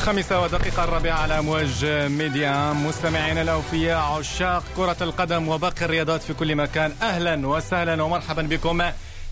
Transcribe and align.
الخامسة 0.00 0.42
ودقيقة 0.42 0.84
الرابعة 0.84 1.12
على 1.14 1.38
أمواج 1.38 1.84
ميديا. 1.84 2.72
مستمعينا 2.72 3.42
الأوفياء 3.42 3.98
عشاق 3.98 4.64
كرة 4.76 4.96
القدم 5.00 5.48
وباقي 5.48 5.84
الرياضات 5.84 6.22
في 6.22 6.34
كل 6.34 6.56
مكان 6.56 6.92
أهلا 7.02 7.48
وسهلا 7.48 8.02
ومرحبا 8.02 8.42
بكم 8.42 8.82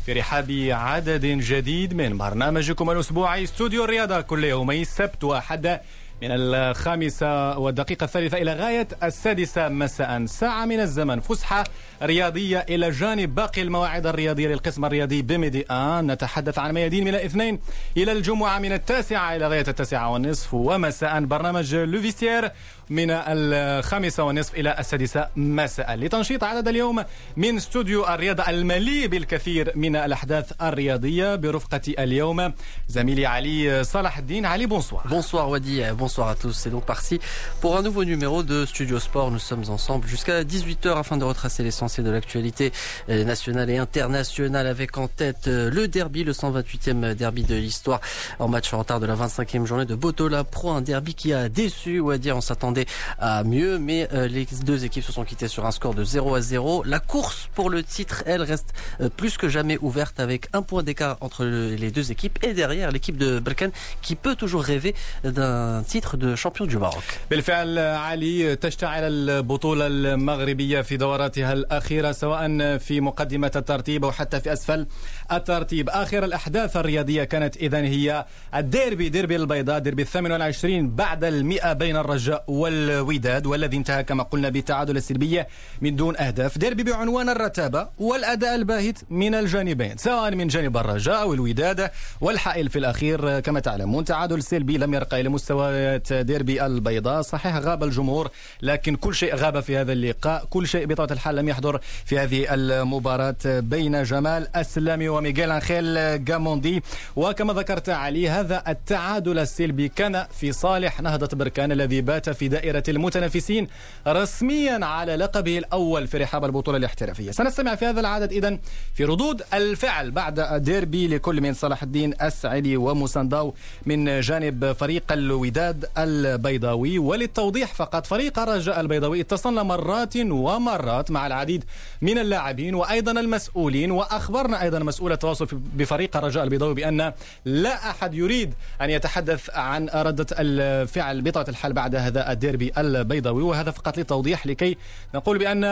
في 0.07 0.13
رحاب 0.13 0.69
عدد 0.71 1.27
جديد 1.27 1.95
من 1.95 2.19
برنامجكم 2.19 2.91
الأسبوعي 2.91 3.45
استوديو 3.45 3.85
الرياضة 3.85 4.21
كل 4.21 4.45
يومي 4.45 4.83
السبت 4.83 5.25
وحد 5.25 5.81
من 6.23 6.29
الخامسة 6.31 7.59
والدقيقة 7.59 8.05
الثالثة 8.05 8.39
إلى 8.39 8.53
غاية 8.53 8.89
السادسة 9.03 9.69
مساء. 9.69 10.27
ساعة 10.27 10.65
من 10.65 10.81
الزمن. 10.81 11.21
فسحة 11.21 11.65
رياضية 12.03 12.67
إلى 12.69 12.91
جانب 12.91 13.35
باقي 13.35 13.63
المواعيد 13.63 14.07
الرياضية 14.07 14.49
للقسم 14.49 14.85
الرياضي 14.85 15.23
بميدي 15.23 15.63
آن 15.71 16.11
نتحدث 16.13 16.59
عن 16.59 16.75
ميادين 16.75 17.05
من 17.05 17.15
الاثنين. 17.15 17.59
إلى 17.97 18.13
الجمعة 18.13 18.59
من 18.59 18.73
التاسعة 18.73 19.37
إلى 19.37 19.49
غاية 19.49 19.65
التاسعة 19.69 20.11
والنصف. 20.11 20.55
ومساء. 20.55 21.21
برنامج 21.21 21.75
لوفيستير 21.75 22.51
من 22.90 23.08
الخامسة 23.10 24.24
والنصف 24.24 24.56
إلى 24.56 24.76
السادسة 24.80 25.28
مساء 25.36 25.96
لتنشيط 25.96 26.44
عدد 26.44 26.68
اليوم 26.68 27.04
من 27.38 27.58
استوديو 27.58 28.08
الرياضة 28.08 28.50
المليء 28.50 29.08
بالكثير 29.08 29.72
من 29.76 29.96
الأحداث 29.96 30.52
الرياضية 30.62 31.36
برفقة 31.36 31.82
اليوم 32.00 32.54
زميلي 32.88 33.26
علي 33.26 33.84
صلاح 33.84 34.18
الدين 34.18 34.46
علي 34.46 34.66
بونسوار 34.66 35.04
Bonsoir 35.10 35.50
Wadi, 35.50 35.82
bonsoir 35.98 36.28
à 36.28 36.36
tous. 36.36 36.54
C'est 36.54 36.70
donc 36.70 36.86
parti 36.86 37.20
pour 37.62 37.78
un 37.78 37.82
nouveau 37.82 38.04
numéro 38.04 38.44
de 38.44 38.66
Studio 38.66 39.00
Sport. 39.00 39.32
Nous 39.32 39.40
sommes 39.40 39.64
ensemble 39.70 40.08
jusqu'à 40.08 40.44
18h 40.44 40.98
afin 40.98 41.18
de 41.18 41.24
retracer 41.24 41.64
l'essentiel 41.64 42.06
de 42.06 42.12
l'actualité 42.12 42.72
nationale 43.08 43.70
et 43.70 43.78
internationale 43.78 44.68
avec 44.68 44.98
en 44.98 45.08
tête 45.08 45.48
le 45.48 45.88
derby, 45.88 46.24
le 46.24 46.34
128e 46.34 47.14
derby 47.16 47.44
de 47.44 47.56
l'histoire 47.56 48.02
en 48.40 48.48
match 48.48 48.74
en 48.74 48.80
retard 48.80 49.00
de 49.00 49.06
la 49.06 49.16
25e 49.16 49.66
journée 49.66 49.86
de 49.86 49.96
Botola 49.96 50.44
Pro. 50.44 50.72
Un 50.72 50.82
derby 50.82 51.14
qui 51.14 51.34
a 51.34 51.50
déçu, 51.50 52.00
Wadi, 52.00 52.32
on 52.32 52.42
s'attendait 52.42 52.77
à 53.20 53.44
mieux, 53.44 53.80
mais 53.80 54.08
les 54.30 54.46
deux 54.64 54.86
équipes 54.86 55.04
se 55.04 55.12
sont 55.12 55.24
quittées 55.24 55.48
sur 55.48 55.66
un 55.66 55.72
score 55.72 55.94
de 55.94 56.04
0 56.04 56.36
à 56.36 56.42
0. 56.42 56.84
La 56.86 57.00
course 57.00 57.50
pour 57.56 57.70
le 57.70 57.84
titre, 57.84 58.24
elle, 58.26 58.42
reste 58.42 58.74
plus 59.18 59.38
que 59.38 59.48
jamais 59.50 59.78
ouverte 59.82 60.20
avec 60.20 60.48
un 60.54 60.62
point 60.62 60.84
d'écart 60.84 61.18
entre 61.22 61.46
les 61.46 61.92
deux 61.92 62.12
équipes 62.12 62.38
et 62.44 62.54
derrière 62.54 62.92
l'équipe 62.92 63.18
de 63.18 63.40
Berkane 63.40 63.72
qui 64.02 64.16
peut 64.16 64.36
toujours 64.36 64.64
rêver 64.64 64.96
d'un 65.24 65.84
titre 65.84 66.18
de 66.18 66.36
champion 66.36 66.66
du 66.66 66.78
Maroc. 66.78 67.04
بالفعل 67.30 67.80
علي 67.80 68.56
تشتعل 68.56 69.04
البطولة 69.04 69.88
المغربية 69.88 70.82
في 70.82 70.98
دوراتها 70.98 71.54
الأخيرة 71.54 72.12
سواء 72.12 72.78
في 72.78 73.02
مقدمة 73.02 73.52
الترتيب 73.56 74.06
أو 74.06 74.12
حتى 74.12 74.40
في 74.40 74.54
أسفل 74.54 74.88
الترتيب 75.32 75.90
آخر 75.90 76.24
الأحداث 76.24 76.78
الرياضية 76.78 77.24
كانت 77.24 77.58
إذا 77.58 77.78
هي 77.78 78.26
الديربي 78.56 79.10
ديربي 79.10 79.36
البيضاء 79.36 79.80
ديربي 79.80 80.02
الثامن 80.02 80.32
والعشرين 80.32 80.96
بعد 80.96 81.24
المئة 81.24 81.74
بين 81.74 81.96
الرجاء 81.96 82.44
والوداد 82.69 83.47
والذي 83.47 83.77
انتهى 83.77 84.05
كما 84.05 84.23
قلنا 84.23 84.49
بالتعادل 84.49 84.97
السلبي 84.97 85.45
من 85.81 85.97
دون 85.97 86.17
أهداف. 86.17 86.59
ديربي 86.59 86.83
بعنوان 86.83 87.29
الرتابة 87.29 87.89
والأداء 87.99 88.55
الباهت 88.55 88.99
من 89.11 89.35
الجانبين 89.35 89.97
سواء 89.97 90.35
من 90.35 90.49
جانب 90.49 90.77
الرجاء 90.77 91.23
أو 91.23 91.35
الوداد 91.35 91.91
والحائل 92.21 92.71
في 92.71 92.79
الأخير. 92.79 93.41
كما 93.41 93.61
تعلمون 93.61 94.05
تعادل 94.05 94.43
سلبي 94.43 94.79
لم 94.79 94.95
يرقى 94.95 95.21
إلى 95.21 95.29
مستويات 95.29 96.13
ديربي 96.13 96.67
البيضاء. 96.67 97.23
صحيح 97.23 97.57
غاب 97.57 97.85
الجمهور 97.85 98.31
لكن 98.63 98.97
كل 98.97 99.15
شيء 99.15 99.35
غاب 99.35 99.61
في 99.61 99.77
هذا 99.77 99.93
اللقاء. 99.93 100.45
كل 100.51 100.67
شيء 100.67 100.87
بطبيعة 100.87 101.13
الحال 101.13 101.37
لم 101.37 101.49
يحضر 101.49 101.81
في 102.05 102.19
هذه 102.19 102.55
المباراة 102.55 103.37
بين 103.45 104.03
جمال 104.03 104.57
أسلامي 104.57 105.09
وميغيل 105.09 105.51
أنخيل 105.51 106.25
جاموندي 106.25 106.83
وكما 107.17 107.53
ذكرت 107.53 107.89
علي 107.89 108.29
هذا 108.29 108.63
التعادل 108.69 109.39
السلبي 109.39 109.89
كان 109.89 110.27
في 110.41 110.53
صالح 110.53 111.01
نهضة 111.01 111.37
بركان 111.37 111.73
الذي 111.73 112.01
بات 112.01 112.31
في 112.31 112.49
دائرة 112.59 112.83
المتنافسين 112.89 113.67
رسميا 114.07 114.87
على 114.87 115.17
لقبه 115.17 115.59
الأول 115.59 116.07
في 116.07 116.19
رحاب 116.19 116.45
البطولة 116.45 116.79
الاحترافية. 116.79 117.31
سنستمع 117.31 117.75
في 117.75 117.87
هذا 117.87 118.01
العدد 118.01 118.33
إذا 118.33 118.59
في 118.95 119.05
ردود 119.05 119.43
الفعل 119.55 120.11
بعد 120.11 120.63
ديربي 120.63 121.09
لكل 121.09 121.41
من 121.41 121.55
صلاح 121.55 121.83
الدين 121.83 122.15
السعيدي 122.23 122.77
ومسانداو 122.77 123.55
من 123.87 124.21
جانب 124.21 124.73
فريق 124.73 125.13
الوداد 125.13 125.85
البيضاوي. 125.99 126.99
وللتوضيح 126.99 127.75
فقط 127.75 128.07
فريق 128.07 128.39
الرجاء 128.39 128.81
البيضاوي 128.81 129.21
اتصلنا 129.21 129.63
مرات 129.63 130.17
ومرات 130.17 131.11
مع 131.11 131.27
العديد 131.27 131.65
من 132.03 132.19
اللاعبين 132.19 132.75
وأيضا 132.75 133.13
المسؤولين. 133.13 133.91
وأخبرنا 133.91 134.63
أيضا 134.63 134.79
مسؤول 134.79 135.13
التواصل 135.13 135.47
بفريق 135.53 136.17
الرجاء 136.17 136.45
البيضاوي 136.45 136.75
بأن 136.75 137.13
لا 137.45 137.91
أحد 137.91 138.15
يريد 138.15 138.55
أن 138.81 138.91
يتحدث 138.91 139.51
عن 139.51 139.89
ردة 139.95 140.27
الفعل 140.39 141.23
بطبيعة 141.23 141.47
الحال 141.49 141.73
بعد 141.73 141.95
هذا 141.95 142.33
الديربي 142.39 142.73
البيضاوي 142.79 143.43
وهذا 143.43 143.71
فقط 143.71 143.99
للتوضيح 143.99 144.47
لكي 144.47 144.77
نقول 145.15 145.39
بأن 145.39 145.65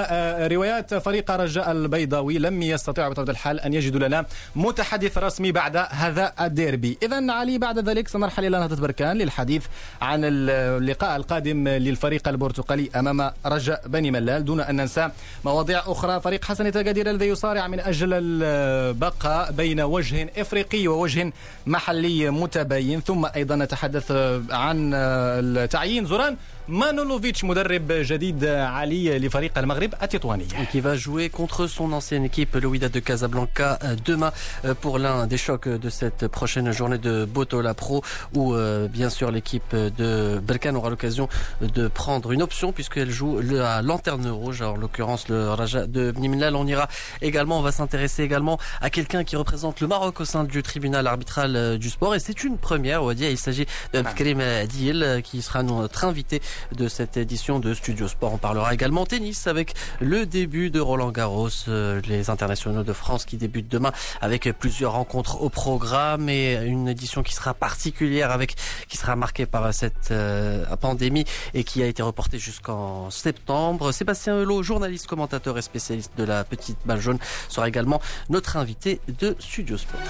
روايات 0.52 0.94
فريق 0.94 1.30
الرجاء 1.30 1.72
البيضاوي 1.72 2.38
لم 2.38 2.62
يستطيعوا 2.62 3.10
بطبيعة 3.10 3.30
الحال 3.30 3.60
أن 3.60 3.74
يجدوا 3.74 4.08
لنا 4.08 4.26
متحدث 4.56 5.18
رسمي 5.18 5.52
بعد 5.52 5.76
هذا 5.76 6.32
الديربي. 6.40 6.98
إذا 7.02 7.32
علي 7.32 7.58
بعد 7.58 7.88
ذلك 7.88 8.08
سنرحل 8.08 8.44
إلى 8.44 8.58
نهضة 8.58 8.76
بركان 8.76 9.18
للحديث 9.18 9.64
عن 10.00 10.20
اللقاء 10.24 11.16
القادم 11.16 11.68
للفريق 11.68 12.28
البرتقالي 12.28 12.90
أمام 12.96 13.30
رجاء 13.46 13.82
بني 13.86 14.10
ملال. 14.10 14.44
دون 14.44 14.60
أن 14.60 14.76
ننسى 14.76 15.10
مواضيع 15.44 15.82
أخرى 15.86 16.20
فريق 16.20 16.44
حسن 16.44 16.72
تقادير 16.72 17.10
الذي 17.10 17.26
يصارع 17.26 17.66
من 17.66 17.80
أجل 17.80 18.10
البقاء 18.12 19.52
بين 19.52 19.80
وجه 19.80 20.30
إفريقي 20.38 20.88
ووجه 20.88 21.32
محلي 21.66 22.30
متباين. 22.30 23.00
ثم 23.00 23.26
أيضا 23.36 23.56
نتحدث 23.56 24.12
عن 24.50 25.68
تعيين 25.70 26.06
زوران 26.06 26.36
مانولوفيتش 26.67 27.43
مدرب 27.43 27.91
جديد 27.91 28.45
علي 28.45 29.19
لفريق 29.19 29.57
المغرب 29.57 29.93
التطواني 30.03 30.45
qui 30.73 30.79
va 30.79 30.95
jouer 30.95 31.29
contre 31.29 31.67
son 31.67 31.91
ancienne 31.91 32.23
équipe 32.23 32.55
le 32.55 32.67
Wydad 32.67 32.91
de 32.91 32.99
Casablanca 32.99 33.79
demain 34.05 34.31
pour 34.79 34.99
l'un 34.99 35.27
des 35.27 35.37
chocs 35.37 35.67
de 35.67 35.89
cette 35.89 36.27
prochaine 36.27 36.71
journée 36.71 36.97
de 36.97 37.25
Botola 37.25 37.73
Pro 37.73 38.03
où 38.35 38.53
bien 38.89 39.09
sûr 39.09 39.31
l'équipe 39.31 39.75
de 39.75 40.39
Berkane 40.39 40.75
aura 40.77 40.89
l'occasion 40.89 41.27
de 41.61 41.87
prendre 41.87 42.31
une 42.31 42.41
option 42.41 42.71
puisqu'elle 42.71 43.11
joue 43.11 43.39
la 43.41 43.81
lanterne 43.81 44.27
rouge 44.29 44.61
en 44.61 44.75
l'occurrence 44.77 45.27
le 45.29 45.49
Raja 45.49 45.87
de 45.87 46.13
Nimlal 46.17 46.55
on 46.55 46.67
ira 46.67 46.87
également 47.21 47.57
on 47.59 47.63
va 47.63 47.71
s'intéresser 47.71 48.23
également 48.23 48.57
à 48.81 48.89
quelqu'un 48.89 49.23
qui 49.23 49.35
représente 49.35 49.81
le 49.81 49.87
Maroc 49.87 50.21
au 50.21 50.25
sein 50.25 50.43
du 50.43 50.61
tribunal 50.63 51.07
arbitral 51.07 51.79
du 51.79 51.89
sport 51.89 52.15
et 52.15 52.19
c'est 52.19 52.43
une 52.43 52.57
première 52.57 53.03
Wadia 53.03 53.29
il 53.29 53.37
s'agit 53.37 53.65
d'Abdelkarim 53.91 54.39
Adil 54.39 55.21
qui 55.23 55.41
sera 55.41 55.63
notre 55.63 56.05
invité 56.05 56.41
de 56.72 56.88
cette 56.88 57.16
édition 57.16 57.58
de 57.58 57.74
Studio 57.74 58.08
Sport. 58.08 58.34
On 58.34 58.38
parlera 58.38 58.72
également 58.74 59.06
tennis 59.06 59.46
avec 59.46 59.74
le 60.00 60.26
début 60.26 60.70
de 60.70 60.80
Roland 60.80 61.10
Garros, 61.10 61.48
les 61.68 62.30
internationaux 62.30 62.82
de 62.82 62.92
France 62.92 63.24
qui 63.24 63.36
débutent 63.36 63.70
demain 63.70 63.92
avec 64.20 64.48
plusieurs 64.58 64.92
rencontres 64.92 65.42
au 65.42 65.48
programme 65.48 66.28
et 66.28 66.54
une 66.64 66.88
édition 66.88 67.22
qui 67.22 67.34
sera 67.34 67.54
particulière 67.54 68.30
avec 68.30 68.54
qui 68.88 68.96
sera 68.96 69.16
marquée 69.16 69.46
par 69.46 69.72
cette 69.72 70.12
pandémie 70.80 71.24
et 71.54 71.64
qui 71.64 71.82
a 71.82 71.86
été 71.86 72.02
reportée 72.02 72.38
jusqu'en 72.38 73.10
septembre. 73.10 73.92
Sébastien 73.92 74.40
Helot, 74.40 74.62
journaliste, 74.62 75.06
commentateur 75.06 75.58
et 75.58 75.62
spécialiste 75.62 76.12
de 76.16 76.24
la 76.24 76.44
petite 76.44 76.78
balle 76.84 77.00
jaune, 77.00 77.18
sera 77.48 77.68
également 77.68 78.00
notre 78.28 78.56
invité 78.56 79.00
de 79.20 79.36
Studio 79.38 79.76
Sport. 79.76 80.00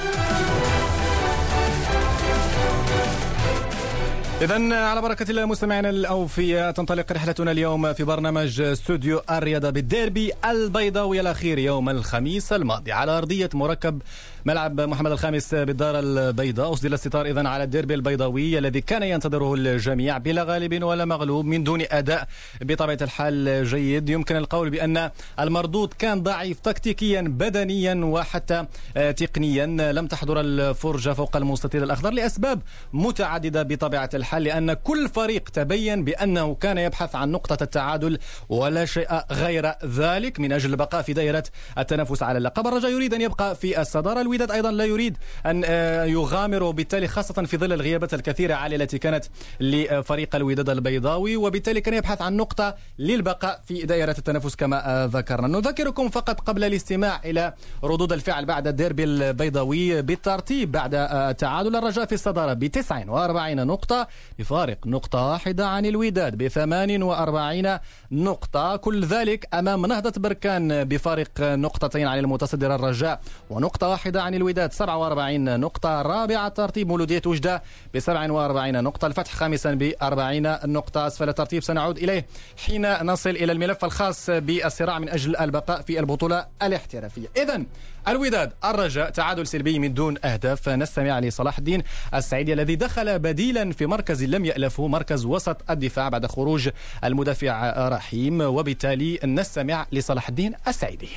إذا 4.43 4.85
على 4.85 5.03
بركة 5.03 5.31
الله 5.31 5.45
مستمعينا 5.47 5.91
الأوفياء 5.91 6.71
تنطلق 6.71 7.13
رحلتنا 7.13 7.51
اليوم 7.51 7.93
في 7.93 8.05
برنامج 8.05 8.61
استوديو 8.61 9.21
الرياضة 9.31 9.71
بالديربي 9.71 10.33
البيضاوي 10.45 11.21
الأخير 11.21 11.59
يوم 11.59 11.89
الخميس 11.91 12.53
الماضي 12.53 12.93
على 12.93 13.19
أرضية 13.19 13.51
مركب 13.55 14.03
ملعب 14.47 14.81
محمد 14.81 15.13
الخامس 15.13 15.55
بالدار 15.55 15.99
البيضاء. 15.99 16.73
أسدل 16.73 16.95
الستار 16.95 17.27
إذا 17.27 17.49
على 17.49 17.65
الديربي 17.65 17.95
البيضاوي 17.95 18.59
الذي 18.59 18.81
كان 18.81 19.03
ينتظره 19.03 19.55
الجميع 19.55 20.19
بلا 20.19 20.43
غالب 20.43 20.83
ولا 20.83 21.05
مغلوب 21.05 21.45
من 21.45 21.65
دون 21.65 21.83
أداء. 21.91 22.29
بطبيعة 22.61 22.99
الحال 23.03 23.65
جيد. 23.65 24.09
يمكن 24.09 24.37
القول 24.37 24.71
بأن 24.71 25.11
المردود 25.41 25.93
كان 25.99 26.23
ضعيف 26.23 26.61
تكتيكيا 26.61 27.21
بدنيا 27.21 27.95
وحتى 28.05 28.67
تقنيا. 28.95 29.67
لم 29.93 30.07
تحضر 30.07 30.41
الفرجة 30.41 31.13
فوق 31.13 31.37
المستطيل 31.37 31.83
الأخضر 31.83 32.11
لأسباب 32.11 32.63
متعددة 32.93 33.63
بطبيعة 33.63 34.11
الحال 34.15 34.43
لأن 34.43 34.73
كل 34.73 35.09
فريق 35.09 35.49
تبين 35.49 36.05
بأنه 36.05 36.55
كان 36.55 36.79
يبحث 36.79 37.15
عن 37.15 37.31
نقطة 37.31 37.63
التعادل 37.63 38.19
ولا 38.49 38.85
شيء 38.85 39.09
غير 39.33 39.73
ذلك. 39.85 40.41
من 40.41 40.53
أجل 40.53 40.71
البقاء 40.71 41.03
في 41.03 41.13
دائرة 41.13 41.45
التنافس 41.79 42.23
على 42.23 42.39
اللقب 42.39 42.67
الرجاء 42.67 42.91
يريد 42.91 43.15
أن 43.15 43.21
يبقى 43.21 43.57
في 43.57 43.81
الصدارة. 43.81 44.36
الوداد 44.37 44.51
أيضا 44.51 44.71
لا 44.71 44.85
يريد 44.85 45.17
أن 45.47 45.65
يغامر 46.09 46.63
وبالتالي 46.63 47.09
خاصة 47.09 47.35
في 47.45 47.57
ظل 47.57 47.73
الغيابات 47.73 48.15
الكثيرة 48.15 48.55
على 48.55 48.77
التي 48.77 48.99
كانت 48.99 49.25
لفريق 49.61 50.37
الوداد 50.37 50.71
البيضاوي 50.71 51.37
وبالتالي 51.37 51.81
كان 51.81 51.95
يبحث 51.95 52.23
عن 52.23 52.37
نقطة 52.37 52.75
للبقاء 52.99 53.61
في 53.67 53.83
دائرة 53.83 54.15
التنافس 54.19 54.57
كما 54.57 55.11
ذكرنا. 55.13 55.49
نذكركم 55.49 56.09
فقط 56.09 56.41
قبل 56.41 56.65
الاستماع 56.65 57.21
إلى 57.25 57.55
ردود 57.85 58.13
الفعل 58.13 58.45
بعد 58.47 58.67
الديربي 58.67 59.05
البيضاوي 59.05 60.03
بالترتيب 60.03 60.73
بعد 60.73 60.91
تعادل 61.35 61.77
الرجاء 61.77 62.07
في 62.07 62.15
الصدارة 62.15 62.53
ب 62.53 62.67
49 62.67 63.67
نقطة 63.67 64.09
بفارق 64.39 64.87
نقطة 64.87 65.27
واحدة 65.31 65.69
عن 65.69 65.87
الوداد 65.87 66.37
ب 66.37 66.49
48 66.49 67.79
نقطة. 68.13 68.77
كل 68.77 69.05
ذلك 69.05 69.49
أمام 69.55 69.87
نهضة 69.87 70.21
بركان 70.21 70.85
بفارق 70.85 71.31
نقطتين 71.41 72.07
عن 72.07 72.19
المتصدر 72.19 72.75
الرجاء 72.75 73.21
ونقطة 73.51 73.89
واحدة 74.17 74.27
عن 74.27 74.35
الوداد 74.35 74.73
47 74.73 75.61
نقطة. 75.61 76.03
رابعة 76.03 76.49
ترتيب 76.49 76.89
مولودية 76.89 77.23
وجدة 77.27 77.63
ب 77.95 77.99
47 77.99 78.83
نقطة. 78.85 79.07
الفتح 79.07 79.33
خامسا 79.33 79.75
ب 79.75 79.93
40 80.03 80.43
نقطة. 80.65 81.07
أسفل 81.07 81.29
الترتيب 81.29 81.63
سنعود 81.63 81.99
إليه 81.99 82.27
حين 82.67 83.03
نصل 83.03 83.31
إلى 83.31 83.53
الملف 83.53 83.85
الخاص 83.85 84.31
بالصراع 84.31 84.99
من 84.99 85.09
أجل 85.09 85.37
البقاء 85.37 85.83
في 85.83 86.01
البطولة 86.01 86.47
الاحترافية. 86.63 87.29
إذا 87.37 87.63
الوداد 88.09 88.53
الرجاء 88.65 89.11
تعادل 89.11 89.47
سلبي 89.47 89.79
من 89.79 89.95
دون 89.95 90.17
أهداف. 90.25 90.69
نستمع 90.69 91.19
لصلاح 91.19 91.59
الدين 91.59 91.83
السعيدي 92.15 92.53
الذي 92.53 92.77
دخل 92.77 93.19
بديلا 93.19 93.73
في 93.73 93.87
مركز 93.87 94.25
لم 94.25 94.45
يألفه 94.45 94.87
مركز 94.87 95.25
وسط 95.25 95.71
الدفاع 95.71 96.09
بعد 96.09 96.27
خروج 96.27 96.69
المدافع 97.05 97.89
رحيم. 97.89 98.41
وبالتالي 98.41 99.19
نستمع 99.25 99.87
لصلاح 99.93 100.29
الدين 100.29 100.55
السعيدي 100.69 101.09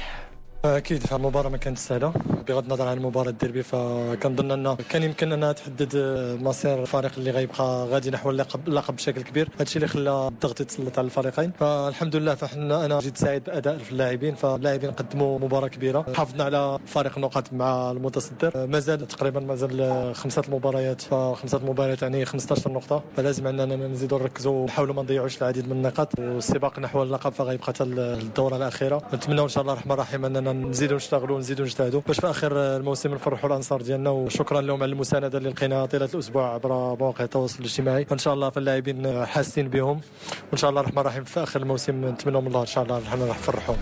أكيد 0.66 1.04
المباراة 1.12 1.50
ما 1.50 1.58
كانتش 1.58 1.82
سهلة. 1.82 2.14
بغض 2.48 2.64
النظر 2.64 2.88
عن 2.88 3.00
مباراة 3.00 3.30
الديربي 3.30 3.64
فكنظن 3.64 4.52
ان 4.52 4.76
كان 4.90 5.04
يمكن 5.04 5.32
أنها 5.32 5.52
تحدد 5.52 5.96
مصير 6.42 6.82
الفريق 6.82 7.12
اللي 7.18 7.32
غيبقى 7.32 7.86
غادي 7.86 8.10
نحو 8.10 8.30
اللقب 8.30 8.68
اللقب 8.68 8.96
بشكل 8.96 9.22
كبير. 9.22 9.50
هادشي 9.60 9.76
اللي 9.76 9.88
خلى 9.88 10.28
الضغط 10.28 10.62
يتسلط 10.62 11.00
على 11.00 11.06
الفريقين. 11.06 11.52
فالحمد 11.60 12.16
لله 12.16 12.36
فحنا 12.36 12.86
أنا 12.86 13.00
جيت 13.00 13.18
سعيد 13.18 13.44
بأداء 13.44 13.80
اللاعبين 13.92 14.36
فاللاعبين 14.36 14.92
قدموا 14.92 15.40
مباراة 15.40 15.68
كبيرة. 15.68 16.06
حافظنا 16.16 16.44
على 16.44 16.80
فارق 16.86 17.16
النقاط 17.16 17.54
مع 17.54 17.92
المتصدر. 17.92 18.68
مازال 18.68 19.08
تقريبا 19.08 19.40
مازال 19.40 20.16
خمسة 20.16 20.42
المباريات. 20.48 21.02
فخمسة 21.02 21.60
مباريات 21.66 22.02
يعني 22.02 22.26
15 22.26 22.72
نقطة. 22.72 23.04
فلازم 23.18 23.48
أننا 23.48 23.76
نزيدوا 23.88 24.20
نركزوا 24.20 24.66
نحاولوا 24.66 24.96
ما 24.96 25.02
نضيعوش 25.02 25.38
العديد 25.38 25.66
من 25.66 25.72
النقاط. 25.72 26.20
والسباق 26.20 26.80
نحو 26.80 27.04
اللقب 27.04 27.32
فغيبقى 27.32 27.68
حتى 27.68 27.84
الدورة 27.84 28.56
الأخيرة. 28.56 29.02
نتمنى 29.14 29.42
إن 29.42 29.48
شاء 29.48 29.62
الله 29.62 29.74
الرحمن 29.74 29.92
الرحيم 29.92 30.26
أننا 30.26 30.49
نزيدوا 30.51 30.98
نشتغلوا 30.98 31.40
نزيدوا 31.40 31.66
نجتهدوا 31.66 32.01
باش 32.07 32.19
في 32.19 32.30
آخر 32.30 32.57
الموسم 32.78 33.13
نفرحوا 33.13 33.50
الأنصار 33.50 33.81
ديالنا 33.81 34.10
وشكرا 34.10 34.62
لهم 34.62 34.84
على 34.84 34.92
المساندة 34.92 35.38
اللي 35.38 35.50
لقيناها 35.50 35.86
طيلة 35.86 36.10
الأسبوع 36.13 36.54
عبر 36.54 36.69
مواقع 37.00 37.24
التواصل 37.24 37.60
الاجتماعي. 37.60 38.06
وان 38.12 38.18
شاء 38.18 38.34
الله 38.34 38.50
فاللاعبين 38.50 39.25
حاسين 39.25 39.69
بهم 39.69 40.01
وإن 40.50 40.57
شاء 40.57 40.69
الله 40.69 40.81
الرحمن 40.81 41.00
الرحيم 41.00 41.24
في 41.24 41.44
آخر 41.44 41.62
الموسم 41.62 42.06
نتمنى 42.06 42.42
من 42.42 42.48
الله 42.48 42.62
إن 42.62 42.66
شاء 42.66 42.84
الله 42.84 42.96
راح 42.96 43.16
نفرحوا 43.16 43.75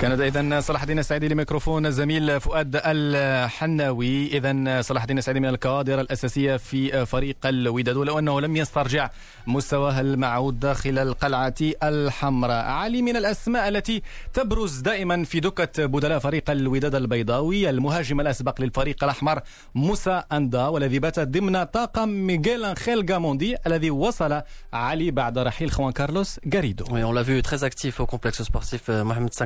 كان 0.00 0.20
اذا 0.20 0.60
صلاح 0.60 0.82
الدين 0.82 0.98
السعيدي 0.98 1.28
لميكروفون 1.28 1.86
الزميل 1.86 2.40
فؤاد 2.40 2.80
الحناوي. 2.84 4.26
اذا 4.26 4.82
صلاح 4.82 5.02
الدين 5.02 5.18
السعيدي 5.18 5.40
من 5.40 5.48
الكوادر 5.48 6.00
الأساسية 6.00 6.56
في 6.56 7.06
فريق 7.06 7.36
الوداد 7.44 7.96
ولو 7.96 8.18
أنه 8.18 8.40
لم 8.40 8.56
يسترجع 8.56 9.10
مستواه 9.46 10.00
المعود 10.00 10.60
داخل 10.60 10.98
القلعة 10.98 11.54
الحمراء. 11.82 12.64
علي 12.64 13.02
من 13.02 13.16
الأسماء 13.16 13.68
التي 13.68 14.02
تبرز 14.32 14.78
دائما 14.78 15.24
في 15.24 15.40
دكة 15.40 15.86
بدلاء 15.86 16.18
فريق 16.18 16.50
الوداد 16.50 16.94
البيضاوي. 16.94 17.70
المهاجم 17.70 18.20
الأسبق 18.20 18.60
للفريق 18.60 19.04
الأحمر 19.04 19.40
موسى 19.74 20.22
أندا 20.32 20.66
والذي 20.66 20.98
بات 20.98 21.20
ضمن 21.20 21.64
طاقم 21.64 22.08
ميغيل 22.08 22.64
أنخيل 22.64 23.12
غاموندي 23.12 23.56
الذي 23.66 23.90
وصل 23.90 24.42
علي 24.72 25.10
بعد 25.10 25.38
رحيل 25.38 25.70
خوان 25.70 25.92
كارلوس 25.92 26.40
غاريدو. 26.54 26.84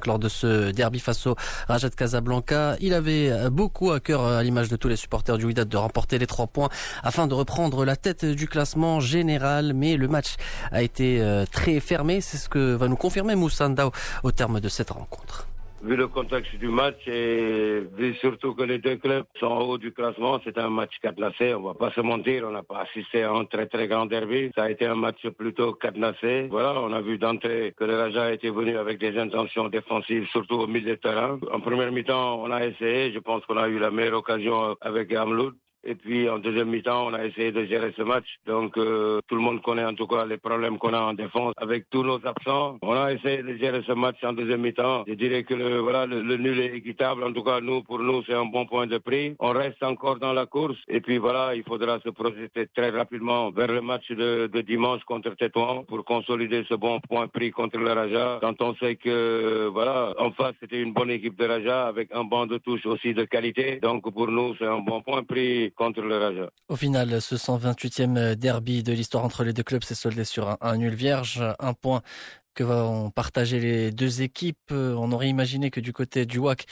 Lors 0.08 0.18
de 0.18 0.28
ce 0.38 0.70
derby 0.70 1.00
face 1.00 1.26
au 1.26 1.36
Rajat 1.68 1.90
Casablanca. 1.90 2.76
Il 2.80 2.94
avait 2.94 3.50
beaucoup 3.50 3.92
à 3.92 4.00
cœur, 4.00 4.24
à 4.24 4.42
l'image 4.42 4.68
de 4.68 4.76
tous 4.76 4.88
les 4.88 4.96
supporters 4.96 5.38
du 5.38 5.44
Wydad, 5.44 5.68
de 5.68 5.76
remporter 5.76 6.18
les 6.18 6.26
trois 6.26 6.46
points 6.46 6.68
afin 7.02 7.26
de 7.26 7.34
reprendre 7.34 7.84
la 7.84 7.96
tête 7.96 8.24
du 8.24 8.48
classement 8.48 9.00
général. 9.00 9.72
Mais 9.74 9.96
le 9.96 10.08
match 10.08 10.36
a 10.72 10.82
été 10.82 11.20
euh, 11.20 11.44
très 11.50 11.80
fermé. 11.80 12.20
C'est 12.20 12.38
ce 12.38 12.48
que 12.48 12.74
va 12.74 12.88
nous 12.88 12.96
confirmer 12.96 13.34
Moussanda 13.34 13.90
au 14.22 14.32
terme 14.32 14.60
de 14.60 14.68
cette 14.68 14.90
rencontre 14.90 15.48
vu 15.82 15.96
le 15.96 16.08
contexte 16.08 16.54
du 16.56 16.68
match 16.68 17.06
et 17.06 17.82
vu 17.96 18.14
surtout 18.14 18.54
que 18.54 18.62
les 18.62 18.78
deux 18.78 18.96
clubs 18.96 19.24
sont 19.38 19.46
en 19.46 19.60
haut 19.62 19.78
du 19.78 19.92
classement, 19.92 20.40
c'est 20.44 20.58
un 20.58 20.70
match 20.70 20.98
cadenassé. 21.00 21.54
On 21.54 21.62
va 21.62 21.74
pas 21.74 21.90
se 21.92 22.00
mentir, 22.00 22.44
on 22.46 22.50
n'a 22.50 22.62
pas 22.62 22.80
assisté 22.80 23.22
à 23.22 23.32
un 23.32 23.44
très 23.44 23.66
très 23.66 23.86
grand 23.86 24.06
derby. 24.06 24.50
Ça 24.54 24.64
a 24.64 24.70
été 24.70 24.86
un 24.86 24.94
match 24.94 25.26
plutôt 25.28 25.72
cadenassé. 25.72 26.48
Voilà, 26.50 26.80
on 26.80 26.92
a 26.92 27.00
vu 27.00 27.18
d'entrée 27.18 27.74
que 27.76 27.84
le 27.84 27.96
Raja 27.96 28.32
était 28.32 28.50
venu 28.50 28.76
avec 28.76 28.98
des 28.98 29.16
intentions 29.18 29.68
défensives, 29.68 30.26
surtout 30.28 30.56
au 30.56 30.66
milieu 30.66 30.96
de 30.96 31.00
terrain. 31.00 31.38
En 31.52 31.60
première 31.60 31.92
mi-temps, 31.92 32.42
on 32.42 32.50
a 32.50 32.64
essayé. 32.66 33.12
Je 33.12 33.18
pense 33.18 33.44
qu'on 33.46 33.56
a 33.56 33.68
eu 33.68 33.78
la 33.78 33.90
meilleure 33.90 34.18
occasion 34.18 34.76
avec 34.80 35.08
Gamloud. 35.08 35.54
Et 35.84 35.94
puis 35.94 36.28
en 36.28 36.38
deuxième 36.38 36.68
mi-temps, 36.68 37.06
on 37.08 37.14
a 37.14 37.24
essayé 37.24 37.52
de 37.52 37.64
gérer 37.64 37.92
ce 37.96 38.02
match. 38.02 38.26
Donc 38.46 38.76
euh, 38.76 39.20
tout 39.28 39.36
le 39.36 39.40
monde 39.40 39.62
connaît 39.62 39.84
en 39.84 39.94
tout 39.94 40.06
cas 40.06 40.26
les 40.26 40.36
problèmes 40.36 40.78
qu'on 40.78 40.92
a 40.92 41.00
en 41.00 41.14
défense 41.14 41.54
avec 41.56 41.88
tous 41.90 42.02
nos 42.02 42.20
absents. 42.26 42.78
On 42.82 42.92
a 42.92 43.12
essayé 43.12 43.42
de 43.42 43.56
gérer 43.56 43.82
ce 43.86 43.92
match 43.92 44.16
en 44.24 44.32
deuxième 44.32 44.60
mi-temps. 44.62 45.04
Je 45.06 45.14
dirais 45.14 45.44
que 45.44 45.54
le, 45.54 45.78
voilà, 45.78 46.06
le, 46.06 46.36
nul 46.36 46.60
est 46.60 46.76
équitable. 46.76 47.24
En 47.24 47.32
tout 47.32 47.42
cas, 47.42 47.60
nous, 47.60 47.82
pour 47.82 48.00
nous, 48.00 48.22
c'est 48.24 48.34
un 48.34 48.44
bon 48.44 48.66
point 48.66 48.86
de 48.86 48.98
prix. 48.98 49.34
On 49.38 49.50
reste 49.50 49.82
encore 49.82 50.18
dans 50.18 50.32
la 50.32 50.46
course. 50.46 50.76
Et 50.88 51.00
puis 51.00 51.18
voilà, 51.18 51.54
il 51.54 51.62
faudra 51.62 52.00
se 52.00 52.10
projeter 52.10 52.66
très 52.74 52.90
rapidement 52.90 53.50
vers 53.50 53.68
le 53.68 53.80
match 53.80 54.10
de, 54.10 54.48
de 54.52 54.60
dimanche 54.60 55.02
contre 55.04 55.34
Tétouan 55.36 55.84
pour 55.84 56.04
consolider 56.04 56.64
ce 56.68 56.74
bon 56.74 57.00
point 57.00 57.28
prix 57.28 57.50
contre 57.50 57.78
le 57.78 57.92
Raja. 57.92 58.38
Quand 58.40 58.60
on 58.62 58.74
sait 58.76 58.96
que 58.96 59.68
voilà, 59.72 60.14
en 60.18 60.32
face, 60.32 60.54
c'était 60.60 60.80
une 60.80 60.92
bonne 60.92 61.10
équipe 61.10 61.38
de 61.38 61.46
Raja 61.46 61.86
avec 61.86 62.08
un 62.12 62.24
banc 62.24 62.46
de 62.46 62.58
touche 62.58 62.84
aussi 62.86 63.14
de 63.14 63.24
qualité. 63.24 63.78
Donc 63.80 64.12
pour 64.12 64.28
nous, 64.28 64.54
c'est 64.58 64.66
un 64.66 64.80
bon 64.80 65.00
point 65.02 65.22
Au 66.68 66.76
final, 66.76 67.20
ce 67.20 67.34
128e 67.34 68.34
derby 68.34 68.82
de 68.82 68.92
l'histoire 68.92 69.24
entre 69.24 69.44
les 69.44 69.52
deux 69.52 69.62
clubs 69.62 69.84
s'est 69.84 69.94
soldé 69.94 70.24
sur 70.24 70.48
un, 70.48 70.58
un, 70.60 70.76
nul 70.76 70.94
vierge, 70.94 71.42
un 71.58 71.74
point 71.74 72.02
que 72.54 72.64
vont 72.64 73.10
partager 73.10 73.60
les 73.60 73.92
deux 73.92 74.22
équipes. 74.22 74.72
On 74.72 75.12
aurait 75.12 75.28
imaginé 75.28 75.70
que 75.70 75.80
du 75.80 75.92
côté 75.92 76.26
du 76.26 76.38
WAC, 76.38 76.66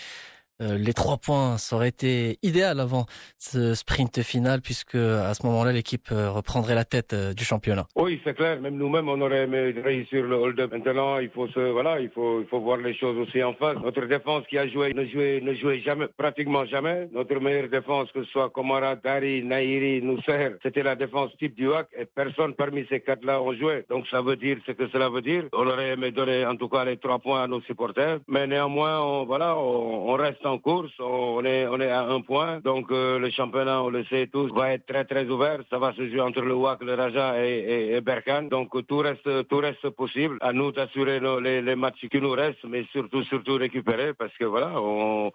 euh, 0.62 0.78
les 0.78 0.94
trois 0.94 1.18
points, 1.18 1.58
ça 1.58 1.76
aurait 1.76 1.88
été 1.88 2.38
idéal 2.42 2.80
avant 2.80 3.04
ce 3.38 3.74
sprint 3.74 4.22
final, 4.22 4.62
puisque 4.62 4.94
à 4.94 5.34
ce 5.34 5.44
moment-là, 5.46 5.72
l'équipe 5.72 6.08
euh, 6.12 6.30
reprendrait 6.30 6.74
la 6.74 6.84
tête 6.84 7.12
euh, 7.12 7.34
du 7.34 7.44
championnat. 7.44 7.86
Oui, 7.94 8.20
c'est 8.24 8.34
clair. 8.34 8.60
Même 8.60 8.76
nous-mêmes, 8.76 9.08
on 9.08 9.20
aurait 9.20 9.44
aimé 9.44 9.74
réussir 9.84 10.24
le 10.24 10.36
hold-up. 10.36 10.72
Maintenant, 10.72 11.18
il 11.18 11.28
faut 11.28 11.48
se, 11.48 11.60
voilà, 11.60 12.00
il 12.00 12.08
faut, 12.08 12.40
il 12.40 12.46
faut 12.46 12.60
voir 12.60 12.78
les 12.78 12.94
choses 12.94 13.18
aussi 13.18 13.42
en 13.42 13.52
face. 13.54 13.76
Notre 13.82 14.06
défense 14.06 14.44
qui 14.48 14.56
a 14.56 14.66
joué 14.66 14.94
ne 14.94 15.04
jouait, 15.06 15.40
ne 15.42 15.52
jouait 15.54 15.80
jamais, 15.80 16.06
pratiquement 16.16 16.64
jamais. 16.64 17.08
Notre 17.12 17.38
meilleure 17.38 17.68
défense, 17.68 18.10
que 18.12 18.24
ce 18.24 18.30
soit 18.30 18.48
Komara, 18.50 18.96
Dari, 18.96 19.42
Nairi, 19.42 20.00
Nousser, 20.00 20.56
c'était 20.62 20.82
la 20.82 20.96
défense 20.96 21.30
type 21.38 21.54
du 21.54 21.68
WAC 21.68 21.88
et 21.98 22.06
personne 22.06 22.54
parmi 22.54 22.86
ces 22.88 23.00
quatre-là 23.00 23.42
ont 23.42 23.52
joué. 23.52 23.84
Donc 23.90 24.06
ça 24.08 24.22
veut 24.22 24.36
dire 24.36 24.56
ce 24.66 24.72
que 24.72 24.88
cela 24.88 25.10
veut 25.10 25.22
dire. 25.22 25.44
On 25.52 25.66
aurait 25.66 25.90
aimé 25.90 26.12
donner 26.12 26.46
en 26.46 26.56
tout 26.56 26.68
cas 26.68 26.84
les 26.84 26.96
trois 26.96 27.18
points 27.18 27.42
à 27.42 27.46
nos 27.46 27.60
supporters. 27.62 28.20
Mais 28.28 28.46
néanmoins, 28.46 29.24
voilà, 29.24 29.56
on 29.58 30.14
reste 30.14 30.45
en 30.46 30.58
course. 30.58 30.92
On 30.98 31.44
est, 31.44 31.66
on 31.66 31.80
est 31.80 31.90
à 31.90 32.02
un 32.02 32.20
point. 32.20 32.60
Donc 32.60 32.90
euh, 32.90 33.18
le 33.18 33.30
championnat, 33.30 33.82
on 33.82 33.90
le 33.90 34.04
sait 34.04 34.28
tous, 34.28 34.52
va 34.52 34.72
être 34.72 34.86
très 34.86 35.04
très 35.04 35.26
ouvert. 35.26 35.60
Ça 35.70 35.78
va 35.78 35.92
se 35.92 36.08
jouer 36.08 36.20
entre 36.20 36.40
le 36.40 36.54
WAC, 36.54 36.82
le 36.82 36.94
Raja 36.94 37.44
et, 37.44 37.94
et, 37.94 38.00
Berkane. 38.00 38.48
Donc 38.48 38.70
tout 38.86 38.98
reste, 38.98 39.48
tout 39.48 39.58
reste 39.58 39.90
possible. 39.90 40.38
À 40.40 40.52
nous 40.52 40.72
d'assurer 40.72 41.20
les, 41.42 41.60
les 41.62 41.76
matchs 41.76 42.06
qui 42.10 42.20
nous 42.20 42.32
restent, 42.32 42.64
mais 42.64 42.84
surtout, 42.92 43.22
surtout 43.24 43.56
récupérer 43.56 44.14
parce 44.14 44.36
que 44.38 44.44
voilà, 44.44 44.72
on, 44.80 45.30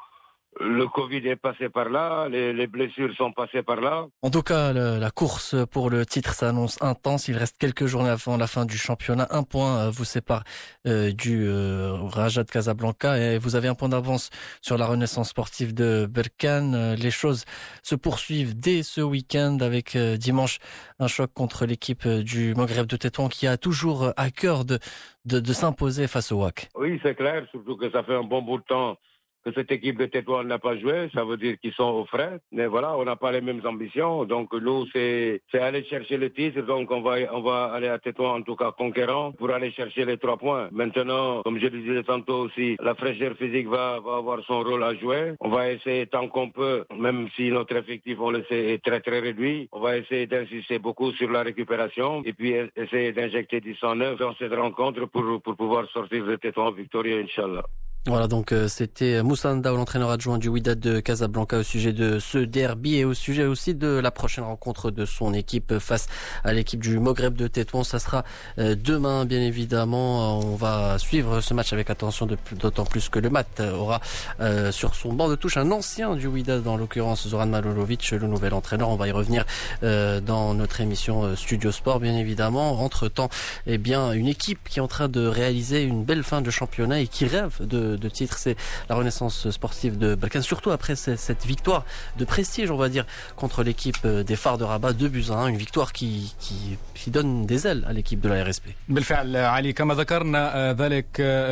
le 0.59 0.85
Covid 0.87 1.25
est 1.27 1.37
passé 1.37 1.69
par 1.69 1.89
là, 1.89 2.27
les, 2.27 2.51
les, 2.51 2.67
blessures 2.67 3.13
sont 3.15 3.31
passées 3.31 3.63
par 3.63 3.79
là. 3.79 4.07
En 4.21 4.29
tout 4.29 4.41
cas, 4.41 4.73
le, 4.73 4.99
la 4.99 5.09
course 5.09 5.55
pour 5.71 5.89
le 5.89 6.05
titre 6.05 6.33
s'annonce 6.33 6.81
intense. 6.81 7.27
Il 7.29 7.37
reste 7.37 7.57
quelques 7.57 7.85
journées 7.85 8.09
avant 8.09 8.35
la 8.35 8.47
fin 8.47 8.65
du 8.65 8.77
championnat. 8.77 9.27
Un 9.31 9.43
point 9.43 9.89
vous 9.89 10.03
sépare 10.03 10.43
euh, 10.87 11.13
du 11.13 11.47
euh, 11.47 11.93
Raja 12.03 12.43
de 12.43 12.51
Casablanca 12.51 13.17
et 13.17 13.37
vous 13.37 13.55
avez 13.55 13.69
un 13.69 13.75
point 13.75 13.89
d'avance 13.89 14.29
sur 14.61 14.77
la 14.77 14.85
renaissance 14.87 15.29
sportive 15.29 15.73
de 15.73 16.05
Berkane. 16.05 16.95
Les 16.95 17.11
choses 17.11 17.45
se 17.81 17.95
poursuivent 17.95 18.59
dès 18.59 18.83
ce 18.83 19.01
week-end 19.01 19.57
avec 19.61 19.95
euh, 19.95 20.17
dimanche 20.17 20.59
un 20.99 21.07
choc 21.07 21.31
contre 21.33 21.65
l'équipe 21.65 22.07
du 22.07 22.53
Maghreb 22.55 22.87
de 22.87 22.97
Tétouan 22.97 23.29
qui 23.29 23.47
a 23.47 23.57
toujours 23.57 24.11
à 24.17 24.29
cœur 24.31 24.65
de, 24.65 24.79
de, 25.25 25.39
de 25.39 25.53
s'imposer 25.53 26.07
face 26.07 26.31
au 26.31 26.41
WAC. 26.41 26.69
Oui, 26.75 26.99
c'est 27.03 27.15
clair, 27.15 27.45
surtout 27.51 27.77
que 27.77 27.89
ça 27.89 28.03
fait 28.03 28.15
un 28.15 28.23
bon 28.23 28.41
bout 28.41 28.57
de 28.57 28.63
temps 28.63 28.97
que 29.43 29.51
cette 29.53 29.71
équipe 29.71 29.97
de 29.97 30.05
Tétouan 30.05 30.43
n'a 30.43 30.59
pas 30.59 30.77
joué, 30.77 31.09
ça 31.13 31.23
veut 31.23 31.37
dire 31.37 31.57
qu'ils 31.59 31.73
sont 31.73 31.83
au 31.83 32.05
frais. 32.05 32.39
Mais 32.51 32.67
voilà, 32.67 32.97
on 32.97 33.03
n'a 33.03 33.15
pas 33.15 33.31
les 33.31 33.41
mêmes 33.41 33.61
ambitions. 33.65 34.25
Donc 34.25 34.53
nous, 34.53 34.85
c'est 34.93 35.41
aller 35.53 35.83
chercher 35.85 36.17
le 36.17 36.31
titre. 36.31 36.61
Donc 36.61 36.91
on 36.91 37.01
va, 37.01 37.15
on 37.33 37.41
va 37.41 37.71
aller 37.73 37.87
à 37.87 37.99
Tétouan, 37.99 38.39
en 38.39 38.41
tout 38.41 38.55
cas 38.55 38.71
conquérant, 38.71 39.31
pour 39.31 39.51
aller 39.51 39.71
chercher 39.71 40.05
les 40.05 40.17
trois 40.17 40.37
points. 40.37 40.69
Maintenant, 40.71 41.41
comme 41.43 41.59
je 41.59 41.67
le 41.67 41.81
disais 41.81 42.03
tantôt 42.03 42.45
aussi, 42.45 42.77
la 42.79 42.95
fraîcheur 42.95 43.35
physique 43.35 43.67
va, 43.67 43.99
va 43.99 44.17
avoir 44.17 44.43
son 44.45 44.61
rôle 44.63 44.83
à 44.83 44.95
jouer. 44.95 45.33
On 45.39 45.49
va 45.49 45.71
essayer 45.71 46.07
tant 46.07 46.27
qu'on 46.27 46.49
peut, 46.49 46.85
même 46.97 47.27
si 47.35 47.49
notre 47.49 47.75
effectif, 47.75 48.17
on 48.19 48.31
le 48.31 48.43
sait, 48.49 48.73
est 48.73 48.83
très 48.83 48.99
très 49.01 49.19
réduit, 49.19 49.69
on 49.71 49.79
va 49.79 49.97
essayer 49.97 50.27
d'insister 50.27 50.79
beaucoup 50.79 51.11
sur 51.13 51.29
la 51.31 51.43
récupération 51.43 52.21
et 52.25 52.33
puis 52.33 52.53
essayer 52.75 53.11
d'injecter 53.11 53.61
du 53.61 53.75
sang 53.75 53.95
neuf 53.95 54.19
dans 54.19 54.35
cette 54.35 54.53
rencontre 54.53 55.05
pour, 55.05 55.41
pour 55.41 55.55
pouvoir 55.55 55.89
sortir 55.89 56.25
de 56.25 56.35
Tétouan 56.35 56.71
victorieux, 56.71 57.21
Inch'Allah. 57.21 57.65
Voilà, 58.07 58.27
donc 58.27 58.51
euh, 58.51 58.67
c'était 58.67 59.21
Moussa 59.21 59.53
Ndao, 59.53 59.75
l'entraîneur 59.77 60.09
adjoint 60.09 60.39
du 60.39 60.49
Wydad 60.49 60.79
de 60.79 60.99
Casablanca 60.99 61.59
au 61.59 61.63
sujet 61.63 61.93
de 61.93 62.17
ce 62.17 62.39
derby 62.39 62.95
et 62.95 63.05
au 63.05 63.13
sujet 63.13 63.45
aussi 63.45 63.75
de 63.75 63.99
la 63.99 64.09
prochaine 64.09 64.43
rencontre 64.43 64.89
de 64.89 65.05
son 65.05 65.35
équipe 65.35 65.77
face 65.77 66.07
à 66.43 66.51
l'équipe 66.51 66.81
du 66.81 66.97
Maghreb 66.97 67.35
de 67.35 67.45
Tétouan. 67.45 67.83
Ça 67.83 67.99
sera 67.99 68.23
euh, 68.57 68.75
demain, 68.75 69.25
bien 69.25 69.41
évidemment. 69.41 70.39
On 70.39 70.55
va 70.55 70.97
suivre 70.97 71.41
ce 71.41 71.53
match 71.53 71.73
avec 71.73 71.91
attention, 71.91 72.27
d'autant 72.53 72.85
plus 72.85 73.07
que 73.07 73.19
le 73.19 73.29
Mat 73.29 73.59
aura 73.59 74.01
euh, 74.39 74.71
sur 74.71 74.95
son 74.95 75.13
banc 75.13 75.29
de 75.29 75.35
touche 75.35 75.57
un 75.57 75.69
ancien 75.69 76.15
du 76.15 76.25
Wydad, 76.25 76.63
dans 76.63 76.77
l'occurrence 76.77 77.27
Zoran 77.27 77.45
Malolovic, 77.45 78.09
le 78.09 78.25
nouvel 78.25 78.55
entraîneur. 78.55 78.89
On 78.89 78.95
va 78.95 79.09
y 79.09 79.11
revenir 79.11 79.45
dans 79.83 80.55
notre 80.55 80.81
émission 80.81 81.35
Studio 81.35 81.71
Sport, 81.71 81.99
bien 81.99 82.17
évidemment. 82.17 82.81
Entre-temps, 82.81 83.29
eh 83.67 83.77
bien, 83.77 84.11
une 84.13 84.27
équipe 84.27 84.67
qui 84.67 84.79
est 84.79 84.81
en 84.81 84.87
train 84.87 85.07
de 85.07 85.27
réaliser 85.27 85.83
une 85.83 86.03
belle 86.03 86.23
fin 86.23 86.41
de 86.41 86.49
championnat 86.49 86.99
et 86.99 87.07
qui 87.07 87.27
rêve 87.27 87.59
de 87.59 87.90
de, 87.90 88.08
titre, 88.08 88.38
c'est 88.38 88.56
la 88.88 88.96
renaissance 88.96 89.50
sportive 89.50 89.98
de 89.98 90.14
Balkan, 90.14 90.42
surtout 90.42 90.70
après 90.70 90.96
cette 90.96 91.44
victoire 91.46 91.84
de 92.18 92.24
prestige, 92.24 92.70
on 92.70 92.76
va 92.76 92.88
dire, 92.88 93.06
contre 93.36 93.62
l'équipe 93.62 93.96
euh, 94.04 94.22
des 94.22 94.36
phares 94.36 94.58
de 94.58 94.64
Rabat, 94.64 94.92
2 94.92 95.08
buts 95.08 95.24
à 95.30 95.34
1, 95.34 95.48
une 95.48 95.56
victoire 95.56 95.92
qui, 95.92 96.34
qui, 96.38 96.78
qui 96.94 97.10
donne 97.10 97.46
des 97.46 97.66
ailes 97.66 97.84
à 97.88 97.92
l'équipe 97.92 98.20
de 98.20 98.28
la 98.28 98.44
RSP. 98.44 98.64
بالفعل 98.88 99.36
علي 99.36 99.72
كما 99.72 99.94
ذكرنا 99.94 100.72
ذلك 100.72 101.06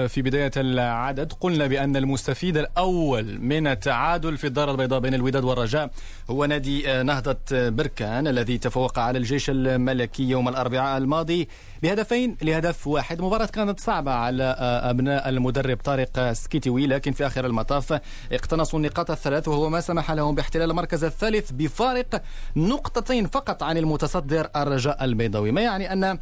في 0.08 0.22
بداية 0.22 0.50
العدد 0.56 1.32
قلنا 1.32 1.66
بأن 1.66 1.96
المستفيد 1.96 2.56
الأول 2.56 3.38
من 3.40 3.66
التعادل 3.66 4.36
في 4.36 4.46
الدار 4.46 4.70
البيضاء 4.70 5.00
بين 5.00 5.14
الوداد 5.14 5.44
والرجاء 5.44 5.90
هو 6.30 6.44
نادي 6.44 7.02
نهضة 7.02 7.36
بركان 7.50 8.26
الذي 8.26 8.58
تفوق 8.58 8.98
على 8.98 9.18
الجيش 9.18 9.50
الملكي 9.50 10.22
يوم 10.22 10.48
الأربعاء 10.48 10.98
الماضي 10.98 11.48
بهدفين 11.83 12.38
لهدف 12.41 12.88
واحد. 12.88 13.21
مباراة 13.21 13.45
كانت 13.45 13.79
صعبة 13.79 14.12
على 14.12 14.43
أبناء 14.83 15.29
المدرب 15.29 15.77
طارق 15.77 16.31
سكيتيوي 16.31 16.88
لكن 16.88 17.12
في 17.12 17.27
آخر 17.27 17.45
المطاف 17.45 18.00
اقتنصوا 18.31 18.79
النقاط 18.79 19.12
الثلاث 19.12 19.48
وهو 19.48 19.69
ما 19.69 19.81
سمح 19.81 20.12
لهم 20.12 20.36
باحتلال 20.36 20.71
المركز 20.71 21.03
الثالث 21.03 21.51
بفارق 21.51 22.21
نقطتين 22.55 23.27
فقط 23.27 23.63
عن 23.63 23.77
المتصدر 23.77 24.50
الرجاء 24.55 25.03
البيضاوي. 25.03 25.51
ما 25.51 25.62
يعني 25.62 25.93
أن 25.93 26.19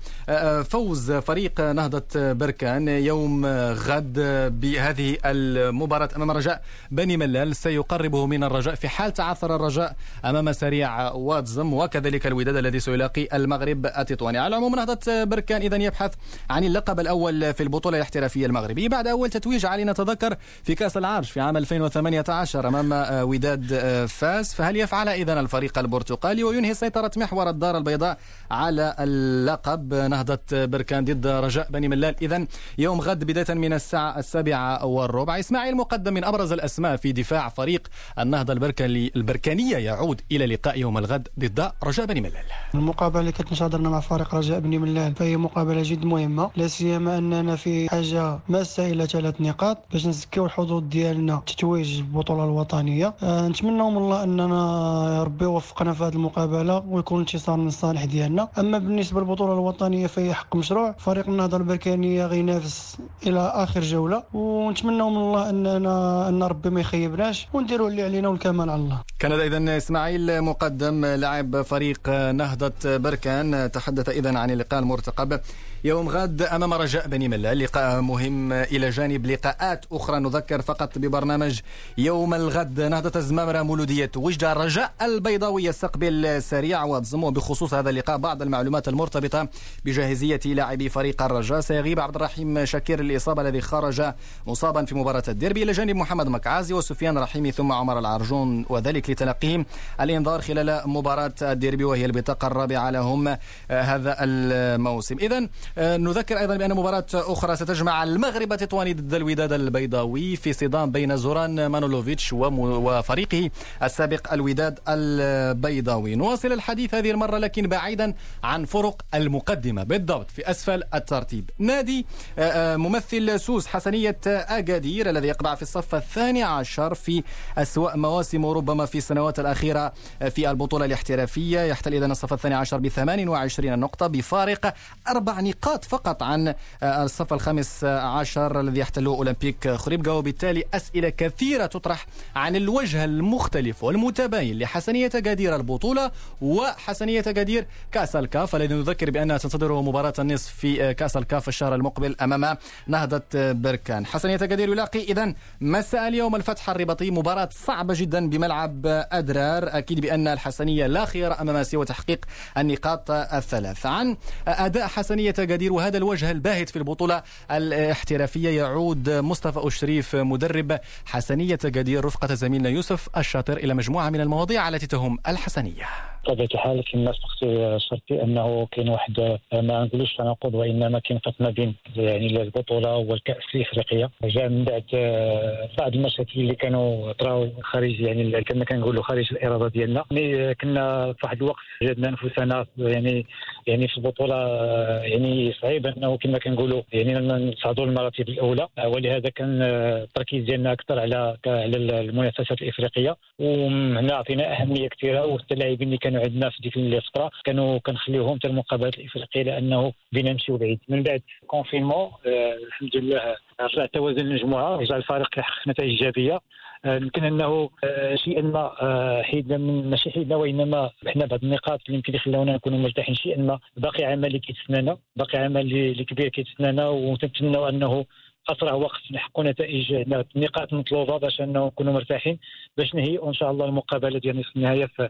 فوز 0.64 1.12
فريق 1.12 1.62
نهضة 1.62 2.04
بركان 2.16 2.88
يوم 2.88 3.46
غد 3.72 4.14
بهذه 4.60 5.18
المباراة 5.26 6.10
أمام 6.16 6.32
رجاء 6.32 6.62
بني 6.92 7.18
ملال. 7.18 7.56
سيقربه 7.56 8.26
من 8.26 8.44
الرجاء 8.44 8.76
في 8.76 8.88
حال 8.88 9.14
تعثر 9.14 9.56
الرجاء 9.56 9.96
أمام 10.26 10.52
سريع 10.52 11.12
واتزم 11.12 11.74
وكذلك 11.74 12.28
الوداد 12.28 12.56
الذي 12.56 12.80
سيلاقي 12.80 13.28
المغرب 13.34 13.86
التطواني. 13.86 14.38
على 14.38 14.48
العموم 14.48 14.76
نهضة 14.76 15.24
بركان 15.24 15.47
إذا 15.56 15.78
يبحث 15.78 16.14
عن 16.50 16.64
اللقب 16.64 17.00
الأول 17.00 17.54
في 17.54 17.64
البطولة 17.64 17.98
الاحترافية 17.98 18.46
المغربية. 18.46 18.90
بعد 18.90 19.08
أول 19.08 19.30
تتويج 19.30 19.66
علينا 19.66 19.92
نتذكر 19.92 20.36
في 20.64 20.76
كأس 20.76 20.98
العرش 20.98 21.32
في 21.32 21.40
عام 21.40 21.58
2018 21.58 22.68
أمام 22.68 22.94
آه، 22.94 23.26
وداد 23.26 23.74
آه، 23.74 24.06
فاس. 24.06 24.54
فهل 24.54 24.78
يفعل 24.78 25.10
إذا 25.10 25.40
الفريق 25.40 25.78
البرتقالي؟ 25.78 26.44
وينهي 26.44 26.74
سيطرة 26.74 27.12
محور 27.18 27.50
الدار 27.50 27.78
البيضاء 27.78 28.18
على 28.52 28.96
اللقب. 29.00 29.94
نهضة 29.94 30.40
بركان 30.52 31.06
ضد 31.06 31.28
رجاء 31.28 31.68
بني 31.72 31.88
ملال. 31.88 32.16
إذا 32.22 32.48
يوم 32.78 33.02
غد 33.02 33.24
بداية 33.24 33.58
من 33.58 33.74
الساعة 33.74 34.20
السابعة 34.20 34.86
والربع. 34.86 35.40
إسماعيل 35.40 35.76
مقدم 35.76 36.14
من 36.14 36.24
أبرز 36.24 36.52
الأسماء 36.52 36.96
في 36.96 37.12
دفاع 37.12 37.50
فريق 37.50 37.88
النهضة 38.20 38.54
البركاني 38.54 39.12
البركانية. 39.16 39.78
يعود 39.78 40.22
إلى 40.32 40.46
لقاء 40.46 40.80
يوم 40.80 40.98
الغد 40.98 41.28
ضد 41.40 41.72
رجاء 41.84 42.06
بني 42.06 42.22
ملال. 42.22 42.46
المقابلة 42.76 43.20
اللي 43.20 43.32
كتنشاطرنا 43.32 43.90
مع 43.90 44.00
فريق 44.00 44.36
رجاء 44.36 44.60
بني 44.60 44.78
ملال 44.78 45.16
فهي 45.16 45.37
مقابلة 45.38 45.82
جد 45.82 46.06
مهمة 46.06 46.50
لا 46.56 46.68
سيما 46.68 47.18
أننا 47.18 47.56
في 47.56 47.90
حاجة 47.90 48.40
ماسة 48.50 48.92
إلى 48.92 49.08
ثلاث 49.08 49.42
نقاط 49.42 49.78
باش 49.92 50.08
نزكيو 50.08 50.46
الحظوظ 50.46 50.84
ديالنا 50.84 51.42
تتويج 51.48 51.98
البطولة 51.98 52.44
الوطنية. 52.44 53.14
أه 53.24 53.48
نتمنى 53.48 53.92
من 53.92 53.98
الله 53.98 54.24
أننا 54.24 55.24
ربي 55.24 55.46
يوفقنا 55.46 55.94
في 55.94 56.04
هذه 56.04 56.14
المقابلة 56.14 56.84
ويكون 56.90 57.20
انتصار 57.20 57.58
من 57.58 57.68
الصالح 57.68 58.06
ديالنا. 58.06 58.48
أما 58.60 58.78
بالنسبة 58.78 59.20
للبطولة 59.20 59.54
الوطنية 59.54 60.08
فهي 60.08 60.34
حق 60.34 60.56
مشروع. 60.56 60.96
فريق 61.00 61.30
النهضة 61.30 61.58
البركانية 61.58 62.26
غينافس 62.26 62.98
إلى 63.28 63.40
آخر 63.40 63.82
جولة. 63.82 64.24
ونتمنى 64.34 65.04
من 65.04 65.18
الله 65.18 65.50
اننا 65.50 66.30
أن 66.30 66.44
ربي 66.44 66.70
ما 66.70 66.82
يخيبناش 66.82 67.48
ونديروا 67.54 67.90
اللي 67.90 68.04
علينا 68.04 68.28
والكمال 68.28 68.70
على 68.70 68.82
الله. 68.82 69.02
كان 69.20 69.32
اذا 69.32 69.78
إسماعيل 69.78 70.42
مقدم 70.42 71.06
لاعب 71.06 71.62
فريق 71.62 72.10
نهضة 72.10 72.74
بركان. 72.86 73.72
تحدث 73.72 74.10
اذا 74.10 74.38
عن 74.38 74.52
اللقاء 74.52 74.80
المرتقب 74.80 75.27
job 75.30 75.42
يوم 75.84 76.10
غد 76.10 76.42
أمام 76.42 76.74
رجاء 76.74 77.08
بني 77.08 77.28
ملا 77.28 77.54
لقاء 77.54 78.02
مهم 78.02 78.54
إلى 78.54 78.90
جانب 78.90 79.26
لقاءات 79.26 79.86
أخرى 79.92 80.20
نذكر 80.20 80.62
فقط 80.62 80.98
ببرنامج 80.98 81.60
يوم 81.98 82.34
الغد. 82.34 82.82
نهضة 82.82 83.20
الزمامرة 83.20 83.62
مولودية 83.62 84.12
وجدة 84.16 84.54
رجاء 84.54 84.92
البيضاوي 85.02 85.64
يستقبل 85.64 86.42
سريع 86.44 86.84
وتزمو 86.84 87.32
بخصوص 87.32 87.74
هذا 87.74 87.90
اللقاء 87.90 88.18
بعض 88.18 88.42
المعلومات 88.42 88.88
المرتبطة 88.88 89.48
بجاهزية 89.86 90.40
لاعبي 90.46 90.90
فريق 90.90 91.22
الرجاء. 91.22 91.60
سيغيب 91.60 92.00
عبد 92.00 92.16
الرحيم 92.16 92.66
شاكير 92.66 93.00
الإصابة 93.00 93.42
الذي 93.42 93.62
خرج 93.62 94.04
مصابا 94.48 94.86
في 94.86 94.96
مباراة 94.96 95.24
الديربي 95.28 95.64
إلى 95.64 95.72
جانب 95.72 95.96
محمد 95.96 96.28
مكعازي 96.28 96.74
وسفيان 96.74 97.18
رحيمي 97.18 97.52
ثم 97.52 97.72
عمر 97.72 98.00
العرجون 98.00 98.66
وذلك 98.70 99.10
لتلقيهم 99.10 99.66
الإنذار 100.02 100.42
خلال 100.42 100.82
مباراة 100.86 101.34
الديربي 101.42 101.84
وهي 101.84 102.06
البطاقة 102.06 102.48
الرابعة 102.48 102.90
لهم 102.90 103.28
هذا 103.70 104.16
الموسم. 104.20 105.18
إذا 105.20 105.38
آه، 105.38 105.50
نذكر 105.78 106.40
أيضا 106.40 106.58
بأن 106.58 106.74
مباراة 106.74 107.06
أخرى 107.14 107.56
ستجمع 107.56 108.04
المغرب 108.04 108.54
التطواني 108.54 108.94
ضد 108.94 109.14
الوداد 109.14 109.54
البيضاوي 109.54 110.36
في 110.36 110.54
صدام 110.54 110.92
بين 110.92 111.18
زوران 111.18 111.66
مانولوفيتش 111.68 112.34
وفريقه 112.34 113.50
السابق 113.84 114.34
الوداد 114.34 114.80
البيضاوي. 114.88 116.16
نواصل 116.16 116.52
الحديث 116.52 116.96
هذه 116.96 117.12
المرة 117.12 117.38
لكن 117.38 117.68
بعيدا 117.68 118.14
عن 118.44 118.66
فرق 118.66 119.02
المقدمة. 119.14 119.84
بالضبط 119.84 120.32
في 120.32 120.52
أسفل 120.52 120.84
الترتيب. 120.94 121.50
نادي 121.60 122.06
آه، 122.40 122.42
آه، 122.42 122.76
ممثل 122.76 123.40
سوس 123.40 123.68
حسنية 123.68 124.18
أكادير 124.28 125.10
الذي 125.10 125.28
يقبع 125.28 125.56
في 125.56 125.62
الصف 125.62 125.96
الثاني 125.96 126.44
عشر 126.44 126.94
في 126.94 127.24
أسوأ 127.58 127.96
مواسم 127.96 128.46
ربما 128.46 128.86
في 128.86 128.98
السنوات 128.98 129.40
الأخيرة 129.40 129.94
في 130.30 130.50
البطولة 130.50 130.86
الاحترافية. 130.86 131.60
يحتل 131.60 131.94
إذا 131.94 132.06
الصف 132.06 132.34
الثاني 132.34 132.56
عشر 132.56 132.78
ب 132.78 132.88
28 132.88 133.80
نقطة 133.80 134.08
بفارق 134.08 134.74
أربع 135.08 135.42
نقاط. 135.42 135.67
نقاط 135.68 135.86
فقط 135.86 136.24
عن 136.24 136.48
آه، 136.48 137.04
الصف 137.04 137.34
الخامس 137.34 137.84
عشر 137.84 138.60
الذي 138.60 138.80
يحتله 138.80 139.16
أولمبيك 139.16 139.70
خريبكا 139.70 140.12
وبالتالي 140.12 140.64
أسئلة 140.74 141.10
كثيرة 141.10 141.66
تطرح 141.66 142.06
عن 142.36 142.56
الوجه 142.56 143.04
المختلف 143.06 143.84
والمتباين 143.84 144.60
لحسنية 144.60 145.12
جدير 145.16 145.56
البطولة 145.56 146.12
وحسنية 146.42 147.24
جدير 147.28 147.66
كأس 147.92 148.16
الكاف 148.16 148.56
الذي 148.56 148.74
نذكر 148.74 149.12
بأنها 149.12 149.38
تنتظره 149.38 149.82
مباراة 149.82 150.14
النصف 150.20 150.54
في 150.54 150.84
آه، 150.84 150.92
كأس 150.92 151.18
الكاف 151.18 151.48
الشهر 151.48 151.76
المقبل 151.76 152.16
أمام 152.22 152.58
نهضة 152.88 153.24
بركان. 153.34 154.06
حسنية 154.06 154.38
جدير 154.38 154.70
يلاقي 154.70 155.04
إذا 155.04 155.34
مساء 155.62 156.08
اليوم 156.08 156.36
الفتح 156.36 156.70
الرباطي 156.70 157.12
مباراة 157.12 157.50
صعبة 157.52 157.94
جدا 157.98 158.30
بملعب 158.30 158.82
أدرار. 159.12 159.78
أكيد 159.78 160.00
بأن 160.00 160.28
الحسنية 160.28 160.88
لا 160.88 161.06
خيار 161.06 161.42
أمام 161.42 161.64
سوى 161.64 161.86
تحقيق 161.86 162.26
النقاط 162.58 163.12
الثلاث. 163.12 163.86
عن 163.86 164.18
أداء 164.48 164.88
حسنية 164.88 165.36
جدير 165.48 165.74
وهذا 165.74 165.98
الوجه 165.98 166.32
الباهت 166.32 166.70
في 166.70 166.76
البطولة 166.76 167.24
الاحترافية 167.52 168.50
يعود 168.50 169.10
مصطفى 169.10 169.68
أشريف 169.68 170.16
مدرب 170.16 170.80
حسنية 171.06 171.60
جدير 171.66 172.06
رفقة 172.06 172.34
زميلنا 172.34 172.70
يوسف 172.70 173.10
الشاطر 173.18 173.58
إلى 173.58 173.74
مجموعة 173.74 174.10
من 174.10 174.22
المواضيع 174.22 174.70
التي 174.70 174.88
تهم 174.88 175.18
الحسنية. 175.28 175.86
بطبيعه 176.28 176.50
الحال 176.54 176.84
كما 176.92 177.12
سبقتي 177.12 177.80
شرطي 177.90 178.24
أنه 178.24 178.68
كاين 178.72 178.90
واحد 178.90 179.40
ما 179.54 179.84
نقولوش 179.86 180.16
تناقض 180.18 180.54
وإنما 180.56 181.00
كاين 181.00 181.20
فرق 181.26 181.34
ما 181.40 181.50
بين 181.50 181.76
يعني 181.96 182.42
البطولة 182.42 182.96
والكأس 182.96 183.44
الإفريقية. 183.56 184.10
جاء 184.24 184.50
من 184.50 184.64
بعد 184.64 184.84
آه، 184.94 185.70
بعض 185.78 185.94
المشاكل 185.94 186.40
اللي 186.42 186.56
كانوا 186.56 187.12
طراو 187.12 187.50
خارج 187.62 188.00
يعني 188.00 188.44
كما 188.44 188.66
كنقولوا 188.66 189.04
خارج 189.04 189.28
الإرادة 189.32 189.68
ديالنا. 189.68 190.04
يعني 190.12 190.56
كنا 190.56 191.14
في 191.14 191.20
واحد 191.24 191.38
الوقت 191.42 191.58
جدنا 191.84 192.10
أنفسنا 192.10 192.66
يعني 192.78 193.26
يعني 193.68 193.88
في 193.88 193.98
البطولة 193.98 194.36
آه، 194.36 195.02
يعني 195.38 195.54
صعيب 195.62 195.88
أنه 195.88 196.18
كما 196.18 196.40
كنقولوا 196.40 196.82
يعني 196.94 197.14
نصعدوا 197.14 197.86
المراتب 197.86 198.30
الأولى 198.30 198.68
ولهذا 198.86 199.30
كان 199.30 199.62
آه، 199.62 200.04
التركيز 200.04 200.46
ديالنا 200.46 200.72
أكثر 200.72 201.00
على 201.00 201.38
على 201.48 201.78
المنافسات 201.78 202.62
الإفريقية. 202.62 203.16
وهنا 203.40 204.14
عطينا 204.16 204.62
أهمية 204.62 204.88
كثيرة 204.88 205.26
واللاعبين 205.26 205.88
اللي 205.88 205.98
كانوا 205.98 206.22
عندنا 206.22 206.50
في 206.50 206.62
ديك 206.62 206.78
الفترة 206.78 207.32
كانوا 207.46 207.78
كنخليوهم 207.78 208.38
حتى 208.38 208.48
المقابلات 208.48 208.98
الإفريقية 208.98 209.44
لأنه 209.44 209.94
بينا 210.12 210.32
نمشيو 210.32 210.58
بعيد. 210.58 210.80
من 210.90 211.04
بعد 211.04 211.22
كونفينمون 211.48 212.12
آه 212.26 212.54
الحمد 212.68 212.96
لله 212.96 213.36
رجع 213.62 213.86
توازن 213.86 214.20
المجموعة 214.20 214.76
رجع 214.76 214.96
الفريق 214.96 215.40
يحقق 215.40 215.68
نتائج 215.68 215.90
إيجابية. 215.90 216.40
آه 216.86 216.96
يمكن 216.96 217.24
أنه 217.24 217.70
آه 217.84 218.16
شيئا 218.16 218.42
ما 218.42 218.82
آه 218.82 219.22
حيدنا 219.22 219.58
من 219.58 219.90
ماشي 219.90 220.12
حيدنا 220.12 220.36
وإنما 220.36 220.90
حنا 221.08 221.26
بعض 221.26 221.44
النقاط 221.44 221.80
اللي 221.86 221.96
يمكن 221.96 222.16
يخلونا 222.16 222.56
نكونوا 222.56 222.80
مرتاحين. 222.80 223.16
شيئا 223.16 223.42
ما 223.42 223.60
باقي 223.78 224.04
عمل 224.06 224.26
اللي 224.26 224.40
كيتسنانا 224.40 224.98
باقي 225.16 225.40
عمل 225.40 225.62
اللي 225.62 226.04
كبير 226.04 226.28
كيتسنانا 226.28 226.88
ونتمنوا 226.90 227.70
أنه 227.70 228.06
أسرع 228.50 228.74
وقت 228.74 229.02
نحققوا 229.12 229.44
نتائج 229.44 229.94
نقاط 230.36 230.74
مطلوبة 230.74 231.18
باش 231.18 231.42
أنه 231.42 231.66
نكونوا 231.66 231.94
مرتاحين 231.94 232.40
باش 232.78 232.96
نهيئوا 232.96 233.28
إن 233.28 233.34
شاء 233.34 233.52
الله 233.52 233.66
المقابلة 233.66 234.20
ديال 234.20 234.40
نصف 234.40 234.56
النهائي 234.56 234.88
في 234.88 235.10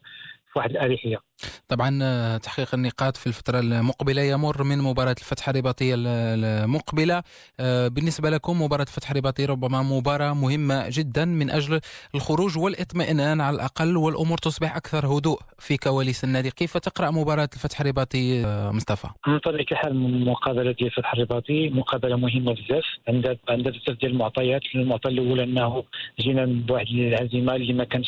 واحد 0.56 0.70
الأريحية. 0.72 1.27
طبعا 1.68 2.00
آه، 2.04 2.38
تحقيق 2.38 2.74
النقاط 2.74 3.18
في 3.18 3.28
الفترة 3.28 3.60
المقبلة. 3.60 4.22
يمر 4.22 4.64
من 4.64 4.78
مباراة 4.78 5.16
الفتح 5.20 5.50
الرباطية 5.50 5.96
المقبلة. 5.98 7.24
آه، 7.60 7.88
بالنسبة 7.88 8.30
لكم 8.30 8.62
مباراة 8.62 8.84
الفتح 8.84 9.12
الرباطي 9.12 9.46
ربما 9.46 9.82
مباراة 9.84 10.34
مهمة 10.34 10.86
جدا 10.90 11.26
من 11.26 11.50
أجل 11.50 11.80
الخروج 12.16 12.58
والاطمئنان 12.58 13.42
على 13.42 13.56
الأقل 13.56 13.98
والأمور 13.98 14.38
تصبح 14.38 14.76
أكثر 14.76 15.08
هدوء 15.08 15.40
في 15.60 15.78
كواليس 15.78 16.24
النادي. 16.24 16.52
كيف 16.52 16.78
تقرأ 16.78 17.12
مباراة 17.12 17.50
الفتح 17.54 17.82
الرباطي 17.82 18.46
آه، 18.46 18.72
مصطفى؟ 18.72 19.08
من 19.28 19.40
طبيعه 19.40 19.66
الحال 19.72 19.92
المقابله 19.92 20.72
ديال 20.72 20.88
الفتح 20.88 21.14
الرباطي 21.14 21.70
مقابلة 21.70 22.16
مهمة 22.16 22.54
بزاف. 22.54 22.86
عندها 23.08 23.38
عندها 23.50 23.72
بزاف 23.72 24.00
ديال 24.00 24.12
المعطيات 24.12 24.62
المعطى 24.76 25.10
الأول 25.10 25.40
أنه 25.40 25.84
جينا 26.20 26.46
بواحد 26.46 26.88
العزيمه 26.88 27.56
اللي 27.56 27.74
ما 27.74 27.84
كانش 27.84 28.08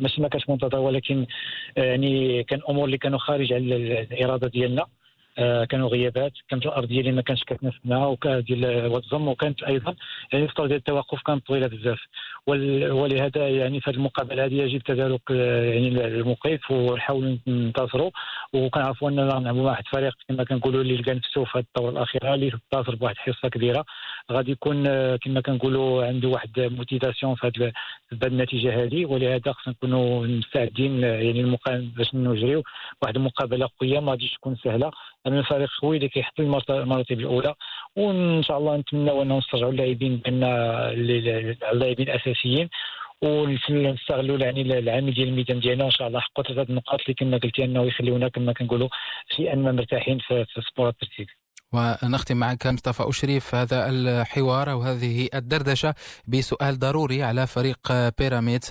ماشي 0.00 0.22
ما 0.22 0.28
كانش 0.28 0.48
منتظره 0.48 0.78
ولكن 0.80 1.26
يعني 1.76 2.43
كان 2.44 2.60
أمور 2.68 2.84
اللي 2.84 2.98
كانوا 2.98 3.18
خارج 3.18 3.52
على 3.52 3.76
الإرادة 4.02 4.48
ديالنا. 4.48 4.86
آه، 5.38 5.64
كانوا 5.64 5.88
غيابات 5.88 6.32
كانت 6.48 6.66
الارضيه 6.66 7.00
اللي 7.00 7.12
ما 7.12 7.22
كانش 7.22 7.44
كتناسبنا 7.44 8.06
ديال 8.40 9.28
وكانت 9.28 9.62
أيضا 9.62 9.94
يعني 10.32 10.44
الفترة 10.44 10.66
ديال 10.66 10.78
التوقف 10.78 11.22
كانت 11.22 11.46
طويله 11.46 11.66
بزاف. 11.66 11.98
ولهذا 12.46 13.48
يعني 13.48 13.80
في 13.80 13.90
هذه 13.90 13.96
المقابلة 13.96 14.44
هذه 14.44 14.54
يجب 14.54 14.82
تدارك 14.82 15.20
آه، 15.30 15.64
يعني 15.64 15.88
الموقف 15.88 16.70
ونحاولوا 16.70 17.36
ننتصروا. 17.46 18.10
وكنعرفوا 18.52 19.10
أننا 19.10 19.24
نلعبوا 19.24 19.62
مع 19.62 19.70
واحد 19.70 19.84
الفريق 19.86 20.14
كما 20.28 20.44
كنقولوا 20.44 20.80
اللي 20.82 20.96
لقى 20.96 21.14
نفسه 21.14 21.44
في 21.44 21.58
هذه 21.58 21.64
الدورة 21.76 21.90
الأخيرة 21.90 22.34
اللي 22.34 22.52
انتصر 22.72 22.94
بواحد 22.94 23.14
الحصه 23.14 23.48
كبيرة. 23.48 23.84
غادي 24.32 24.50
يكون 24.50 24.86
آه، 24.86 25.16
كما 25.16 25.40
كنقولوا 25.40 26.04
عنده 26.04 26.28
واحد 26.28 26.60
موتيفاسيون 26.60 27.34
في 27.34 27.46
هذه 27.46 27.72
النتيجة 28.24 28.82
هذه. 28.84 29.06
ولهذا 29.06 29.52
خصنا 29.52 29.74
نكونوا 29.74 30.26
مستعدين 30.26 31.02
يعني 31.02 31.56
باش 31.96 32.14
نجريو 32.14 32.62
واحد 33.02 33.16
المقابلة 33.16 33.68
قوية 33.80 34.00
ما 34.00 34.10
غاديش 34.10 34.34
تكون 34.34 34.56
سهلة. 34.56 34.90
لأن 35.26 35.38
الفريق 35.38 35.68
قوي 35.82 35.96
اللي 35.96 36.08
كيحط 36.08 36.40
المراتب 36.40 37.20
الأولى. 37.20 37.54
وإن 37.96 38.42
شاء 38.42 38.58
الله 38.58 38.76
نتمنى 38.76 39.22
انه 39.22 39.38
نسترجعوا 39.38 39.72
اللاعبين 39.72 40.16
بأن 40.16 40.44
اللاعبين 41.72 42.08
الأساسيين 42.08 42.33
ونستغلوا 43.22 44.38
يعني 44.38 44.62
العامل 44.62 45.14
ديال 45.14 45.28
الميدان 45.28 45.60
ديالنا. 45.60 45.84
إن 45.84 45.90
شاء 45.90 46.08
الله 46.08 46.20
حققوا 46.20 46.44
ثلاثة 46.44 46.70
النقاط 46.70 47.00
اللي 47.00 47.14
كما 47.14 47.36
قلتي 47.36 47.64
أنه 47.64 47.82
يخليونا 47.86 48.28
كما 48.28 48.52
كنقولوا 48.52 48.88
شيئا 49.36 49.54
ما 49.54 49.72
مرتاحين 49.72 50.18
في 50.18 50.46
سبور 50.70 50.88
الترتيب 50.88 51.26
ونختم 51.74 52.36
معك 52.36 52.66
مصطفى 52.66 53.08
أشريف 53.08 53.54
هذا 53.54 53.88
الحوار 53.88 54.70
أو 54.70 54.82
هذه 54.82 55.28
الدردشة 55.34 55.94
بسؤال 56.28 56.78
ضروري 56.78 57.22
على 57.22 57.46
فريق 57.46 57.92
بيراميدز 58.18 58.68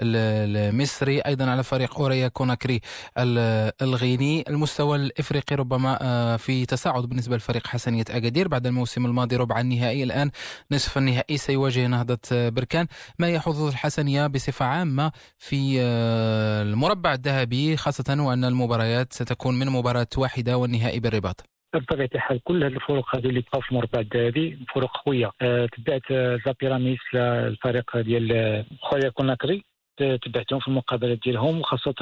المصري 0.00 1.20
أيضا 1.20 1.50
على 1.50 1.62
فريق 1.62 2.00
أوريا 2.00 2.28
كوناكري 2.28 2.80
الغيني. 3.18 4.44
المستوى 4.48 4.96
الإفريقي 4.96 5.56
ربما 5.56 5.98
آه، 6.02 6.36
في 6.36 6.66
تصاعد 6.66 7.02
بالنسبة 7.02 7.36
لفريق 7.36 7.66
حسنية 7.66 8.04
أكادير 8.10 8.48
بعد 8.48 8.66
الموسم 8.66 9.06
الماضي 9.06 9.36
ربع 9.36 9.60
النهائي 9.60 10.02
الآن 10.02 10.30
نصف 10.70 10.98
النهائي 10.98 11.36
سيواجه 11.36 11.86
نهضة 11.86 12.18
بركان. 12.32 12.86
ما 13.18 13.26
هي 13.26 13.40
حظوظ 13.40 13.68
الحسنية 13.68 14.26
بصفة 14.26 14.64
عامة 14.64 15.12
في 15.38 15.76
آه، 15.80 16.62
المربع 16.62 17.12
الذهبي 17.12 17.76
خاصة 17.76 18.16
وأن 18.18 18.44
المباريات 18.44 19.12
ستكون 19.12 19.58
من 19.58 19.66
مباراة 19.66 20.08
واحدة 20.16 20.56
والنهائي 20.56 21.00
بالرباط؟ 21.00 21.57
بطبيعه 21.74 22.08
الحال 22.14 22.40
كل 22.44 22.64
هذه 22.64 22.72
الفروق 22.72 23.16
هذه 23.16 23.26
اللي 23.26 23.40
بقاو 23.40 23.60
في 23.60 23.70
المربع 23.72 24.00
الذهبي 24.00 24.58
فروق 24.74 24.96
قويه 24.96 25.30
أه 25.42 25.66
تبعت 25.66 26.10
لا 26.10 26.54
بيراميدز 26.60 26.98
الفريق 27.14 27.96
ديال 27.98 28.64
خويا 28.82 29.08
كوناكري 29.08 29.64
تبعتهم 29.98 30.60
في 30.60 30.68
المقابلات 30.68 31.18
ديالهم 31.24 31.60
وخاصة 31.60 31.94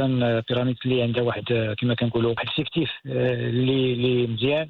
بيراميدز 0.48 0.78
اللي 0.84 1.02
عندها 1.02 1.22
واحد 1.22 1.74
كما 1.78 1.94
كنقولوا 1.94 2.30
واحد 2.30 2.48
السيفتيف 2.48 2.90
اللي 3.06 3.92
اللي 3.92 4.26
مزيان. 4.26 4.68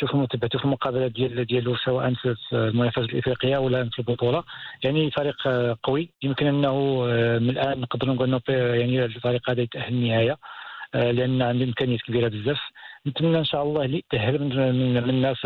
شوفوا 0.00 0.26
تبعتوا 0.26 0.60
في 0.60 0.64
المقابلات 0.64 1.12
ديال 1.12 1.44
ديالو 1.44 1.76
سواء 1.76 2.14
في 2.14 2.36
المنافسة 2.52 3.00
الإفريقية 3.02 3.56
ولا 3.58 3.90
في 3.90 3.98
البطولة. 3.98 4.44
يعني 4.84 5.10
فريق 5.10 5.48
قوي. 5.82 6.10
يمكن 6.22 6.46
أنه 6.46 7.02
من 7.38 7.50
الآن 7.50 7.80
نقدروا 7.80 8.14
نقولوا 8.14 8.40
يعني 8.48 9.04
الفريق 9.04 9.50
هذا 9.50 9.62
يتأهل 9.62 9.94
النهاية 9.94 10.36
لأن 10.94 11.42
عنده 11.42 11.64
إمكانيات 11.64 12.00
كبيرة 12.00 12.28
بزاف. 12.28 12.60
نتمنى 13.06 13.38
إن 13.38 13.44
شاء 13.44 13.62
الله 13.62 13.84
اللي 13.84 14.04
تاهل 14.10 14.38
من, 14.42 14.48
من, 15.02 15.10
الناس 15.10 15.36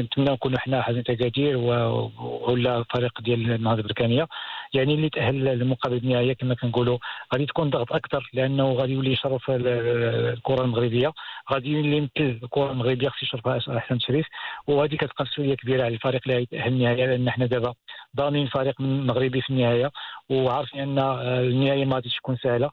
نتمنى 0.00 0.30
نكونوا 0.30 0.58
حنا 0.58 0.82
حزين 0.82 1.02
تكادير 1.04 1.56
ولا 1.56 2.84
فريق 2.94 3.20
ديال 3.20 3.52
النهضة 3.52 3.80
البركانيه 3.80 4.28
يعني 4.74 4.94
اللي 4.94 5.08
تأهل 5.10 5.44
للمقابله 5.44 5.98
النهائية 5.98 6.32
كما 6.32 6.54
كنقولوا 6.54 6.98
غادي 7.34 7.46
تكون 7.46 7.70
ضغط 7.70 7.92
أكثر 7.92 8.30
لأنه 8.32 8.72
غادي 8.72 8.92
يولي 8.92 9.12
يشرف 9.12 9.42
الكرة 9.50 10.62
المغربية. 10.64 11.12
غادي 11.52 11.68
يولي 11.72 11.96
يمثل 11.96 12.38
الكرة 12.42 12.70
المغربية 12.70 13.08
خصو 13.08 13.26
يشرفها 13.26 13.78
أحسن 13.78 13.98
تشريف 13.98 14.26
وهذه 14.66 14.96
كتبقى 14.96 15.24
مسؤولية 15.24 15.54
كبيرة 15.54 15.84
على 15.84 15.94
الفريق 15.94 16.20
اللي 16.26 16.36
غيتاهل 16.36 16.72
النهائية 16.72 17.06
لأن 17.06 17.30
حنا 17.30 17.46
دابا 17.46 17.74
ضامنين 18.16 18.46
فريق 18.46 18.80
مغربي 18.80 19.40
في 19.40 19.50
النهايه 19.50 19.90
وعارفين 20.30 20.80
أن 20.80 20.98
النهايه 20.98 21.84
ما 21.84 21.94
غاديش 21.94 22.16
تكون 22.16 22.36
سهلة. 22.36 22.70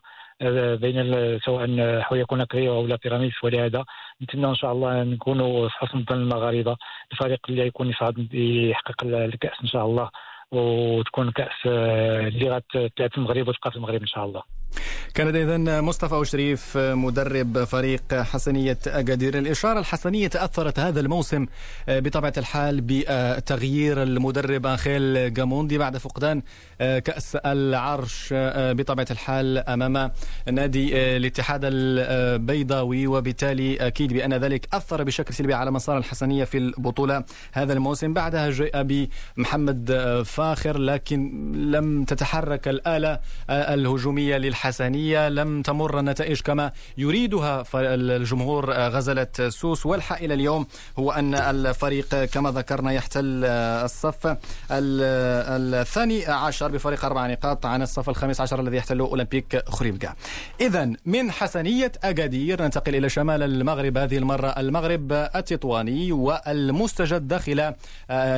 بين 0.82 1.40
سواء 1.40 2.02
حويه 2.02 2.24
كوناكري 2.24 2.70
أو 2.70 2.88
لا 2.88 2.98
بيراميدز 3.04 3.34
ولهذا 3.44 3.86
نتمنى 4.22 4.48
إن 4.50 4.56
شاء 4.56 4.72
الله 4.72 5.04
نكونوا 5.04 5.70
في 5.70 5.76
حسن 5.76 6.06
المغاربة. 6.12 6.78
الفريق 7.12 7.40
اللي 7.50 7.68
يكون 7.68 7.90
يصعد 7.90 8.34
يحقق 8.34 9.04
الكأس 9.04 9.62
إن 9.62 9.68
شاء 9.68 9.86
الله. 9.86 10.10
وتكون 10.52 11.32
كأس 11.32 11.66
اللي 11.66 12.50
غتلعب 12.50 13.12
في 13.12 13.18
المغرب 13.18 13.48
وتبقى 13.48 13.72
في 13.72 13.78
المغرب 13.78 14.02
إن 14.02 14.08
شاء 14.08 14.26
الله. 14.26 14.44
كان 15.14 15.36
اذا 15.36 15.82
مصطفى 15.82 16.16
وشريف 16.16 16.78
مدرب 16.78 17.64
فريق 17.64 18.14
حسنية 18.14 18.78
أكادير. 18.88 19.38
الإشارة 19.38 19.80
الحسنية 19.80 20.28
تأثرت 20.28 20.80
هذا 20.80 21.00
الموسم 21.00 21.46
بطبيعة 21.88 22.34
الحال 22.38 22.82
بتغيير 22.82 24.04
المدرب 24.04 24.66
أنخيل 24.66 25.34
جاموندي 25.34 25.78
بعد 25.78 25.98
فقدان 25.98 26.42
كأس 26.80 27.36
العرش 27.36 28.34
بطبيعة 28.50 29.08
الحال 29.12 29.58
أمام 29.58 30.12
نادي 30.52 31.18
الاتحاد 31.18 31.62
البيضاوي. 31.64 33.08
وبالتالي 33.08 33.88
أكيد 33.88 34.14
بأن 34.14 34.34
ذلك 34.34 34.68
أثر 34.74 35.04
بشكل 35.04 35.34
سلبي 35.34 35.54
على 35.54 35.72
مسار 35.72 35.98
الحسنية 35.98 36.44
في 36.44 36.58
البطولة 36.58 37.24
هذا 37.54 37.74
الموسم 37.74 38.14
بعدها 38.14 38.50
جاء 38.50 38.84
بمحمد 39.38 39.92
فاخر 40.36 40.78
لكن 40.78 41.52
لم 41.72 42.04
تتحرك 42.04 42.68
الآلة 42.68 43.20
الهجومية 43.50 44.38
للحسنية 44.38 45.30
لم 45.30 45.62
تمر 45.62 46.00
النتائج 46.00 46.42
كما 46.42 46.72
يريدها 46.98 47.64
الجمهور 47.74 48.72
غزلة 48.72 49.28
سوس. 49.50 49.86
والحق 49.86 50.18
إلى 50.18 50.34
اليوم 50.34 50.68
هو 51.00 51.12
أن 51.12 51.36
الفريق 51.36 52.24
كما 52.24 52.52
ذكرنا 52.52 52.92
يحتل 52.92 53.46
الصف 53.46 54.38
الثاني 54.72 56.26
عشر 56.26 56.72
بفريق 56.72 57.06
أربع 57.06 57.28
نقاط 57.28 57.66
عن 57.66 57.82
الصف 57.82 58.10
الخامس 58.10 58.42
عشر 58.42 58.60
الذي 58.60 58.78
يحتله 58.78 59.06
أولمبيك 59.06 59.70
خريبكا 59.70 60.14
اذا 60.62 60.94
من 61.06 61.32
حسنية 61.32 61.92
أكادير 62.04 62.62
ننتقل 62.62 62.96
إلى 62.96 63.10
شمال 63.10 63.44
المغرب. 63.44 63.98
هذه 63.98 64.18
المرة 64.18 64.48
المغرب 64.48 65.12
التطواني 65.12 66.12
والمستجد 66.12 67.28
داخل 67.28 67.74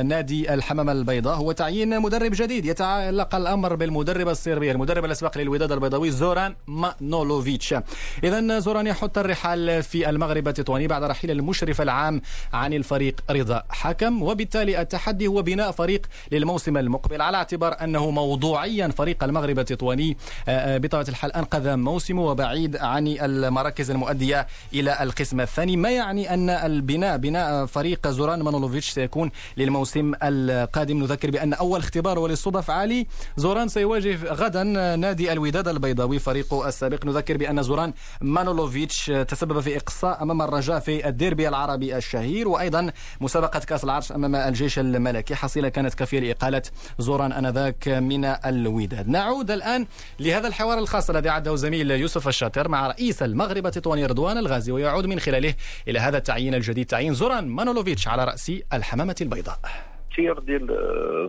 نادي 0.04 0.54
الحمامة 0.54 0.92
البيضاء. 0.92 1.36
هو 1.36 1.52
تعيين 1.52 1.87
مدرب 1.90 2.30
جديد 2.34 2.66
يتعلق 2.66 3.34
الأمر 3.34 3.74
بالمدرب 3.74 4.28
الصربي 4.28 4.70
المدرب 4.70 5.04
الأسبق 5.04 5.38
للوداد 5.38 5.72
البيضاوي 5.72 6.10
زوران 6.10 6.54
مانولوفيتش. 6.66 7.74
اذا 8.24 8.58
زوران 8.58 8.86
يحط 8.86 9.18
الرحال 9.18 9.82
في 9.82 10.10
المغرب 10.10 10.48
التطواني 10.48 10.86
بعد 10.86 11.02
رحيل 11.02 11.30
المشرف 11.30 11.80
العام 11.80 12.22
عن 12.52 12.72
الفريق 12.72 13.20
رضا 13.30 13.62
حكم 13.70 14.22
وبالتالي 14.22 14.80
التحدي 14.80 15.26
هو 15.26 15.42
بناء 15.42 15.70
فريق 15.70 16.06
للموسم 16.32 16.76
المقبل 16.76 17.22
على 17.22 17.36
اعتبار 17.36 17.76
أنه 17.82 18.10
موضوعيا 18.10 18.88
فريق 18.88 19.24
المغرب 19.24 19.58
التطواني 19.58 20.16
بطبيعة 20.48 21.06
الحال 21.08 21.32
أنقذ 21.32 21.76
موسمه 21.76 22.22
وبعيد 22.22 22.76
عن 22.76 23.08
المراكز 23.08 23.90
المؤدية 23.90 24.46
إلى 24.74 25.02
القسم 25.02 25.40
الثاني. 25.40 25.76
ما 25.76 25.90
يعني 25.90 26.34
أن 26.34 26.50
البناء 26.50 27.16
بناء 27.16 27.66
فريق 27.66 28.08
زوران 28.08 28.42
مانولوفيتش 28.42 28.90
سيكون 28.90 29.30
للموسم 29.56 30.12
القادم؟ 30.22 30.98
نذكر 30.98 31.30
بأن 31.30 31.52
أول 31.54 31.77
اختبار 31.78 32.18
وللصدف 32.18 32.70
عالي. 32.70 33.06
زوران 33.36 33.68
سيواجه 33.68 34.32
غدا 34.32 34.62
نادي 34.96 35.32
الوداد 35.32 35.68
البيضاوي 35.68 36.18
فريقه 36.18 36.68
السابق. 36.68 37.06
نذكر 37.06 37.36
بأن 37.36 37.62
زوران 37.62 37.92
مانولوفيتش 38.20 39.06
تسبب 39.06 39.60
في 39.60 39.76
إقصاء 39.76 40.22
أمام 40.22 40.42
الرجاء 40.42 40.80
في 40.80 41.08
الديربي 41.08 41.48
العربي 41.48 41.96
الشهير 41.96 42.48
وأيضا 42.48 42.92
مسابقة 43.20 43.58
كأس 43.58 43.84
العرش 43.84 44.12
أمام 44.12 44.34
الجيش 44.34 44.78
الملكي. 44.78 45.34
حصيلة 45.34 45.68
كانت 45.68 45.94
كافيه 45.94 46.20
لإقالة 46.20 46.62
زوران 46.98 47.32
آنذاك 47.32 47.88
من 47.88 48.24
الوداد. 48.24 49.08
نعود 49.08 49.50
الآن 49.50 49.86
لهذا 50.20 50.48
الحوار 50.48 50.78
الخاص 50.78 51.10
الذي 51.10 51.28
أعده 51.28 51.56
الزميل 51.56 51.90
يوسف 51.90 52.28
الشاطر 52.28 52.68
مع 52.68 52.86
رئيس 52.86 53.22
المغرب 53.22 53.66
التطواني 53.66 54.06
رضوان 54.06 54.38
الغازي 54.38 54.72
ويعود 54.72 55.06
من 55.06 55.20
خلاله 55.20 55.54
إلى 55.88 55.98
هذا 55.98 56.16
التعيين 56.16 56.54
الجديد. 56.54 56.86
تعيين 56.86 57.14
زوران 57.14 57.48
مانولوفيتش 57.48 58.08
على 58.08 58.24
رأس 58.24 58.52
الحمامة 58.72 59.16
البيضاء. 59.20 59.58
الاختيار 60.08 60.38
ديال 60.38 60.66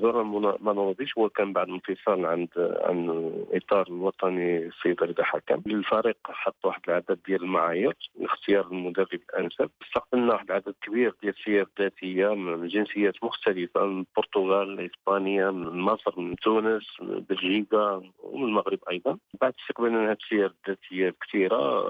زوران 0.01 0.25
مانولوفيتش 0.59 1.17
هو 1.17 1.29
كان 1.29 1.53
بعد 1.53 1.69
انفصال 1.69 2.25
عن 2.25 2.47
عن 2.57 3.09
الاطار 3.09 3.87
الوطني 3.87 4.57
السيد 4.57 5.03
رضا 5.03 5.23
حكم. 5.23 5.61
الفريق 5.67 6.17
حط 6.25 6.65
واحد 6.65 6.81
العدد 6.87 7.19
ديال 7.27 7.43
المعايير 7.43 7.93
لاختيار 8.19 8.67
المدرب 8.67 9.19
الأنسب. 9.29 9.69
استقبلنا 9.81 10.33
واحد 10.33 10.45
العدد 10.51 10.75
كبير 10.81 11.15
ديال 11.21 11.33
السير 11.39 11.67
الذاتيه 11.77 12.27
من 12.35 12.67
جنسيات 12.67 13.23
مختلفة 13.23 13.85
من 13.85 13.99
البرتغال 13.99 14.89
إسبانيا 14.91 15.51
من 15.51 15.79
مصر 15.79 16.19
من 16.19 16.35
تونس 16.35 16.83
من 17.01 17.19
بلجيكا 17.19 18.01
ومن 18.19 18.43
المغرب 18.43 18.79
أيضا. 18.91 19.17
بعد 19.41 19.53
استقبلنا 19.61 20.11
هذه 20.11 20.17
السير 20.23 20.53
الذاتية 20.67 21.15
كثيره 21.21 21.81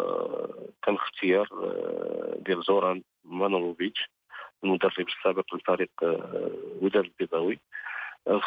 كان 0.83 0.95
اختيار 0.95 1.47
ديال 2.45 2.61
زوران 2.63 3.01
مانولوفيتش 3.25 4.09
المدرب 4.63 5.07
السابق 5.07 5.53
للفريق 5.53 5.89
آه، 6.03 6.51
وداد 6.81 7.03
البيضاوي. 7.03 7.59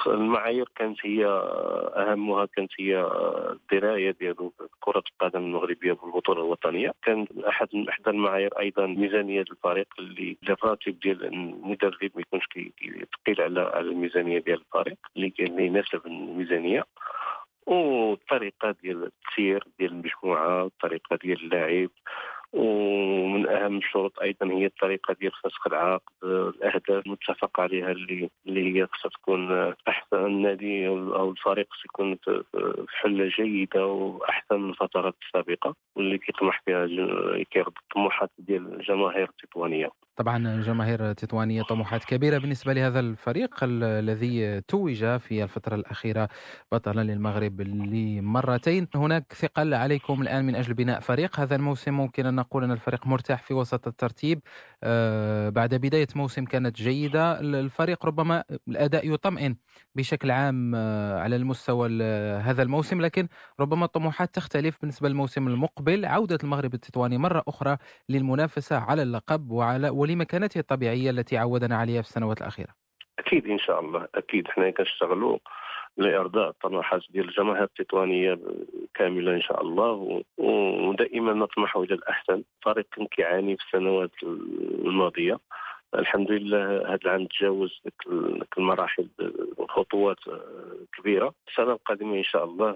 المعايير 0.07 0.69
كانت 0.77 0.99
هي 1.03 1.27
أهمها 1.97 2.47
كانت 2.47 2.71
هي 2.79 3.11
الدراية 3.51 4.11
ديالو 4.11 4.53
كرة 4.81 5.03
القدم 5.13 5.41
المغربية 5.41 5.93
بالبطولة 5.93 6.41
الوطنية. 6.41 6.93
كان 7.03 7.27
أحد 7.49 7.69
إحدى 7.89 8.11
المعايير 8.11 8.59
أيضا 8.59 8.87
ميزانيه 8.87 9.41
الفريق 9.41 9.87
اللي 9.99 10.37
الراتب 10.49 11.01
ديال 11.01 11.25
المدرب 11.25 12.11
ما 12.15 12.21
يكونش 12.21 12.45
ثقيل 12.45 13.41
على 13.41 13.61
على 13.61 13.89
الميزانية 13.89 14.39
ديال 14.39 14.61
الفريق 14.61 14.99
اللي 15.17 15.33
يناسب 15.67 16.07
الميزانية. 16.07 16.85
والطريقة 17.67 18.75
ديال 18.83 19.05
التسيير 19.05 19.65
ديال 19.79 19.93
المجموعة 19.93 20.67
الطريقة 20.67 21.19
ديال 21.23 21.45
اللاعب 21.45 21.91
ومن 22.53 22.82
أهم 23.65 23.79
الشروط 23.79 24.21
أيضا 24.21 24.47
هي 24.47 24.67
الطريقة 24.67 25.15
ديال 25.21 25.33
فسخ 25.33 25.67
العقد 25.67 26.03
الأهداف 26.25 27.07
المتفق 27.07 27.61
عليها 27.61 27.91
اللي 27.91 28.31
اللي 28.47 28.81
هي 28.81 28.87
خصها 28.87 29.11
تكون 29.11 29.73
أحسن 29.89 30.27
النادي 30.27 30.89
أو 30.89 31.31
الفريق 31.31 31.67
يكون 31.85 32.17
في 32.25 32.87
حلة 32.89 33.27
جيدة 33.37 33.87
وأحسن 33.87 34.61
من 34.61 34.71
الفترات 34.71 35.15
السابقه 35.27 35.75
واللي 35.97 36.19
كيطمح 36.19 36.63
فيها 36.65 36.87
كيرضي 37.51 37.75
الطموحات 37.83 38.31
ديال 38.39 38.75
الجماهير 38.75 39.29
التطوانية. 39.29 39.91
طبعا 40.17 40.55
الجماهير 40.55 41.11
التطوانيه 41.11 41.63
طموحات 41.63 42.05
كبيرة 42.05 42.39
بالنسبة 42.39 42.73
لهذا 42.73 43.01
الفريق 43.01 43.51
الذي 43.63 44.61
توج 44.61 45.17
في 45.19 45.43
الفترة 45.45 45.75
الأخيرة 45.75 46.29
بطلا 46.73 47.01
للمغرب 47.01 47.61
لمرتين. 47.61 48.89
هناك 48.95 49.33
ثقل 49.33 49.75
عليكم 49.75 50.23
الآن 50.23 50.45
من 50.47 50.55
أجل 50.55 50.75
بناء 50.75 51.01
فريق. 51.01 51.41
هذا 51.41 51.57
الموسم 51.57 51.95
ممكن 51.95 52.27
أن 52.27 52.35
نقول 52.35 52.65
أن 52.65 52.71
الفريق 52.73 53.07
مرتاح 53.07 53.43
في 53.43 53.55
وسط 53.55 53.87
الترتيب. 53.87 54.41
بعد 55.51 55.75
بداية 55.75 56.07
موسم 56.17 56.45
كانت 56.45 56.77
جيدة. 56.77 57.41
الفريق 57.41 58.07
ربما 58.07 58.45
الأداء 58.69 59.15
يطمئن 59.15 59.57
بشكل 59.95 60.31
عام 60.31 60.75
آه، 60.75 61.21
على 61.21 61.37
المستوى 61.37 62.03
هذا 62.39 62.63
الموسم 62.63 63.01
لكن 63.01 63.29
ربما 63.61 63.85
الطموحات 63.85 64.35
تختلف 64.35 64.81
بالنسبة 64.81 65.09
للموسم 65.09 65.49
المقبل. 65.49 66.05
عودة 66.05 66.39
المغرب 66.45 66.75
التطواني 66.75 67.19
مرة 67.19 67.43
أخرى 67.49 67.77
للمنافسة 68.09 68.79
على 68.79 69.03
اللقب 69.03 69.51
وعلى 69.51 69.89
ولمكانته 69.89 70.59
الطبيعية 70.59 71.11
التي 71.11 71.39
عودنا 71.39 71.77
عليها 71.77 72.03
في 72.03 72.09
السنوات 72.09 72.41
الأخيرة. 72.41 72.75
أكيد 73.19 73.47
إن 73.47 73.59
شاء 73.59 73.81
الله. 73.81 74.09
أكيد 74.15 74.49
حنا 74.49 74.71
كنشتغلوا 74.71 75.39
لإرضاء 75.97 76.49
الطموحات 76.49 77.03
ديال 77.11 77.29
الجماهير 77.29 77.63
التطوانية 77.63 78.39
كاملة 78.95 79.35
إن 79.35 79.43
شاء 79.43 79.63
الله. 79.63 80.23
ودائما 80.39 81.33
نطمح 81.33 81.77
إلى 81.77 81.95
الأحسن. 81.95 82.43
الفريق 82.59 82.87
كان 82.97 83.07
كيعاني 83.07 83.57
في 83.57 83.63
السنوات 83.65 84.11
الماضية. 84.23 85.39
الحمد 85.95 86.31
لله 86.31 86.77
هذا 86.89 86.99
العام 87.05 87.27
تجاوز 87.27 87.83
المراحل 88.59 89.09
خطوات 89.69 90.17
كبيرة. 90.99 91.35
السنة 91.49 91.73
القادمة 91.73 92.17
إن 92.19 92.25
شاء 92.25 92.45
الله 92.45 92.73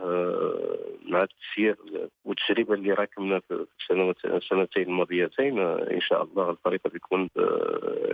مع 1.06 1.22
التسيير 1.22 1.76
والتجربة 2.24 2.74
اللي 2.74 2.92
راكمنا 2.92 3.40
في 3.40 3.66
السنتين 4.24 4.82
الماضيتين 4.82 5.58
إن 5.58 6.00
شاء 6.00 6.22
الله 6.22 6.50
الفريق 6.50 6.80
يكون 6.94 7.28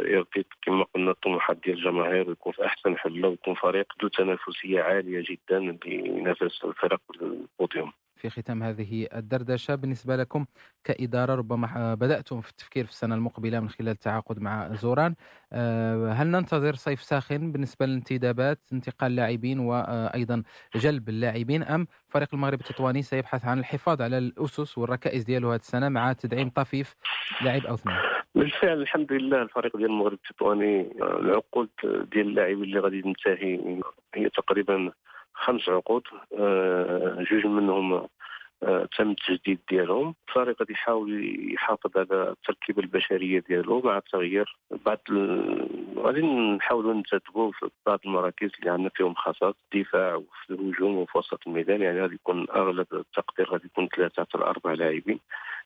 يرضي 0.04 0.46
كما 0.62 0.84
قلنا 0.94 1.10
الطموحات 1.10 1.56
ديال 1.64 1.78
الجماهير 1.78 2.28
ويكون 2.28 2.52
في 2.52 2.66
أحسن 2.66 2.96
حله 2.96 3.28
ويكون 3.28 3.54
فريق 3.54 3.86
ذو 4.02 4.08
تنافسية 4.08 4.82
عالية 4.82 5.24
جدا 5.30 5.58
اللي 5.58 6.08
ينافس 6.08 6.64
الفرق 6.64 7.00
البوديوم. 7.22 7.92
في 8.22 8.30
ختام 8.30 8.62
هذه 8.62 9.08
الدردشة. 9.14 9.74
بالنسبة 9.74 10.16
لكم 10.16 10.46
كإدارة 10.84 11.34
ربما 11.34 11.94
بدأتم 11.94 12.40
في 12.40 12.50
التفكير 12.50 12.84
في 12.84 12.90
السنة 12.90 13.14
المقبلة 13.14 13.60
من 13.60 13.68
خلال 13.68 13.88
التعاقد 13.88 14.38
مع 14.38 14.68
زوران. 14.72 15.14
آه، 15.52 16.12
هل 16.12 16.26
ننتظر 16.26 16.74
صيف 16.74 17.02
ساخن 17.02 17.52
بالنسبة 17.52 17.86
للانتدابات 17.86 18.58
انتقال 18.72 19.16
لاعبين 19.16 19.58
وأيضا 19.58 20.42
جلب 20.74 21.08
اللاعبين 21.08 21.62
أم 21.62 21.86
فريق 22.08 22.28
المغرب 22.34 22.60
التطواني 22.60 23.02
سيبحث 23.02 23.44
عن 23.44 23.58
الحفاظ 23.58 24.02
على 24.02 24.18
الأسس 24.18 24.78
والركائز 24.78 25.24
ديالو 25.24 25.50
هذه 25.50 25.60
السنة 25.60 25.88
مع 25.88 26.12
تدعيم 26.12 26.50
طفيف 26.50 26.94
لاعب 27.40 27.66
أو 27.66 27.74
اثنين؟ 27.74 27.96
بالفعل 28.34 28.80
الحمد 28.80 29.12
لله. 29.12 29.42
الفريق 29.42 29.76
ديال 29.76 29.90
المغرب 29.90 30.12
التطواني 30.12 30.92
العقود 31.02 31.68
ديال 31.84 32.28
اللاعبين 32.28 32.62
اللي 32.64 32.80
غادي 32.80 33.02
تنتهي 33.02 33.80
هي 34.14 34.28
تقريبا 34.28 34.92
خمس 35.34 35.68
عقود 35.68 36.04
آه، 36.38 37.24
جوج 37.30 37.46
منهم 37.46 38.08
تم 38.98 39.10
التجديد 39.10 39.58
ديالهم. 39.70 40.14
الفريق 40.28 40.60
غادي 40.60 40.72
يحاول 40.72 41.36
يحافظ 41.52 41.90
على 41.96 42.30
التركيبة 42.30 42.82
البشرية 42.82 43.44
ديالو 43.48 43.80
مع 43.80 43.98
التغيير. 43.98 44.56
بعد 44.86 44.98
غادي 45.96 46.22
نحاولوا 46.22 46.94
نتدبوا 46.94 47.52
في 47.52 47.70
بعض 47.86 48.00
المراكز 48.06 48.50
اللي 48.58 48.70
عندنا 48.70 48.90
فيهم 48.94 49.14
خصائص 49.14 49.56
الدفاع 49.74 50.14
وفي 50.14 50.50
الهجوم 50.50 50.96
وفي 50.96 51.18
وسط 51.18 51.40
الميدان. 51.46 51.82
يعني 51.82 52.00
غادي 52.00 52.14
يكون 52.14 52.46
أغلب 52.50 52.86
التقدير 52.92 53.50
غادي 53.50 53.66
يكون 53.66 53.88
ثلاثة 53.96 54.22
حتى 54.22 54.38
أربع 54.38 54.72
لاعبين 54.72 55.20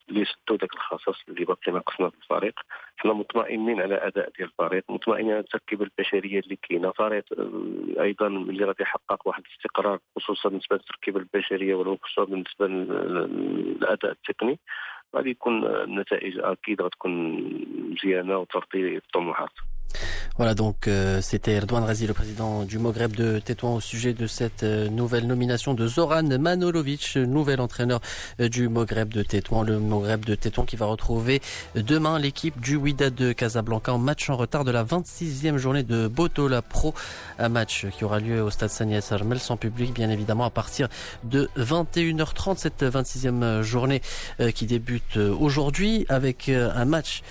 اللي 0.08 0.20
يسدوا 0.20 0.56
ذاك 0.56 0.74
الخصص 0.74 1.22
اللي 1.28 1.44
باقي 1.44 1.72
ناقصنا 1.72 2.10
في 2.10 2.16
الفريق. 2.16 2.60
حنا 2.96 3.12
مطمئنين 3.12 3.80
على 3.80 3.94
أداء 3.94 4.30
ديال 4.38 4.48
الفريق 4.48 4.84
مطمئنين 4.88 5.30
على 5.30 5.40
التركيبة 5.40 5.84
البشرية 5.84 6.40
اللي 6.40 6.56
كاينة. 6.56 6.90
فريق 6.90 7.24
آه، 7.38 8.02
أيضا 8.02 8.26
اللي 8.26 8.64
غادي 8.64 8.82
يحقق 8.82 9.28
واحد 9.28 9.42
الاستقرار 9.46 9.98
خصوصا 10.16 10.48
بالنسبة 10.48 10.76
للتركيبة 10.76 11.20
البشرية 11.20 11.74
وخصوصا 11.74 12.24
بالنسبة 12.24 12.66
للاداء 12.86 14.12
التقني 14.12 14.58
غادي 15.16 15.30
يكون 15.30 15.66
النتائج 15.66 16.38
أكيد 16.38 16.82
غتكون 16.82 17.12
مزيانة 17.92 18.38
وترضي 18.38 18.96
الطموحات 18.96 19.50
Voilà 20.36 20.54
donc 20.54 20.86
euh, 20.86 21.22
c'était 21.22 21.52
Erdogan 21.52 21.84
Razi, 21.84 22.06
le 22.06 22.12
président 22.12 22.64
du 22.64 22.78
Maghreb 22.78 23.16
de 23.16 23.38
Tétouan 23.38 23.76
au 23.76 23.80
sujet 23.80 24.12
de 24.12 24.26
cette 24.26 24.64
euh, 24.64 24.90
nouvelle 24.90 25.26
nomination 25.26 25.72
de 25.72 25.86
Zoran 25.86 26.24
Manolovic, 26.38 27.16
nouvel 27.16 27.58
entraîneur 27.58 28.00
euh, 28.40 28.50
du 28.50 28.68
Maghreb 28.68 29.08
de 29.08 29.22
Tétouan, 29.22 29.62
le 29.62 29.80
Maghreb 29.80 30.26
de 30.26 30.34
Tétouan 30.34 30.66
qui 30.66 30.76
va 30.76 30.84
retrouver 30.84 31.40
demain 31.74 32.18
l'équipe 32.18 32.60
du 32.60 32.76
Wydad 32.76 33.14
de 33.14 33.32
Casablanca 33.32 33.94
en 33.94 33.98
match 33.98 34.28
en 34.28 34.36
retard 34.36 34.64
de 34.64 34.70
la 34.70 34.84
26e 34.84 35.56
journée 35.56 35.84
de 35.84 36.06
Botola 36.06 36.60
Pro, 36.60 36.92
un 37.38 37.48
match 37.48 37.86
qui 37.96 38.04
aura 38.04 38.20
lieu 38.20 38.42
au 38.42 38.50
stade 38.50 38.68
Sania 38.68 39.00
Sarmel 39.00 39.38
sans 39.38 39.56
public 39.56 39.94
bien 39.94 40.10
évidemment 40.10 40.44
à 40.44 40.50
partir 40.50 40.88
de 41.24 41.48
21h30 41.56 42.58
cette 42.58 42.82
26e 42.82 43.62
journée 43.62 44.02
qui 44.54 44.66
débute 44.66 45.16
aujourd'hui 45.16 46.04
avec 46.10 46.50
un 46.50 46.84
match 46.84 47.22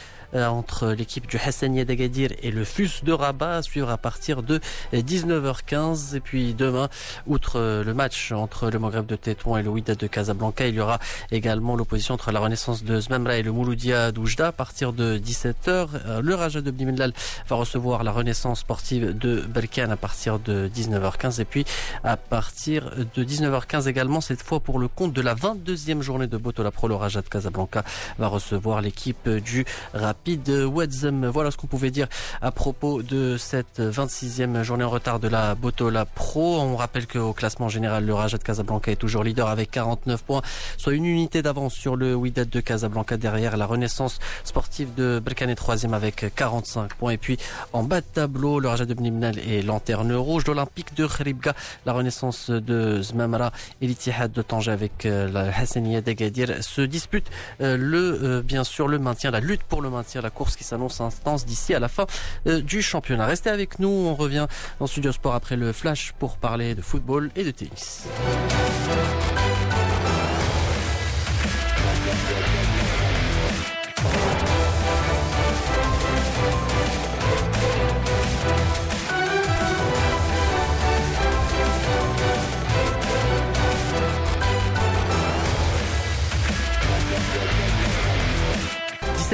entre 0.44 0.92
l'équipe 0.92 1.28
du 1.28 1.38
Hassania 1.38 1.86
d'Agadir 1.86 2.32
et 2.42 2.52
le 2.52 2.64
FUS 2.66 3.04
de 3.04 3.12
Rabat 3.12 3.58
à 3.58 3.62
suivre 3.62 3.90
à 3.90 3.98
partir 3.98 4.44
de 4.44 4.60
19h15. 4.94 6.16
Et 6.16 6.20
puis 6.20 6.54
demain, 6.54 6.90
outre 7.28 7.60
euh, 7.60 7.84
le 7.84 7.94
match 7.94 8.32
entre 8.32 8.70
le 8.70 8.80
Maghreb 8.80 9.06
de 9.06 9.16
Tétouan 9.16 9.58
et 9.58 9.64
le 9.64 9.70
Wydad 9.70 9.98
de 9.98 10.08
Casablanca, 10.08 10.68
il 10.68 10.76
y 10.76 10.80
aura 10.80 11.00
également 11.32 11.76
l'opposition 11.76 12.14
entre 12.14 12.32
la 12.32 12.40
Renaissance 12.40 12.84
de 12.84 13.00
Zmemra 13.00 13.38
et 13.38 13.44
le 13.44 13.52
Mouloudia 13.52 14.12
d'Oujda 14.12 14.48
à 14.48 14.52
partir 14.52 14.94
de 14.94 15.18
17h. 15.18 15.88
Euh, 16.06 16.22
le 16.22 16.36
Raja 16.36 16.62
de 16.62 16.72
Bnimellal 16.72 17.14
va 17.48 17.56
recevoir 17.56 18.04
la 18.04 18.12
Renaissance 18.12 18.60
sportive 18.60 19.18
de 19.18 19.42
Berkane 19.42 19.92
à 19.92 19.98
partir 19.98 20.40
de 20.40 20.70
19h15 20.74 21.42
et 21.42 21.46
puis 21.46 21.66
à 22.04 22.18
partir 22.18 22.92
de 23.16 23.24
19h15 23.24 23.88
également 23.88 24.22
cette 24.22 24.42
fois 24.42 24.60
pour 24.60 24.80
le 24.80 24.88
compte 24.88 25.14
de 25.14 25.22
la 25.22 25.36
22e 25.36 26.02
journée 26.02 26.28
de 26.28 26.38
Botola 26.38 26.72
Pro 26.72 26.88
le 26.88 26.96
Raja 26.96 27.22
de 27.22 27.30
Casablanca 27.30 27.84
va 28.20 28.28
recevoir 28.28 28.82
l'équipe 28.82 29.30
du 29.30 29.66
Rapid 29.94 30.25
de 30.26 30.66
Wadzem. 30.66 31.28
Voilà 31.28 31.52
ce 31.52 31.58
qu'on 31.58 31.68
pouvait 31.68 31.92
dire 31.92 32.08
à 32.42 32.52
propos 32.52 33.04
de 33.04 33.38
cette 33.38 33.80
26e 33.80 34.64
journée 34.64 34.84
en 34.84 34.90
retard 34.90 35.20
de 35.20 35.28
la 35.28 35.54
Botola 35.54 36.06
Pro. 36.06 36.60
On 36.60 36.76
rappelle 36.76 37.06
qu'au 37.06 37.34
classement 37.34 37.70
général, 37.70 38.06
le 38.06 38.14
Raja 38.14 38.40
de 38.40 38.44
Casablanca 38.44 38.92
est 38.92 38.96
toujours 38.96 39.24
leader 39.24 39.48
avec 39.48 39.70
49 39.70 40.24
points, 40.24 40.42
soit 40.78 40.94
une 40.94 41.06
unité 41.06 41.44
d'avance 41.44 41.76
sur 41.76 41.96
le 41.96 42.16
Wydad 42.16 42.50
de 42.50 42.60
Casablanca 42.60 43.18
derrière 43.18 43.56
la 43.56 43.68
Renaissance 43.68 44.20
sportive 44.44 44.96
de 44.96 45.22
Berkane 45.24 45.52
est 45.52 45.56
troisième 45.56 45.94
avec 45.94 46.26
45 46.36 46.96
points. 46.96 47.12
Et 47.12 47.18
puis 47.18 47.38
en 47.72 47.84
bas 47.84 48.02
de 48.02 48.06
tableau, 48.12 48.60
le 48.60 48.68
Raja 48.68 48.86
de 48.86 48.94
Bnimnal 48.96 49.38
est 49.38 49.62
lanterne 49.62 50.14
rouge. 50.14 50.46
L'Olympique 50.48 50.96
de 50.96 51.06
Khribga, 51.06 51.54
la 51.86 51.94
Renaissance 51.94 52.50
de 52.50 53.02
Zmamra 53.02 53.52
et 53.82 53.88
l'Itihad 53.88 54.32
de 54.32 54.42
Tanger 54.42 54.72
avec 54.72 55.06
euh, 55.06 55.30
la 55.30 55.56
Hassaniya 55.56 56.02
d'Agadir 56.02 56.64
se 56.64 56.82
disputent 56.82 57.30
euh, 57.62 57.78
le, 57.78 58.20
euh, 58.24 58.42
bien 58.42 58.64
sûr, 58.64 58.88
le 58.88 59.00
maintien, 59.00 59.32
la 59.32 59.40
lutte 59.40 59.64
pour 59.64 59.82
le 59.82 59.90
maintien 59.90 60.15
la 60.22 60.30
course 60.30 60.56
qui 60.56 60.64
s'annonce 60.64 61.02
intense 61.02 61.46
d'ici 61.46 61.74
à 61.74 61.80
la 61.80 61.88
fin 61.88 62.06
du 62.46 62.82
championnat. 62.82 63.26
Restez 63.26 63.50
avec 63.50 63.80
nous, 63.80 63.90
on 63.90 64.16
revient 64.16 64.48
dans 64.80 64.88
Studio 64.88 65.12
Sport 65.12 65.36
après 65.36 65.56
le 65.56 65.72
flash 65.74 66.14
pour 66.18 66.38
parler 66.38 66.76
de 66.76 66.82
football 66.82 67.32
et 67.36 67.44
de 67.44 67.52
tennis. 67.52 68.06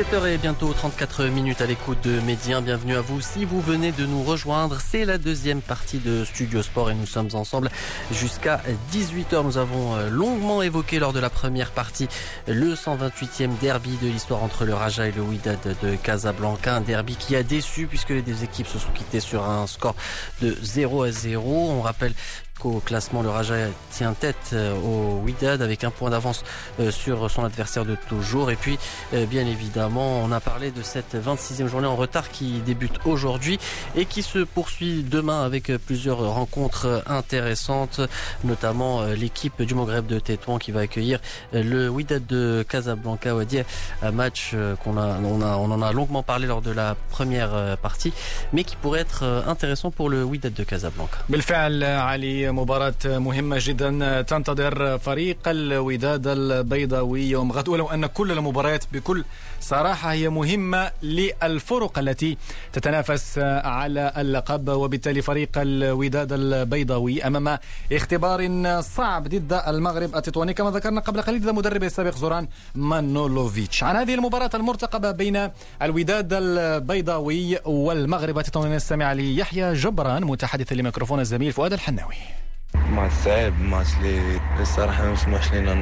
17h 0.02 0.28
et 0.30 0.38
bientôt 0.40 0.74
34 0.74 1.26
minutes 1.26 1.62
à 1.62 1.68
l'écoute 1.68 2.00
de 2.04 2.20
Médien. 2.22 2.64
Bienvenue 2.64 2.96
à 2.96 3.02
vous. 3.02 3.22
Si 3.22 3.46
vous 3.46 3.62
venez 3.62 3.92
de 3.92 4.08
nous 4.08 4.24
rejoindre, 4.24 4.80
c'est 4.82 5.06
la 5.06 5.20
deuxième 5.20 5.62
partie 5.62 6.00
de 6.00 6.26
Studio 6.26 6.64
Sport 6.64 6.90
et 6.90 6.96
nous 6.96 7.06
sommes 7.06 7.30
ensemble 7.34 7.70
jusqu'à 8.12 8.64
18h. 8.92 9.44
Nous 9.44 9.60
avons 9.60 9.96
euh, 9.96 10.10
longuement 10.10 10.64
évoqué 10.64 10.98
lors 10.98 11.14
de 11.14 11.20
la 11.20 11.30
première 11.30 11.70
partie 11.70 12.08
le 12.48 12.74
128e 12.74 13.60
derby 13.62 13.96
de 14.02 14.08
l'histoire 14.08 14.42
entre 14.42 14.66
le 14.66 14.74
Raja 14.74 15.08
et 15.08 15.12
le 15.12 15.22
Wydad 15.22 15.60
de 15.84 15.96
Casablanca. 15.98 16.78
Un 16.78 16.82
derby 16.82 17.16
qui 17.16 17.36
a 17.36 17.44
déçu 17.44 17.86
puisque 17.86 18.10
les 18.10 18.24
deux 18.24 18.44
équipes 18.44 18.68
se 18.68 18.80
sont 18.80 18.92
quittées 18.96 19.20
sur 19.20 19.48
un 19.48 19.68
score 19.68 19.96
de 20.42 20.58
0 20.64 21.04
à 21.04 21.12
0. 21.12 21.70
On 21.70 21.82
rappelle 21.84 22.14
au 22.66 22.80
classement, 22.80 23.22
le 23.22 23.30
Raja 23.30 23.56
tient 23.92 24.14
tête 24.14 24.52
euh, 24.54 24.74
au 24.76 25.22
Wydad 25.24 25.62
avec 25.62 25.84
un 25.84 25.92
point 25.92 26.10
d'avance 26.10 26.44
euh, 26.80 26.92
sur 26.92 27.30
son 27.30 27.44
adversaire 27.44 27.86
de 27.86 27.96
toujours. 28.08 28.52
Et 28.52 28.56
puis, 28.56 28.78
euh, 29.14 29.26
bien 29.26 29.46
évidemment, 29.46 30.22
on 30.24 30.32
a 30.32 30.40
parlé 30.40 30.72
de 30.72 30.82
cette 30.82 31.16
26e 31.16 31.68
journée 31.68 31.88
en 31.88 31.96
retard 31.96 32.30
qui 32.30 32.60
débute 32.60 33.00
aujourd'hui 33.06 33.60
et 33.96 34.06
qui 34.06 34.24
se 34.24 34.40
poursuit 34.40 35.04
demain 35.04 35.44
avec 35.44 35.72
plusieurs 35.86 36.20
rencontres 36.34 37.04
intéressantes, 37.08 38.02
notamment 38.44 39.04
l'équipe 39.04 39.62
du 39.62 39.76
Maghreb 39.76 40.06
de 40.06 40.20
Tétouan 40.20 40.58
qui 40.58 40.72
va 40.72 40.82
accueillir 40.82 41.20
le 41.54 41.90
Wydad 41.90 42.26
de 42.26 42.66
Casablanca 42.68 43.36
Wadi, 43.36 43.62
un 44.02 44.12
match 44.12 44.56
qu'on 44.84 44.98
a, 44.98 45.20
on 45.20 45.42
a, 45.42 45.58
on 45.58 45.72
en 45.72 45.82
a 45.82 45.92
longuement 45.92 46.24
parlé 46.24 46.48
lors 46.48 46.62
de 46.62 46.72
la 46.72 46.96
première 47.10 47.78
partie, 47.78 48.14
mais 48.54 48.64
qui 48.64 48.76
pourrait 48.76 49.02
être 49.02 49.44
intéressant 49.48 49.92
pour 49.92 50.10
le 50.10 50.24
Wydad 50.24 50.54
de 50.54 50.64
Casablanca. 50.64 51.18
مباراة 52.52 52.94
مهمة 53.06 53.58
جدا. 53.60 54.22
تنتظر 54.22 54.98
فريق 54.98 55.38
الوداد 55.48 56.28
البيضاوي 56.28 57.22
يوم 57.22 57.52
غد. 57.52 57.70
ولو 57.70 57.88
أن 57.88 58.06
كل 58.06 58.32
المباريات 58.32 58.84
بكل 58.94 59.24
صراحة 59.62 60.12
هي 60.12 60.30
مهمة 60.30 60.92
للفرق 61.04 62.00
التي 62.00 62.38
تتنافس 62.74 63.40
على 63.64 64.14
اللقب 64.18 64.70
وبالتالي 64.70 65.22
فريق 65.22 65.50
الوداد 65.58 66.34
البيضاوي 66.34 67.28
أمام 67.28 67.58
اختبار 67.92 68.82
صعب 68.82 69.28
ضد 69.28 69.62
المغرب 69.68 70.16
التطواني. 70.16 70.54
كما 70.54 70.72
ذكرنا 70.72 71.02
قبل 71.02 71.22
قليل 71.22 71.42
ضد 71.42 71.50
مدربه 71.50 71.86
السابق 71.86 72.16
زوران 72.16 72.48
مانولوفيتش. 72.76 73.84
عن 73.84 73.96
هذه 73.96 74.14
المباراة 74.14 74.50
المرتقبة 74.54 75.12
بين 75.12 75.50
الوداد 75.82 76.34
البيضاوي 76.34 77.60
والمغرب 77.66 78.40
التطواني 78.40 78.76
نستمع 78.76 79.14
ليحيى 79.14 79.74
جبران 79.74 80.24
متحدث 80.24 80.74
لميكروفون 80.74 81.20
الزميل 81.20 81.52
فؤاد 81.52 81.74
الحناوي. 81.74 82.16
ماتش 82.90 83.14
صعيب 83.14 83.62
ماتش 83.62 83.98
اللي 83.98 84.40
الصراحة 84.60 85.04
ما 85.04 85.12
مسموحش 85.12 85.54
لينا 85.54 85.74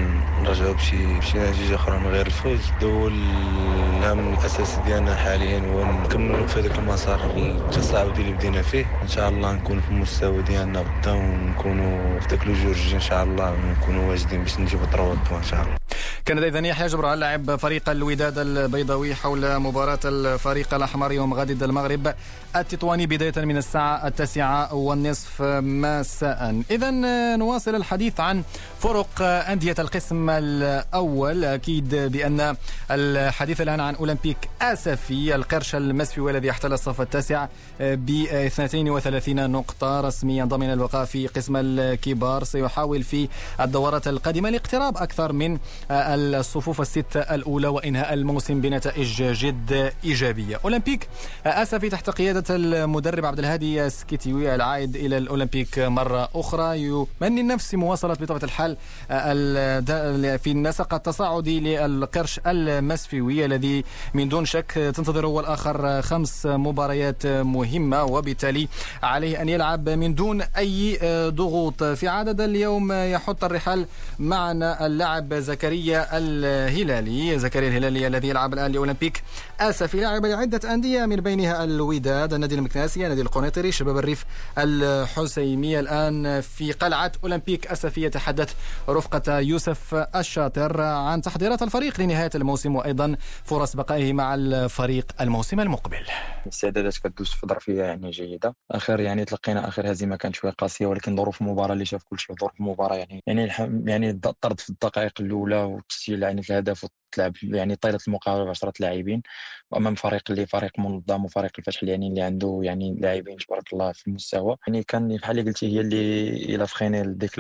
نرجعو 0.43 0.73
بشي 0.73 1.19
بشي 1.19 1.39
نتيجة 1.39 1.75
أخرى 1.75 1.99
من 1.99 2.07
غير 2.07 2.25
الفوز. 2.25 2.71
هو 2.83 3.07
الهم 3.07 4.33
الأساسي 4.33 4.81
ديالنا 4.85 5.15
حاليا 5.15 5.59
هو 5.59 5.85
نكملوا 5.85 6.47
في 6.47 6.59
هذاك 6.59 6.79
المسار 6.79 7.19
التصاعدي 7.37 8.21
اللي 8.21 8.33
بدينا 8.33 8.61
فيه. 8.61 8.85
إن 9.03 9.07
شاء 9.07 9.29
الله 9.29 9.53
نكون 9.53 9.79
في 9.81 9.89
المستوى 9.91 10.41
ديالنا 10.41 10.79
غدا 10.79 11.11
ونكونوا 11.11 12.19
في 12.19 12.27
ذاك 12.29 12.47
الجورج 12.47 12.93
إن 12.93 12.99
شاء 12.99 13.23
الله 13.23 13.55
نكونوا 13.55 14.09
واجدين 14.09 14.43
باش 14.43 14.59
نجيبوا 14.59 14.85
ثروة 14.85 15.17
إن 15.31 15.43
شاء 15.43 15.61
الله. 15.61 15.78
كان 16.25 16.43
اذا 16.43 16.67
يحيى 16.67 16.87
جبران 16.87 17.19
لاعب 17.19 17.55
فريق 17.55 17.89
الوداد 17.89 18.37
البيضاوي 18.37 19.15
حول 19.15 19.59
مباراة 19.59 19.99
الفريق 20.05 20.73
الأحمر 20.73 21.11
يوم 21.11 21.33
غد 21.33 21.63
المغرب. 21.63 22.13
التطواني 22.55 23.07
بداية 23.07 23.45
من 23.45 23.57
الساعة 23.57 24.07
التاسعة 24.07 24.73
والنصف 24.73 25.41
مساء. 25.61 26.61
اذا 26.71 26.91
نواصل 27.35 27.75
الحديث 27.75 28.19
عن 28.19 28.43
فرق 28.79 29.21
أندية 29.21 29.75
القسم 29.79 30.29
الأول. 30.29 31.45
أكيد 31.45 31.95
بأن 31.95 32.55
الحديث 32.91 33.61
الآن 33.61 33.79
عن 33.79 33.95
أولمبيك 33.95 34.37
آسفي 34.61 35.35
القرش 35.35 35.75
المسفي 35.75 36.21
والذي 36.21 36.49
احتل 36.51 36.73
الصف 36.73 37.01
التاسع 37.01 37.47
ب 37.79 38.09
32 38.31 39.49
نقطة 39.49 40.01
رسميا 40.01 40.45
ضمن 40.45 40.73
البقاء 40.73 41.05
في 41.05 41.27
قسم 41.27 41.55
الكبار. 41.55 42.43
سيحاول 42.43 43.03
في 43.03 43.29
الدورات 43.61 44.07
القادمة 44.07 44.49
الاقتراب 44.49 44.97
أكثر 44.97 45.33
من 45.33 45.57
الصفوف 45.91 46.81
الستة 46.81 47.19
الأولى 47.19 47.67
وإنهاء 47.67 48.13
الموسم 48.13 48.61
بنتائج 48.61 49.23
جد 49.23 49.91
إيجابية. 50.03 50.59
أولمبيك 50.65 51.07
أسفي 51.45 51.89
تحت 51.89 52.09
قيادة 52.09 52.43
المدرب 52.49 53.25
عبد 53.25 53.39
الهادي 53.39 53.89
سكيتيوي 53.89 54.55
العائد 54.55 54.95
إلى 54.95 55.17
الأولمبيك 55.17 55.79
مرة 55.79 56.29
أخرى. 56.35 56.81
يمني 56.83 57.41
النفس 57.41 57.75
مواصلة 57.75 58.13
بطبيعة 58.13 58.43
الحال 58.43 58.77
في 60.39 60.51
النسق 60.51 60.93
التصاعدي 60.93 61.59
للقرش 61.59 62.39
المسفيوي 62.47 63.45
الذي 63.45 63.83
من 64.13 64.29
دون 64.29 64.45
شك 64.45 64.71
تنتظر 64.71 65.25
هو 65.25 65.39
الآخر 65.39 66.01
خمس 66.01 66.45
مباريات 66.45 67.25
مهمة 67.27 68.03
وبالتالي 68.03 68.67
عليه 69.03 69.41
أن 69.41 69.49
يلعب 69.49 69.89
من 69.89 70.15
دون 70.15 70.41
أي 70.41 70.99
ضغوط. 71.29 71.83
في 71.83 72.07
عدد 72.07 72.41
اليوم 72.41 72.91
يحط 72.91 73.43
الرحال 73.43 73.85
معنا 74.19 74.85
اللاعب 74.85 75.33
زكريا 75.33 75.78
الهلالي 75.87 77.39
زكريا 77.39 77.69
الهلالي 77.69 78.07
الذي 78.07 78.27
يلعب 78.27 78.53
الآن 78.53 78.71
لأولمبيك. 78.71 79.23
آسفي 79.59 80.01
لعب 80.01 80.25
لعدة 80.25 80.73
أندية 80.73 81.05
من 81.05 81.15
بينها 81.15 81.63
الوداد 81.63 82.33
النادي 82.33 82.55
المكناسي 82.55 83.03
النادي 83.03 83.21
القنيطري 83.21 83.71
شباب 83.71 83.97
الريف 83.97 84.25
الحسيمي 84.57 85.79
الآن 85.79 86.41
في 86.41 86.71
قلعة 86.71 87.11
أولمبيك 87.23 87.67
أسفي 87.67 88.03
يتحدث 88.03 88.53
رفقة 88.89 89.39
يوسف 89.39 89.95
الشاطر 90.15 90.81
عن 90.81 91.21
تحضيرات 91.21 91.61
الفريق 91.61 92.01
لنهاية 92.01 92.29
الموسم 92.35 92.75
وأيضا 92.75 93.15
فرص 93.43 93.75
بقائه 93.75 94.13
مع 94.13 94.35
الفريق 94.35 95.05
الموسم 95.21 95.59
المقبل. 95.59 96.05
الاستعدادات 96.43 96.97
كدوز 96.97 97.29
في 97.29 97.47
ظرفيه 97.47 97.83
يعني 97.83 98.09
جيدة. 98.09 98.55
آخر 98.71 98.99
يعني 98.99 99.25
تلقينا 99.25 99.67
آخر 99.67 99.91
هزيمة 99.91 100.15
كانت 100.15 100.35
شوية 100.35 100.51
قاسية 100.51 100.85
ولكن 100.85 101.17
ظروف 101.17 101.41
المباراة 101.41 101.73
اللي 101.73 101.85
شاف 101.85 102.03
كل 102.03 102.19
شيء 102.19 102.35
ظروف 102.39 102.51
المباراة 102.59 102.95
يعني 102.95 103.23
يعني 103.27 103.51
يعني 103.85 104.09
الطرد 104.09 104.59
في 104.59 104.69
الدقائق 104.69 105.13
الأولى 105.19 105.63
وتسجيل 105.63 106.23
يعني 106.23 106.41
الهدف 106.49 106.85
تلعب 107.11 107.33
يعني 107.43 107.75
طيلة 107.75 107.99
المقابله 108.07 108.45
ب 108.45 108.49
10 108.49 108.73
لاعبين 108.79 109.21
وأمام 109.71 109.95
فريق 109.95 110.21
اللي 110.31 110.45
فريق 110.45 110.79
منظم 110.79 111.25
وفريق 111.25 111.51
الفتح 111.59 111.83
يعني 111.83 112.07
اللي 112.07 112.21
عنده 112.21 112.59
يعني 112.63 112.95
لاعبين 112.99 113.37
تبارك 113.37 113.73
الله 113.73 113.91
في 113.91 114.07
المستوى. 114.07 114.57
يعني 114.67 114.83
كان 114.83 115.17
بحال 115.17 115.39
اللي 115.39 115.51
قلتي 115.51 115.67
هي 115.75 115.81
اللي 115.81 116.29
إلى 116.55 116.67
فخينا 116.67 117.03
ديك 117.03 117.31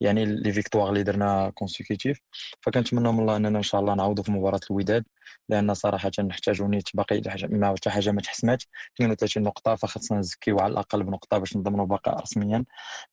يعني 0.00 0.24
les 0.24 0.52
victoires 0.52 0.88
اللي 0.88 1.02
درنا 1.02 1.50
consécutives 1.54 2.20
فكنتمنى 2.60 3.12
من 3.12 3.20
الله 3.20 3.36
أننا 3.36 3.58
إن 3.58 3.62
شاء 3.62 3.80
الله 3.80 3.94
نعوضوا 3.94 4.24
في 4.24 4.32
مباراة 4.32 4.60
الوداد 4.70 5.04
لأن 5.48 5.74
صراحة 5.74 6.10
نحتاجوا 6.20 6.68
نيت 6.68 6.88
باقي 6.96 7.20
ما 7.48 7.74
حتى 7.76 7.90
حاجة 7.90 8.10
ما 8.12 8.20
تحسماتش 8.20 8.68
32 8.94 9.42
نقطة 9.42 9.74
فخصنا 9.74 10.18
نزكيو 10.18 10.58
على 10.60 10.72
الأقل 10.72 11.02
بنقطة 11.04 11.38
باش 11.38 11.56
نضمنوا 11.56 11.84
البقاء 11.84 12.20
رسميا. 12.22 12.64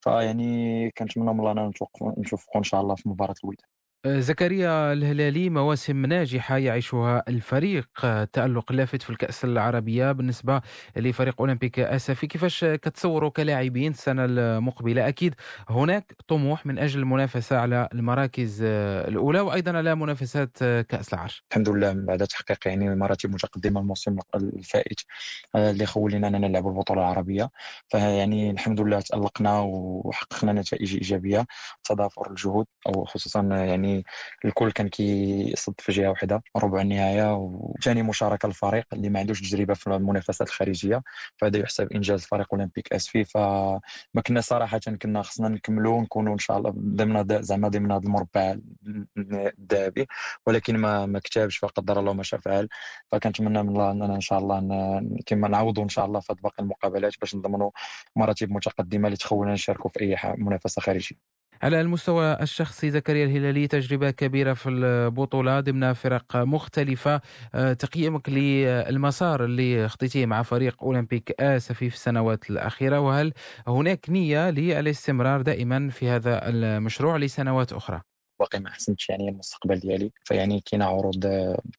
فيعني 0.01 0.91
كنتمنى 0.91 1.33
من 1.33 1.39
الله 1.39 1.71
نشوفوا 2.17 2.57
إن 2.57 2.63
شاء 2.63 2.81
الله 2.81 2.95
في 2.95 3.09
مباراة 3.09 3.35
الوداد. 3.43 3.72
زكريا 4.07 4.93
الهلالي 4.93 5.49
مواسم 5.49 6.05
ناجحة 6.05 6.57
يعيشها 6.57 7.23
الفريق. 7.27 7.87
تألق 8.33 8.71
لافت 8.71 9.01
في 9.01 9.09
الكأس 9.09 9.45
العربية 9.45 10.11
بالنسبة 10.11 10.61
لفريق 10.95 11.35
أولمبيك 11.39 11.79
أسفي. 11.79 12.27
كيفاش 12.27 12.65
كتصوروا 12.65 13.29
كلاعبين 13.29 13.91
السنة 13.91 14.25
المقبلة؟ 14.25 15.07
أكيد 15.07 15.35
هناك 15.69 16.15
طموح 16.27 16.65
من 16.65 16.79
أجل 16.79 16.99
المنافسة 16.99 17.57
على 17.57 17.89
المراكز 17.93 18.59
الأولى 18.63 19.39
وأيضا 19.39 19.77
على 19.77 19.95
منافسات 19.95 20.57
كأس 20.63 21.13
العرش. 21.13 21.43
الحمد 21.51 21.69
لله 21.69 21.93
بعد 21.93 22.27
تحقيق 22.27 22.67
يعني 22.67 22.95
مراتب 22.95 23.33
متقدمة 23.33 23.79
الموسم 23.81 24.17
الفائت 24.35 24.99
اللي 25.55 25.85
خولنا 25.85 26.27
أننا 26.27 26.47
نلعب 26.47 26.67
البطولة 26.67 27.01
العربية. 27.01 27.49
فيعني 27.87 28.51
الحمد 28.51 28.81
لله 28.81 29.01
تألقنا 29.01 29.59
وحققنا 29.59 30.53
نتائج 30.53 30.93
إيجابية 30.93 31.45
تضافر 31.83 32.29
الجهود 32.29 32.65
أو 32.87 33.05
خصوصا 33.05 33.41
يعني 33.41 33.92
الكل 34.45 34.71
كان 34.71 34.87
كيصد 34.87 35.73
في 35.79 35.91
جهة 35.91 36.09
واحدة 36.09 36.43
ربع 36.57 36.81
النهاية 36.81 37.35
وثاني 37.35 38.03
مشاركة 38.03 38.47
للفريق 38.47 38.85
اللي 38.93 39.09
ما 39.09 39.19
عندوش 39.19 39.41
تجربة 39.41 39.73
في 39.73 39.87
المنافسات 39.87 40.47
الخارجية. 40.47 41.03
فهذا 41.37 41.57
يحسب 41.59 41.93
إنجاز 41.93 42.21
فريق 42.25 42.47
أولمبيك 42.53 42.93
اسفي 42.93 43.23
فما 43.23 43.81
كنا 44.27 44.41
صراحة 44.41 44.79
كنا 45.01 45.21
خصنا 45.21 45.49
نكملوا 45.49 45.97
ونكونوا 45.97 46.33
إن 46.33 46.37
شاء 46.39 46.57
الله 46.57 46.69
ضمن 46.77 47.43
زعما 47.43 47.67
ضمن 47.67 47.91
هذا 47.91 48.03
المربع 48.03 48.57
الذهبي. 49.17 50.07
ولكن 50.47 50.77
ما 50.77 51.05
ما 51.05 51.19
كتبش 51.19 51.57
فقدر 51.57 51.99
الله 51.99 52.13
ما 52.13 52.23
شاء 52.23 52.39
فعل. 52.39 52.67
فكنتمنى 53.11 53.63
من 53.63 53.69
الله 53.69 53.91
أننا 53.91 54.15
إن 54.15 54.21
شاء 54.21 54.39
الله 54.39 54.59
كما 55.25 55.47
نعوضوا 55.47 55.83
إن 55.83 55.89
شاء 55.89 56.05
الله 56.05 56.19
في 56.19 56.33
باقي 56.43 56.63
المقابلات 56.63 57.13
باش 57.21 57.35
نضمنوا 57.35 57.71
مراتب 58.15 58.51
متقدمة 58.51 59.07
اللي 59.07 59.17
تخولنا 59.17 59.53
نشاركوا 59.53 59.89
في 59.89 59.99
أي 60.01 60.17
منافسة 60.37 60.81
خارجية. 60.81 61.42
على 61.63 61.81
المستوى 61.81 62.37
الشخصي 62.41 62.89
زكريا 62.91 63.25
الهلالي 63.25 63.67
تجربة 63.67 64.11
كبيرة 64.11 64.53
في 64.53 64.69
البطولة 64.69 65.59
ضمن 65.59 65.93
فرق 65.93 66.35
مختلفة 66.35 67.21
آه، 67.55 67.73
تقييمك 67.73 68.29
للمسار 68.29 69.45
اللي 69.45 69.87
خطيتيه 69.89 70.25
مع 70.25 70.43
فريق 70.43 70.83
أولمبيك 70.83 71.41
آسفي 71.41 71.89
في 71.89 71.95
السنوات 71.95 72.49
الأخيرة 72.49 72.99
وهل 72.99 73.33
هناك 73.67 74.09
نية 74.09 74.49
للاستمرار 74.49 75.41
دائما 75.41 75.89
في 75.89 76.09
هذا 76.09 76.49
المشروع 76.49 77.17
لسنوات 77.17 77.73
أخرى؟ 77.73 78.12
باقي 78.43 78.59
ما 78.59 78.69
حسنتش 78.69 79.09
يعني 79.09 79.29
المستقبل 79.29 79.79
ديالي. 79.79 80.11
فيعني 80.23 80.61
كاينة 80.65 80.85
عروض 80.85 81.25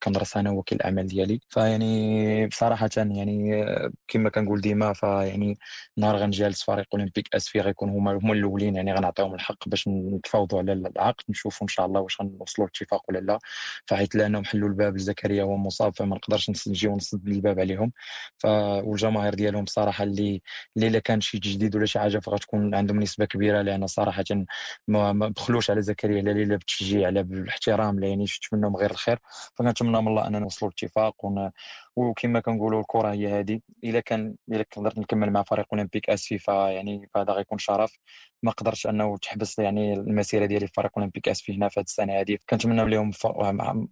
كندرس 0.03 0.37
أنا 0.37 0.51
وكيل 0.51 0.79
الاعمال 0.79 1.07
ديالي. 1.07 1.41
فيعني 1.49 2.47
بصراحه 2.47 2.89
يعني 2.97 3.65
كما 4.09 4.31
كنقول 4.31 4.61
ديما 4.61 4.93
فيعني 4.93 5.59
نهار 5.97 6.17
غنجالس 6.17 6.63
فريق 6.63 6.87
أولمبيك 6.95 7.35
أسفي 7.35 7.61
غيكون 7.61 7.89
هما 7.91 8.13
هما 8.13 8.33
الأولين. 8.33 8.77
يعني 8.77 8.95
غنعطيهم 8.95 9.35
الحق 9.35 9.69
باش 9.69 9.89
نتفاوضوا 9.89 10.59
على 10.59 10.73
العقد 10.73 11.25
نشوفوا 11.29 11.63
إن 11.63 11.69
شاء 11.69 11.87
الله 11.87 12.01
واش 12.01 12.21
غنوصلوا 12.21 12.67
لاتفاق 12.67 13.03
ولا 13.09 13.19
لا. 13.19 13.39
فحيت 13.87 14.15
لأنهم 14.15 14.45
حلوا 14.45 14.69
الباب 14.69 14.97
لزكريا 14.97 15.43
هو 15.43 15.57
مصاب 15.57 15.97
فما 15.97 16.17
نقدرش 16.17 16.51
نجي 16.69 16.89
ونسد 16.89 17.29
الباب 17.29 17.61
عليهم. 17.61 17.93
ف 18.39 18.47
والجماهير 18.85 19.35
ديالهم 19.35 19.67
صراحة 19.67 20.05
اللي 20.05 20.43
اللي 20.77 21.01
كان 21.01 21.21
شي 21.21 21.39
تجديد 21.39 21.77
ولا 21.77 21.87
شي 21.87 21.99
حاجة 21.99 22.19
فغتكون 22.19 22.75
عندهم 22.75 23.01
نسبة 23.01 23.25
كبيرة 23.25 23.63
لأن 23.63 23.87
صراحة 23.87 24.25
ما 24.89 25.13
بخلوش 25.29 25.71
على 25.71 25.83
زكريا 25.83 26.23
لا 26.23 26.33
لا 26.55 26.59
بالتشجيع 26.59 27.09
لا 27.09 27.23
بالاحترام 27.23 28.01
لا 28.01 28.09
يعني 28.09 28.27
شفت 28.27 28.55
منهم 28.55 28.77
غير 28.77 28.91
الخير 28.91 29.19
فكنتمنى 29.55 30.01
من 30.03 30.09
الله 30.09 30.27
أننا 30.27 30.39
نوصلوا 30.39 30.71
لاتفاق. 30.71 31.27
وكما 31.97 32.41
كنقولوا 32.41 32.81
الكرة 32.81 33.13
هي 33.13 33.41
هذه 33.41 33.61
إلا 33.85 34.01
كان 34.01 34.35
إلا 34.49 34.65
قدرت 34.77 34.99
نكمل 34.99 35.31
مع 35.31 35.43
فريق 35.43 35.67
أولمبيك 35.73 36.11
آسفي 36.11 36.39
فيعني 36.39 37.09
فهذا 37.15 37.33
غيكون 37.33 37.59
شرف. 37.59 37.99
ما 38.43 38.51
قدرتش 38.51 38.87
أنه 38.87 39.17
تحبس 39.17 39.59
يعني 39.59 39.93
المسيرة 39.95 40.47
ديالي 40.47 40.67
في 40.67 40.73
فريق 40.77 40.91
أولمبيك 40.97 41.29
آسفي 41.29 41.57
هنا 41.57 41.69
في 41.69 41.81
هذه 41.81 41.85
السنة 41.85 42.21
هذه 42.21 42.39
كنتمنى 42.51 42.91
لهم. 42.91 43.11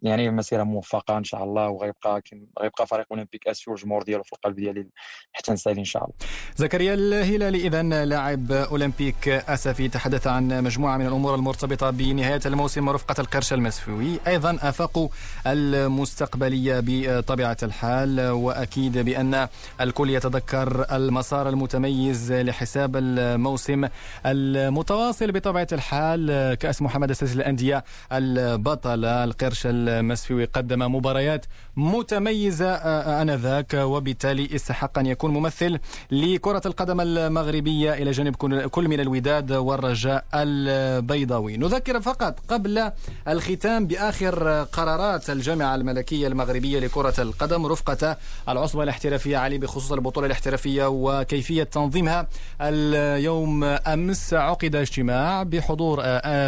يعني 0.03 0.31
مسيرة 0.31 0.63
موفقة 0.63 1.19
إن 1.19 1.25
شاء 1.25 1.45
الله 1.45 1.69
وغيبقى 1.69 2.23
غيبقى 2.61 2.87
فريق 2.87 3.07
أولمبيك 3.11 3.49
آسفي 3.49 3.71
والجمهور 3.71 4.03
ديالو 4.03 4.23
في 4.23 4.33
القلب 4.33 4.57
ديالي 4.57 4.89
حتى 5.33 5.53
نسالي 5.53 5.81
إن 5.81 5.85
شاء 5.85 6.05
الله. 6.05 6.15
زكريا 6.57 6.95
الهلالي 6.95 7.67
اذا 7.67 7.83
لاعب 7.83 8.53
أولمبيك 8.53 9.29
آسفي 9.29 9.89
تحدث 9.89 10.27
عن 10.27 10.65
مجموعة 10.65 10.97
من 10.97 11.07
الأمور 11.07 11.35
المرتبطة 11.35 11.91
بنهاية 11.91 12.41
الموسم 12.47 12.89
ورفقه 12.89 13.21
القرش 13.21 13.53
المسفوي. 13.53 14.19
أيضا 14.27 14.59
آفاق 14.63 15.11
المستقبلية 15.47 16.81
بطبيعة 16.87 17.57
الحال. 17.63 17.92
وأكيد 18.33 18.99
بأن 18.99 19.49
الكل 19.81 20.11
يتذكر 20.11 20.87
المسار 20.93 21.49
المتميز 21.49 22.33
لحساب 22.33 22.97
الموسم 22.97 23.89
المتواصل 24.27 25.33
بطبيعة 25.33 25.67
الحال. 25.73 26.55
كأس 26.55 26.83
محمد 26.83 27.11
السادس 27.11 27.37
للانديه 27.37 27.85
البطله 28.13 29.25
القرش 29.25 29.63
المسفوي 29.67 30.45
قدم 30.45 30.95
مباريات 30.95 31.47
متميزة 31.77 32.75
آنذاك 33.23 33.75
وبالتالي 33.75 34.49
استحق 34.55 34.99
أن 34.99 35.07
يكون 35.07 35.31
ممثل 35.31 35.79
لكرة 36.11 36.63
القدم 36.67 37.01
المغربية 37.01 37.93
إلى 37.93 38.11
جانب 38.11 38.35
كل 38.67 38.89
من 38.89 39.01
الوداد 39.01 39.53
والرجاء 39.53 40.25
البيضاوي. 40.35 41.57
نذكر 41.57 42.01
فقط 42.01 42.39
قبل 42.49 42.93
الختام 43.29 43.87
بآخر 43.87 44.63
قرارات 44.63 45.31
الجامعة 45.31 45.75
الملكية 45.75 46.27
المغربية 46.27 46.79
لكرة 46.79 47.15
القدم 47.19 47.67
رفقه 47.89 48.17
العصبة 48.49 48.83
الاحترافية 48.83 49.37
علي 49.37 49.59
بخصوص 49.59 49.93
البطولة 49.93 50.27
الاحترافية 50.27 50.87
وكيفية 50.89 51.63
تنظيمها. 51.63 52.27
اليوم 52.61 53.65
أمس 53.65 54.35
عقد 54.35 54.77
اجتماع 54.77 55.43
بحضور 55.43 55.99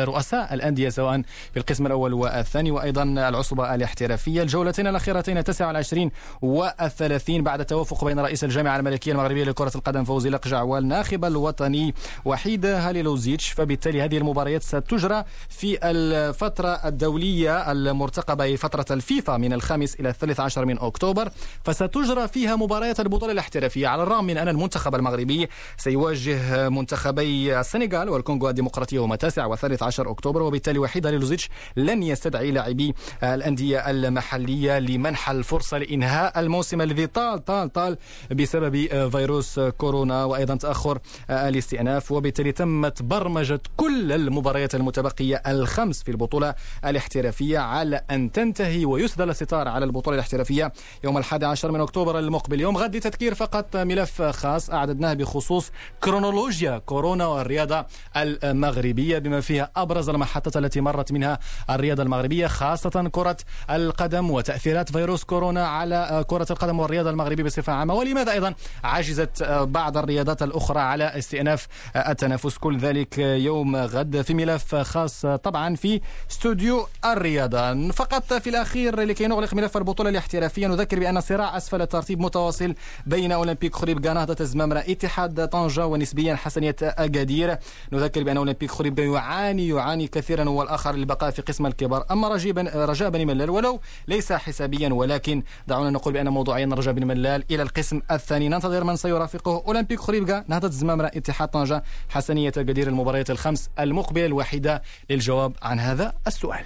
رؤساء 0.05 0.55
الأندية 0.55 0.89
سواء 0.89 1.23
في 1.53 1.57
القسم 1.57 1.87
الأول 1.87 2.13
والثاني 2.13 2.71
وأيضا 2.71 3.03
العصبة 3.03 3.75
الاحترافية. 3.75 4.43
الجولتين 4.43 4.87
الأخيرتين 4.87 5.45
29 5.45 6.11
والثلاثين 6.43 7.43
بعد 7.43 7.65
توافق 7.65 8.05
بين 8.05 8.21
رئيس 8.21 8.45
الجامعة 8.45 8.77
الملكية 8.77 9.13
المغربية 9.13 9.45
لكرة 9.45 9.73
القدم 9.75 10.05
فوزي 10.05 10.31
لقجع 10.31 10.63
والناخب 10.63 11.25
الوطني 11.25 11.95
وحيد 12.25 12.67
هاليلوزيتش. 12.67 13.51
فبالتالي 13.51 14.03
هذه 14.03 14.19
المباريات 14.19 14.63
ستجرى 14.63 15.25
في 15.49 15.79
الفترة 15.83 16.69
الدولية 16.69 17.73
المرتقبة 17.73 18.57
فترة 18.57 18.87
الفيفا 18.91 19.37
من 19.37 19.53
الخامس 19.53 19.95
إلى 19.95 20.09
الثالث 20.09 20.41
عشر 20.41 20.65
من 20.65 20.79
اكتوبر 21.27 21.31
فستجرى 21.65 22.29
فيها 22.29 22.57
مباريات 22.57 23.01
البطولة 23.01 23.33
الاحترافية. 23.33 23.89
على 23.89 24.03
الرغم 24.03 24.25
من 24.25 24.37
أن 24.39 24.49
المنتخب 24.49 24.95
المغربي 24.95 25.49
سيواجه 25.77 26.69
منتخبي 26.69 27.61
السنغال 27.61 28.09
والكونغو 28.09 28.49
الديمقراطيه 28.49 28.97
يوم 28.97 29.15
9 29.15 29.49
وثالث 29.49 29.83
عشر 29.83 30.11
أكتوبر 30.11 30.43
وبالتالي 30.43 30.79
وحيد 30.79 31.07
لوزيتش 31.07 31.49
لن 31.77 32.03
يستدعي 32.03 32.51
لاعبي 32.51 32.95
الأندية 33.23 33.91
المحلية 33.91 34.79
لمنح 34.79 35.31
الفرصة 35.31 35.79
لإنهاء 35.79 36.41
الموسم 36.41 36.81
الذي 36.81 37.07
طال 37.07 37.45
طال 37.45 37.73
طال 37.73 37.97
بسبب 38.31 39.09
فيروس 39.11 39.61
كورونا 39.61 40.25
وأيضا 40.25 40.55
تأخر 40.55 40.99
الاستئناف. 41.31 42.13
وبالتالي 42.13 42.53
تمت 42.53 43.03
برمجة 43.03 43.61
كل 43.77 44.13
المباريات 44.13 44.75
المتبقية 44.75 45.43
الخمس 45.47 46.03
في 46.03 46.11
البطولة 46.11 46.55
الاحترافية 46.85 47.59
على 47.59 48.01
أن 48.11 48.33
تنتهي 48.33 48.85
ويسدل 48.85 49.31
الستار 49.31 49.69
على 49.69 49.85
البطولة 49.85 50.15
الاحترافية 50.15 50.73
يوم 51.05 51.14
الحادي 51.19 51.47
عشر 51.47 51.73
من 51.73 51.81
أكتوبر 51.81 52.19
المقبل 52.19 52.61
يوم 52.61 52.77
غد 52.77 52.97
لتذكير 52.97 53.35
فقط 53.35 53.77
ملف 53.77 54.23
خاص 54.23 54.71
أعددناه 54.71 55.15
بخصوص 55.15 55.71
كرونولوجيا 56.01 56.79
كورونا 56.79 57.27
والرياضة 57.27 57.87
المغربية 58.17 59.19
بما 59.19 59.41
فيها 59.41 59.71
أبرز 59.77 60.09
المحطات 60.09 60.57
التي 60.57 60.81
مرت 60.81 61.13
منها 61.13 61.39
الرياضة 61.71 62.03
المغربية 62.03 62.47
خاصة 62.47 63.09
كرة 63.13 63.37
القدم 63.71 64.31
وتأثيرات 64.31 64.93
فيروس 64.93 65.25
كورونا 65.25 65.67
على 65.67 66.25
كرة 66.27 66.47
القدم 66.51 66.81
والرياضة 66.81 67.11
المغربية 67.11 67.45
بصفة 67.45 67.73
عامة. 67.73 67.95
ولماذا 67.95 68.33
أيضا 68.33 68.55
عجزت 68.85 69.43
بعض 69.43 69.97
الرياضات 69.97 70.43
الأخرى 70.43 70.81
على 70.81 71.19
استئناف 71.19 71.67
التنافس؟ 71.97 72.59
كل 72.59 72.79
ذلك 72.79 73.19
يوم 73.19 73.77
غد 73.77 74.23
في 74.23 74.35
ملف 74.35 74.75
خاص 74.75 75.27
طبعا 75.27 75.75
في 75.75 76.01
استوديو 76.31 76.87
الرياضة. 77.05 77.91
فقط 77.91 78.33
في 78.33 78.51
الأخير 78.51 79.01
لكي 79.01 79.27
نغلق 79.27 79.55
ملف 79.55 79.77
البطولة 79.77 80.11
الاحترافية 80.11 80.67
نذكر 80.67 80.99
بأن 81.05 81.21
صراع 81.21 81.57
أسفل 81.57 81.83
الترتيب 81.83 82.21
متواصل 82.21 82.75
بين 83.07 83.33
أولمبيك 83.33 83.75
خريبكا 83.75 84.13
نهضة 84.13 84.37
الزمامرة 84.41 84.79
اتحاد 84.79 85.49
طنجة 85.49 85.87
ونسبيا 85.87 86.35
حسنية 86.35 86.77
أكادير. 86.83 87.59
نذكر 87.93 88.23
بأن 88.23 88.37
أولمبيك 88.37 88.71
خريبكا 88.71 89.03
يعاني 89.03 89.69
يعاني 89.69 90.09
كثيرا 90.09 90.45
هو 90.45 90.63
الآخر 90.63 90.95
للبقاء 90.95 91.31
في 91.31 91.43
قسم 91.43 91.67
الكبار. 91.67 92.07
أما 92.11 92.29
رجاء 92.75 93.11
بن 93.11 93.27
ملال 93.27 93.51
ولو 93.51 93.81
ليس 94.09 94.33
حسابيا 94.33 94.89
ولكن 94.89 95.43
دعونا 95.67 95.91
نقول 95.91 96.15
بأن 96.15 96.29
موضوعيا 96.29 96.67
رجاء 96.67 96.95
بن 96.95 97.07
ملال 97.07 97.45
إلى 97.51 97.63
القسم 97.63 98.01
الثاني. 98.11 98.49
ننتظر 98.49 98.85
من 98.85 98.97
سيرافقه 98.97 99.63
أولمبيك 99.67 100.01
خريبكا 100.01 100.45
نهضة 100.49 100.69
الزمامرة 100.69 101.07
اتحاد 101.07 101.49
طنجة 101.49 101.83
حسنية 102.09 102.53
أكادير 102.57 102.89
المباريات 102.89 103.31
الخمس 103.31 103.71
المقبلة 103.79 104.27
الوحيدة 104.27 104.83
للجواب 105.11 105.53
عن 105.63 105.81
هذا 105.81 106.13
السؤال. 106.27 106.65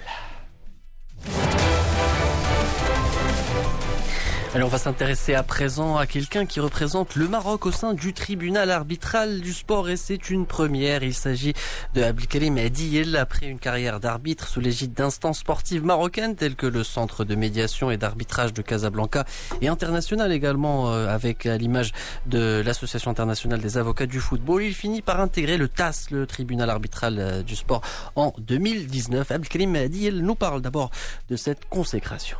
Allez, 4.51 4.63
on 4.63 4.67
va 4.67 4.79
s'intéresser 4.79 5.35
à 5.35 5.43
présent 5.43 5.97
à 5.97 6.07
quelqu'un 6.07 6.47
qui 6.47 6.59
représente 6.59 7.15
le 7.15 7.27
Maroc 7.27 7.67
au 7.67 7.71
sein 7.71 7.93
du 7.93 8.13
tribunal 8.13 8.71
arbitral 8.71 9.41
du 9.41 9.53
sport 9.53 9.89
et 9.89 9.95
c'est 9.95 10.31
une 10.31 10.47
première. 10.47 11.03
Il 11.03 11.13
s'agit 11.13 11.53
de 11.93 12.01
Abdelkarim 12.01 12.57
Adiyel 12.57 13.15
après 13.15 13.45
une 13.45 13.59
carrière 13.59 13.99
d'arbitre 13.99 14.47
sous 14.47 14.59
l'égide 14.59 14.93
d'instances 14.93 15.41
sportives 15.41 15.85
marocaines 15.85 16.35
telles 16.35 16.55
que 16.55 16.65
le 16.65 16.83
centre 16.83 17.25
de 17.25 17.35
médiation 17.35 17.91
et 17.91 17.97
d'arbitrage 17.97 18.51
de 18.51 18.63
Casablanca 18.63 19.23
et 19.61 19.67
international 19.67 20.31
également 20.31 20.91
euh, 20.91 21.07
avec 21.09 21.43
l'image 21.43 21.91
de 22.25 22.63
l'association 22.65 23.11
internationale 23.11 23.61
des 23.61 23.77
avocats 23.77 24.07
du 24.07 24.19
football. 24.19 24.63
Il 24.63 24.73
finit 24.73 25.03
par 25.03 25.19
intégrer 25.19 25.57
le 25.57 25.67
TAS, 25.67 26.07
le 26.09 26.25
tribunal 26.25 26.71
arbitral 26.71 27.19
euh, 27.19 27.43
du 27.43 27.55
sport 27.55 27.81
en 28.15 28.33
2019. 28.39 29.29
Abdelkarim 29.29 29.75
Adiyel 29.75 30.23
nous 30.23 30.33
parle 30.35 30.63
d'abord 30.63 30.89
de 31.29 31.35
cette 31.35 31.69
consécration. 31.69 32.37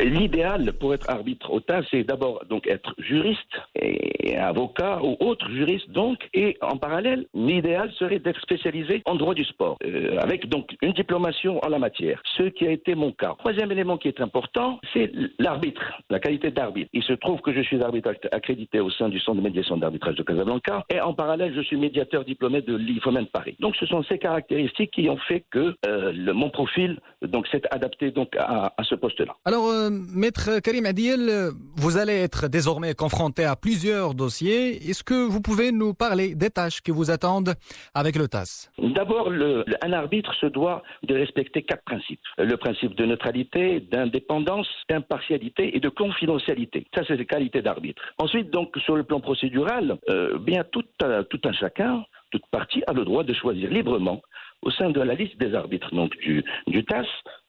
L'idéal 0.00 0.72
pour 0.78 0.94
être 0.94 1.10
arbitre 1.10 1.50
au 1.50 1.60
TAS, 1.60 1.82
c'est 1.90 2.04
d'abord 2.04 2.42
donc 2.48 2.66
être 2.66 2.94
juriste 2.98 3.54
et 3.74 4.36
avocat 4.36 5.00
ou 5.02 5.16
autre 5.20 5.50
juriste 5.50 5.90
donc, 5.90 6.28
et 6.32 6.56
en 6.62 6.76
parallèle, 6.76 7.26
l'idéal 7.34 7.90
serait 7.98 8.18
d'être 8.18 8.40
spécialisé 8.40 9.02
en 9.04 9.14
droit 9.14 9.34
du 9.34 9.44
sport, 9.44 9.76
euh, 9.84 10.16
avec 10.18 10.48
donc 10.48 10.76
une 10.82 10.92
diplomation 10.92 11.60
en 11.64 11.68
la 11.68 11.78
matière, 11.78 12.22
ce 12.36 12.44
qui 12.44 12.66
a 12.66 12.70
été 12.70 12.94
mon 12.94 13.12
cas. 13.12 13.34
Troisième 13.38 13.72
élément 13.72 13.98
qui 13.98 14.08
est 14.08 14.20
important, 14.20 14.80
c'est 14.92 15.10
l'arbitre, 15.38 15.82
la 16.08 16.20
qualité 16.20 16.50
d'arbitre. 16.50 16.90
Il 16.92 17.02
se 17.02 17.12
trouve 17.14 17.40
que 17.40 17.52
je 17.52 17.60
suis 17.60 17.82
arbitre 17.82 18.10
accrédité 18.32 18.80
au 18.80 18.90
sein 18.90 19.08
du 19.08 19.20
Centre 19.20 19.38
de 19.38 19.42
médiation 19.42 19.76
d'arbitrage 19.76 20.14
de 20.14 20.22
Casablanca, 20.22 20.84
et 20.92 21.00
en 21.00 21.14
parallèle, 21.14 21.52
je 21.54 21.60
suis 21.60 21.76
médiateur 21.76 22.24
diplômé 22.24 22.62
de 22.62 22.76
l'IFOMEN 22.76 23.26
Paris. 23.26 23.56
Donc, 23.60 23.76
ce 23.76 23.86
sont 23.86 24.02
ces 24.04 24.18
caractéristiques 24.18 24.92
qui 24.92 25.08
ont 25.08 25.18
fait 25.28 25.44
que 25.50 25.74
euh, 25.86 26.32
mon 26.32 26.50
profil 26.50 26.98
donc 27.22 27.46
s'est 27.48 27.62
adapté 27.70 28.10
donc 28.10 28.36
à, 28.36 28.72
à 28.76 28.84
ce 28.84 28.94
poste-là. 28.94 29.34
Alors, 29.44 29.66
euh, 29.66 29.79
maître 29.88 30.60
Karim 30.60 30.84
Adiel, 30.84 31.50
vous 31.76 31.96
allez 31.96 32.14
être 32.14 32.48
désormais 32.48 32.94
confronté 32.94 33.44
à 33.44 33.56
plusieurs 33.56 34.14
dossiers. 34.14 34.76
Est-ce 34.90 35.02
que 35.02 35.26
vous 35.26 35.40
pouvez 35.40 35.72
nous 35.72 35.94
parler 35.94 36.34
des 36.34 36.50
tâches 36.50 36.82
qui 36.82 36.90
vous 36.90 37.10
attendent 37.10 37.54
avec 37.94 38.16
le 38.16 38.28
TAS? 38.28 38.70
D'abord, 38.78 39.30
un 39.30 39.92
arbitre 39.92 40.34
se 40.34 40.46
doit 40.46 40.82
de 41.02 41.14
respecter 41.14 41.62
quatre 41.62 41.84
principes. 41.84 42.20
Le 42.38 42.56
principe 42.56 42.94
de 42.94 43.06
neutralité, 43.06 43.80
d'indépendance, 43.80 44.68
d'impartialité 44.88 45.76
et 45.76 45.80
de 45.80 45.88
confidentialité. 45.88 46.86
Ça, 46.94 47.02
c'est 47.06 47.16
les 47.16 47.26
qualités 47.26 47.62
d'arbitre. 47.62 48.02
Ensuite, 48.18 48.50
donc, 48.50 48.76
sur 48.84 48.96
le 48.96 49.04
plan 49.04 49.20
procédural, 49.20 49.98
euh, 50.10 50.38
bien 50.38 50.64
tout, 50.64 50.84
euh, 51.02 51.22
tout 51.24 51.40
un 51.44 51.52
chacun, 51.52 52.04
toute 52.30 52.46
partie 52.50 52.82
a 52.86 52.92
le 52.92 53.04
droit 53.04 53.24
de 53.24 53.32
choisir 53.32 53.70
librement 53.70 54.20
au 54.62 54.70
sein 54.70 54.90
de 54.90 55.00
la 55.00 55.14
liste 55.14 55.38
des 55.38 55.54
arbitres 55.54 55.94
donc 55.94 56.16
du, 56.18 56.44
du 56.66 56.84
TAS 56.84 57.06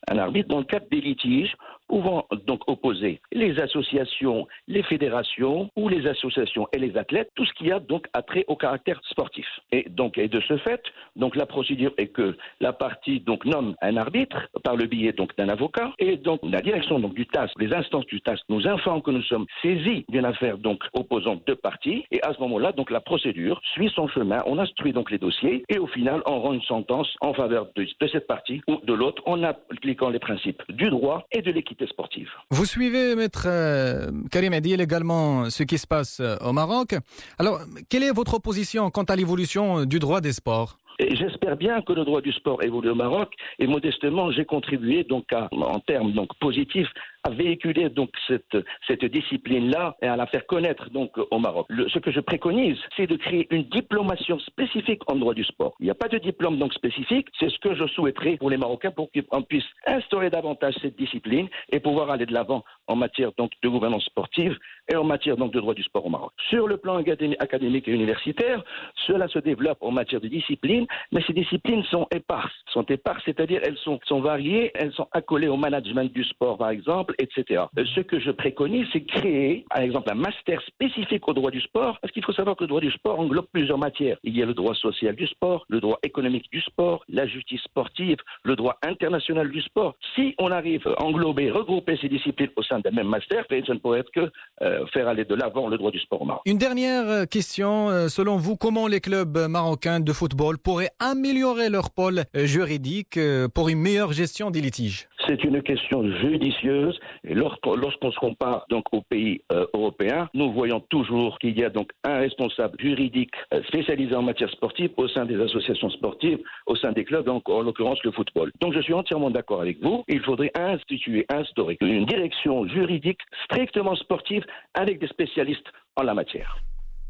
un 0.10 0.18
arbitre 0.18 0.48
dans 0.50 0.60
le 0.60 0.66
cadre 0.66 0.88
des 0.90 1.02
litiges 1.02 1.54
pouvant 1.92 2.26
donc 2.48 2.62
opposer 2.68 3.20
les 3.34 3.60
associations, 3.60 4.48
les 4.70 4.82
fédérations 4.84 5.70
ou 5.76 5.90
les 5.90 6.08
associations 6.08 6.66
et 6.72 6.80
les 6.80 6.96
athlètes, 6.96 7.30
tout 7.36 7.46
ce 7.46 7.52
qui 7.52 7.70
a 7.70 7.82
donc 7.82 8.08
attrait 8.14 8.46
au 8.48 8.56
caractère 8.56 9.02
sportif. 9.10 9.46
Et 9.74 9.84
donc, 9.90 10.18
et 10.18 10.30
de 10.30 10.40
ce 10.40 10.56
fait, 10.56 10.82
donc 11.18 11.36
la 11.36 11.46
procédure 11.46 11.94
est 11.98 12.08
que 12.08 12.38
la 12.62 12.72
partie 12.72 13.20
donc 13.20 13.44
nomme 13.44 13.76
un 13.82 13.98
arbitre 13.98 14.48
par 14.64 14.78
le 14.78 14.86
biais 14.86 15.12
donc 15.12 15.36
d'un 15.36 15.50
avocat 15.50 15.92
et 16.00 16.16
donc 16.16 16.40
la 16.44 16.62
direction 16.62 16.98
donc 16.98 17.14
du 17.14 17.26
TAS, 17.28 17.50
les 17.60 17.74
instances 17.74 18.06
du 18.06 18.22
TAS 18.22 18.40
nous 18.48 18.66
informent 18.68 19.02
que 19.02 19.12
nous 19.12 19.24
sommes 19.24 19.46
saisis 19.62 20.06
d'une 20.08 20.26
affaire 20.26 20.58
donc 20.58 20.82
opposant 20.94 21.42
deux 21.46 21.58
parties 21.58 22.06
et 22.12 22.24
à 22.24 22.34
ce 22.34 22.40
moment-là 22.40 22.72
donc 22.72 22.90
la 22.90 23.02
procédure 23.02 23.60
suit 23.74 23.92
son 23.94 24.08
chemin, 24.08 24.42
on 24.46 24.58
instruit 24.60 24.94
donc 24.94 25.12
les 25.12 25.18
dossiers 25.18 25.66
et 25.68 25.78
au 25.78 25.88
final 25.88 26.22
on 26.26 26.40
rend 26.40 26.54
une 26.54 26.62
sentence 26.62 27.14
en 27.20 27.34
faveur 27.34 27.68
de 27.76 28.08
cette 28.08 28.28
partie 28.28 28.62
ou 28.70 28.78
de 28.86 28.94
l'autre 28.94 29.22
en 29.26 29.44
appliquant 29.44 30.10
les 30.10 30.20
principes 30.20 30.64
du 30.70 30.90
droit 30.90 31.26
et 31.34 31.42
de 31.42 31.52
l'équité 31.52 31.81
sportive. 31.88 32.30
Vous 32.50 32.66
suivez, 32.66 33.16
maître 33.16 33.46
euh, 33.48 34.12
Karim 34.32 34.54
Adiel, 34.54 34.82
également 34.82 35.50
ce 35.50 35.64
qui 35.64 35.78
se 35.78 35.88
passe 35.88 36.20
euh, 36.20 36.38
au 36.46 36.54
Maroc. 36.54 36.96
Alors, 37.38 37.60
quelle 37.90 38.04
est 38.04 38.12
votre 38.12 38.40
position 38.40 38.90
quant 38.90 39.04
à 39.04 39.16
l'évolution 39.16 39.86
du 39.86 40.00
droit 40.00 40.22
des 40.22 40.34
sports? 40.34 40.78
J'espère 41.00 41.58
bien 41.58 41.82
que 41.82 41.94
le 41.94 42.06
droit 42.06 42.22
du 42.22 42.32
sport 42.32 42.64
évolue 42.64 42.90
au 42.90 42.96
Maroc 42.96 43.34
et 43.58 43.66
modestement 43.66 44.32
j'ai 44.32 44.46
contribué 44.46 45.04
donc 45.04 45.34
à, 45.34 45.50
en 45.52 45.80
termes 45.80 46.12
donc 46.14 46.30
positifs 46.40 46.90
à 47.24 47.30
véhiculer 47.30 47.90
donc 47.90 48.10
cette, 48.28 48.58
cette 48.88 49.06
discipline-là 49.06 49.96
et 50.02 50.08
à 50.08 50.16
la 50.16 50.26
faire 50.26 50.46
connaître 50.46 50.90
donc 50.90 51.12
au 51.18 51.40
Maroc. 51.40 51.68
Le, 51.70 51.88
ce 51.90 52.00
que 52.00 52.12
je 52.12 52.20
préconise, 52.20 52.78
c'est 52.96 53.08
de 53.08 53.16
créer 53.16 53.48
une 53.52 53.64
diplomation 53.64 54.40
spécifique 54.40 55.02
en 55.08 55.16
droit 55.16 55.34
du 55.34 55.44
sport. 55.44 55.74
Il 55.80 55.86
n'y 55.86 55.92
a 55.92 55.96
pas 55.96 56.08
de 56.08 56.18
diplôme 56.18 56.58
donc 56.58 56.74
spécifique, 56.74 57.28
c'est 57.40 57.50
ce 57.50 57.60
que 57.60 57.76
je 57.76 57.86
souhaiterais 57.88 58.38
pour 58.38 58.50
les 58.50 58.58
Marocains 58.58 58.92
pour 58.92 59.10
qu'on 59.12 59.44
puisse 59.44 59.66
instaurer 59.86 60.30
davantage 60.30 60.76
cette 60.82 60.98
discipline 60.98 61.48
et 61.72 61.80
pouvoir 61.80 62.10
aller 62.10 62.26
de 62.26 62.34
l'avant 62.34 62.64
en 62.88 62.96
matière 62.96 63.32
donc 63.38 63.52
de 63.62 63.70
gouvernance 63.70 64.06
sportive 64.06 64.58
et 64.92 64.96
en 64.96 65.04
matière 65.04 65.38
donc 65.38 65.54
de 65.54 65.60
droit 65.60 65.74
du 65.74 65.84
sport 65.84 66.06
au 66.06 66.10
Maroc. 66.10 66.32
Sur 66.50 66.68
le 66.68 66.78
plan 66.78 67.02
académique 67.40 67.88
et 67.88 67.92
universitaire, 67.92 68.64
cela 69.08 69.28
se 69.28 69.40
développe 69.40 69.78
en 69.82 69.92
matière 69.92 70.22
de 70.22 70.28
discipline, 70.28 70.88
mais 71.12 71.22
ces 71.28 71.34
disciplines 71.34 71.84
sont 71.86 72.08
éparses, 72.12 72.54
sont 72.74 72.84
éparses, 72.84 73.22
c'est-à-dire 73.26 73.62
elles 73.64 73.78
sont, 73.78 74.00
sont 74.06 74.22
variées, 74.22 74.72
elles 74.76 74.94
sont 74.94 75.08
accolées 75.12 75.48
au 75.48 75.58
management 75.58 76.12
du 76.12 76.24
sport 76.24 76.58
par 76.58 76.70
exemple 76.70 77.11
etc. 77.20 77.64
Euh, 77.78 77.86
ce 77.96 78.02
que 78.02 78.20
je 78.20 78.32
préconise, 78.32 78.88
c'est 78.92 79.04
créer, 79.04 79.66
par 79.70 79.82
exemple, 79.82 80.12
un 80.12 80.16
master 80.16 80.62
spécifique 80.62 81.28
au 81.28 81.34
droit 81.34 81.52
du 81.52 81.62
sport, 81.62 82.00
parce 82.02 82.14
qu'il 82.14 82.24
faut 82.24 82.34
savoir 82.34 82.56
que 82.56 82.64
le 82.64 82.68
droit 82.68 82.82
du 82.82 82.92
sport 82.92 83.20
englobe 83.20 83.48
plusieurs 83.52 83.78
matières. 83.78 84.18
Il 84.24 84.38
y 84.38 84.44
a 84.44 84.46
le 84.46 84.54
droit 84.54 84.76
social 84.76 85.16
du 85.16 85.28
sport, 85.28 85.66
le 85.70 85.80
droit 85.80 86.00
économique 86.04 86.46
du 86.52 86.62
sport, 86.62 87.04
la 87.10 87.28
justice 87.28 87.62
sportive, 87.62 88.18
le 88.44 88.56
droit 88.56 88.78
international 88.84 89.50
du 89.50 89.62
sport. 89.62 89.96
Si 90.16 90.36
on 90.40 90.52
arrive 90.52 90.88
à 90.88 91.04
englober, 91.04 91.52
regrouper 91.52 91.98
ces 92.02 92.10
disciplines 92.10 92.52
au 92.56 92.64
sein 92.64 92.80
d'un 92.80 92.92
même 92.92 93.08
master, 93.08 93.46
ça 93.50 93.74
ne 93.74 93.80
pourrait 93.80 94.00
être 94.00 94.12
que 94.12 94.32
euh, 94.62 94.86
faire 94.88 95.08
aller 95.08 95.26
de 95.26 95.36
l'avant 95.36 95.68
le 95.68 95.78
droit 95.78 95.92
du 95.92 96.00
sport 96.00 96.22
au 96.22 96.26
Maroc. 96.26 96.42
Une 96.46 96.58
dernière 96.58 97.08
euh, 97.08 97.26
question, 97.26 98.08
selon 98.10 98.38
vous, 98.38 98.56
comment 98.56 98.88
les 98.88 99.00
clubs 99.00 99.38
marocains 99.50 100.00
de 100.00 100.14
football 100.14 100.58
pourraient 100.58 100.92
améliorer 101.00 101.70
leur 101.70 101.92
pôle 101.92 102.24
juridique 102.34 103.20
pour 103.54 103.70
une 103.70 103.80
meilleure 103.80 104.14
gestion 104.14 104.52
des 104.52 104.62
litiges? 104.62 105.08
C'est 105.28 105.44
une 105.44 105.62
question 105.62 106.04
judicieuse. 106.20 107.00
Et 107.24 107.34
lorsqu'on 107.34 108.12
se 108.12 108.20
compare 108.20 108.66
donc 108.70 108.86
aux 108.92 109.02
pays 109.02 109.42
euh, 109.52 109.66
européens, 109.74 110.30
nous 110.34 110.52
voyons 110.52 110.80
toujours 110.80 111.40
qu'il 111.40 111.58
y 111.60 111.64
a 111.64 111.70
donc 111.70 111.92
un 112.04 112.18
responsable 112.18 112.78
juridique 112.80 113.32
euh, 113.54 113.62
spécialisé 113.64 114.16
en 114.16 114.22
matière 114.22 114.50
sportive 114.50 114.92
au 114.98 115.08
sein 115.08 115.26
des 115.26 115.40
associations 115.40 115.90
sportives, 115.90 116.40
au 116.66 116.76
sein 116.76 116.92
des 116.92 117.04
clubs, 117.04 117.28
en 117.30 117.62
l'occurrence 117.62 118.04
le 118.04 118.12
football. 118.12 118.52
Donc 118.62 118.74
je 118.74 118.82
suis 118.82 118.94
entièrement 118.94 119.30
d'accord 119.30 119.62
avec 119.62 119.82
vous. 119.82 120.04
Il 120.08 120.22
faudrait 120.22 120.52
instituer, 120.56 121.26
instaurer 121.30 121.78
une 121.82 122.06
direction 122.06 122.68
juridique 122.68 123.20
strictement 123.46 123.96
sportive 123.96 124.46
avec 124.74 125.00
des 125.00 125.08
spécialistes 125.08 125.68
en 125.96 126.04
la 126.04 126.14
matière. 126.14 126.58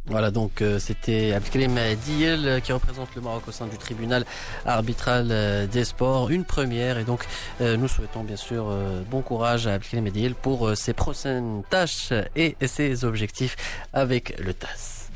Voilà, 0.07 0.31
donc 0.31 0.61
euh, 0.61 0.79
c'était 0.79 1.31
Abdelkrim 1.31 1.77
Diel 2.05 2.47
euh, 2.47 2.59
qui 2.59 2.73
représente 2.73 3.13
le 3.15 3.21
Maroc 3.21 3.43
au 3.47 3.51
sein 3.51 3.67
du 3.67 3.77
tribunal 3.77 4.25
arbitral 4.65 5.27
euh, 5.29 5.67
des 5.67 5.85
sports. 5.85 6.31
Une 6.31 6.43
première 6.43 6.97
et 6.97 7.03
donc 7.03 7.25
nous 7.59 7.87
souhaitons 7.87 8.23
bien 8.23 8.35
sûr 8.35 8.75
bon 9.09 9.21
courage 9.21 9.67
à 9.67 9.73
Abdelkrim 9.73 10.09
Diel 10.09 10.33
pour 10.33 10.75
ses 10.75 10.93
prochaines 10.93 11.63
tâches 11.69 12.11
et 12.35 12.55
ses 12.65 13.05
objectifs 13.05 13.55
avec 13.93 14.39
le 14.39 14.53
TAS. 14.53 15.09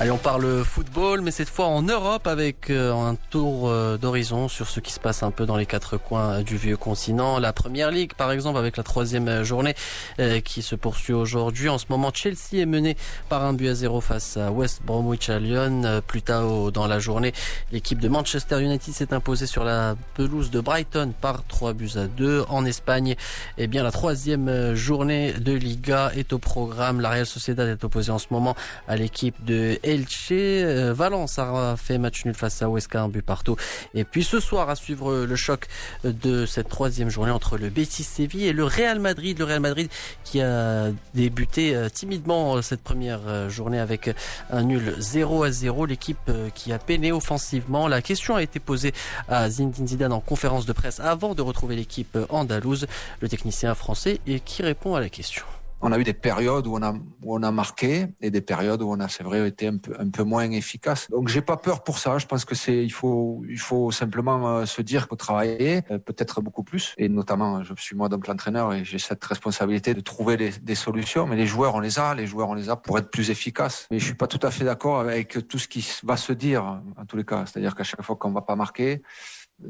Allez, 0.00 0.12
on 0.12 0.16
parle 0.16 0.64
football, 0.64 1.20
mais 1.20 1.30
cette 1.30 1.50
fois 1.50 1.66
en 1.66 1.82
Europe 1.82 2.26
avec 2.26 2.70
euh, 2.70 2.90
un 2.94 3.16
tour 3.28 3.68
euh, 3.68 3.98
d'horizon 3.98 4.48
sur 4.48 4.66
ce 4.66 4.80
qui 4.80 4.94
se 4.94 4.98
passe 4.98 5.22
un 5.22 5.30
peu 5.30 5.44
dans 5.44 5.58
les 5.58 5.66
quatre 5.66 5.98
coins 5.98 6.40
du 6.40 6.56
vieux 6.56 6.78
continent. 6.78 7.38
La 7.38 7.52
Première 7.52 7.90
Ligue, 7.90 8.14
par 8.14 8.32
exemple, 8.32 8.56
avec 8.58 8.78
la 8.78 8.82
troisième 8.82 9.42
journée 9.42 9.74
euh, 10.18 10.40
qui 10.40 10.62
se 10.62 10.74
poursuit 10.74 11.12
aujourd'hui. 11.12 11.68
En 11.68 11.76
ce 11.76 11.84
moment, 11.90 12.10
Chelsea 12.14 12.54
est 12.54 12.64
mené 12.64 12.96
par 13.28 13.44
un 13.44 13.52
but 13.52 13.68
à 13.68 13.74
zéro 13.74 14.00
face 14.00 14.38
à 14.38 14.50
West 14.50 14.80
Bromwich 14.86 15.28
Albion. 15.28 16.00
Plus 16.06 16.22
tard 16.22 16.72
dans 16.72 16.86
la 16.86 16.98
journée, 16.98 17.34
l'équipe 17.70 17.98
de 17.98 18.08
Manchester 18.08 18.62
United 18.62 18.94
s'est 18.94 19.12
imposée 19.12 19.46
sur 19.46 19.64
la 19.64 19.96
pelouse 20.14 20.50
de 20.50 20.60
Brighton 20.60 21.12
par 21.20 21.44
trois 21.46 21.74
buts 21.74 21.92
à 21.96 22.06
deux. 22.06 22.46
En 22.48 22.64
Espagne, 22.64 23.16
eh 23.58 23.66
bien, 23.66 23.82
la 23.82 23.90
troisième 23.90 24.74
journée 24.74 25.34
de 25.34 25.52
Liga 25.52 26.10
est 26.16 26.32
au 26.32 26.38
programme. 26.38 27.02
La 27.02 27.10
Real 27.10 27.26
Sociedad 27.26 27.68
est 27.68 27.84
opposée 27.84 28.12
en 28.12 28.18
ce 28.18 28.28
moment 28.30 28.56
à 28.88 28.96
l'équipe 28.96 29.34
de 29.44 29.78
Elche. 29.90 30.28
Euh, 30.30 30.92
Valence 30.94 31.38
a 31.38 31.76
fait 31.76 31.98
match 31.98 32.24
nul 32.24 32.34
face 32.34 32.62
à 32.62 32.68
Huesca, 32.68 33.02
un 33.02 33.08
but 33.08 33.22
partout. 33.22 33.56
Et 33.94 34.04
puis 34.04 34.24
ce 34.24 34.40
soir, 34.40 34.70
à 34.70 34.76
suivre 34.76 35.24
le 35.24 35.36
choc 35.36 35.66
de 36.04 36.46
cette 36.46 36.68
troisième 36.68 37.10
journée 37.10 37.30
entre 37.30 37.58
le 37.58 37.68
Betis 37.68 38.04
Séville 38.04 38.46
et 38.46 38.52
le 38.52 38.64
Real 38.64 39.00
Madrid. 39.00 39.38
Le 39.38 39.44
Real 39.44 39.60
Madrid 39.60 39.88
qui 40.24 40.40
a 40.40 40.90
débuté 41.14 41.74
euh, 41.74 41.88
timidement 41.88 42.56
euh, 42.56 42.62
cette 42.62 42.82
première 42.82 43.50
journée 43.50 43.80
avec 43.80 44.10
un 44.50 44.62
nul 44.62 44.94
0 44.98 45.42
à 45.42 45.50
0. 45.50 45.86
L'équipe 45.86 46.30
qui 46.54 46.72
a 46.72 46.78
peiné 46.78 47.12
offensivement. 47.12 47.88
La 47.88 48.02
question 48.02 48.36
a 48.36 48.42
été 48.42 48.60
posée 48.60 48.92
à 49.28 49.48
Zinedine 49.50 49.88
Zidane 49.88 50.12
en 50.12 50.20
conférence 50.20 50.66
de 50.66 50.72
presse 50.72 51.00
avant 51.00 51.34
de 51.34 51.42
retrouver 51.42 51.76
l'équipe 51.76 52.16
andalouse. 52.28 52.86
Le 53.20 53.28
technicien 53.28 53.74
français 53.74 54.20
et 54.26 54.40
qui 54.40 54.62
répond 54.62 54.94
à 54.94 55.00
la 55.00 55.08
question 55.08 55.44
on 55.80 55.92
a 55.92 55.98
eu 55.98 56.04
des 56.04 56.12
périodes 56.12 56.66
où 56.66 56.74
on 56.76 56.82
a, 56.82 56.92
où 56.92 57.36
on 57.36 57.42
a 57.42 57.50
marqué 57.50 58.06
et 58.20 58.30
des 58.30 58.40
périodes 58.40 58.82
où 58.82 58.90
on 58.90 59.00
a, 59.00 59.08
c'est 59.08 59.22
vrai, 59.24 59.46
été 59.48 59.68
un 59.68 59.78
peu, 59.78 59.94
un 59.98 60.10
peu 60.10 60.22
moins 60.22 60.50
efficace. 60.50 61.08
Donc, 61.10 61.28
j'ai 61.28 61.40
pas 61.40 61.56
peur 61.56 61.82
pour 61.82 61.98
ça. 61.98 62.18
Je 62.18 62.26
pense 62.26 62.44
que 62.44 62.54
c'est, 62.54 62.84
il 62.84 62.92
faut, 62.92 63.42
il 63.48 63.58
faut 63.58 63.90
simplement 63.90 64.48
euh, 64.48 64.66
se 64.66 64.82
dire 64.82 65.06
faut 65.08 65.16
travailler, 65.16 65.82
euh, 65.90 65.98
peut-être 65.98 66.40
beaucoup 66.40 66.62
plus. 66.62 66.94
Et 66.98 67.08
notamment, 67.08 67.62
je 67.62 67.74
suis 67.78 67.96
moi 67.96 68.08
donc 68.08 68.26
l'entraîneur 68.26 68.72
et 68.72 68.84
j'ai 68.84 68.98
cette 68.98 69.24
responsabilité 69.24 69.94
de 69.94 70.00
trouver 70.00 70.36
des, 70.36 70.50
des 70.50 70.74
solutions. 70.74 71.26
Mais 71.26 71.36
les 71.36 71.46
joueurs, 71.46 71.74
on 71.74 71.80
les 71.80 71.98
a, 71.98 72.14
les 72.14 72.26
joueurs, 72.26 72.48
on 72.48 72.54
les 72.54 72.68
a 72.68 72.76
pour 72.76 72.98
être 72.98 73.10
plus 73.10 73.30
efficaces. 73.30 73.86
Mais 73.90 73.98
je 73.98 74.04
suis 74.04 74.14
pas 74.14 74.26
tout 74.26 74.40
à 74.42 74.50
fait 74.50 74.64
d'accord 74.64 75.00
avec 75.00 75.48
tout 75.48 75.58
ce 75.58 75.68
qui 75.68 75.86
va 76.02 76.16
se 76.16 76.32
dire, 76.32 76.64
en 76.96 77.06
tous 77.06 77.16
les 77.16 77.24
cas. 77.24 77.46
C'est-à-dire 77.46 77.74
qu'à 77.74 77.84
chaque 77.84 78.02
fois 78.02 78.16
qu'on 78.16 78.32
va 78.32 78.42
pas 78.42 78.56
marquer, 78.56 79.02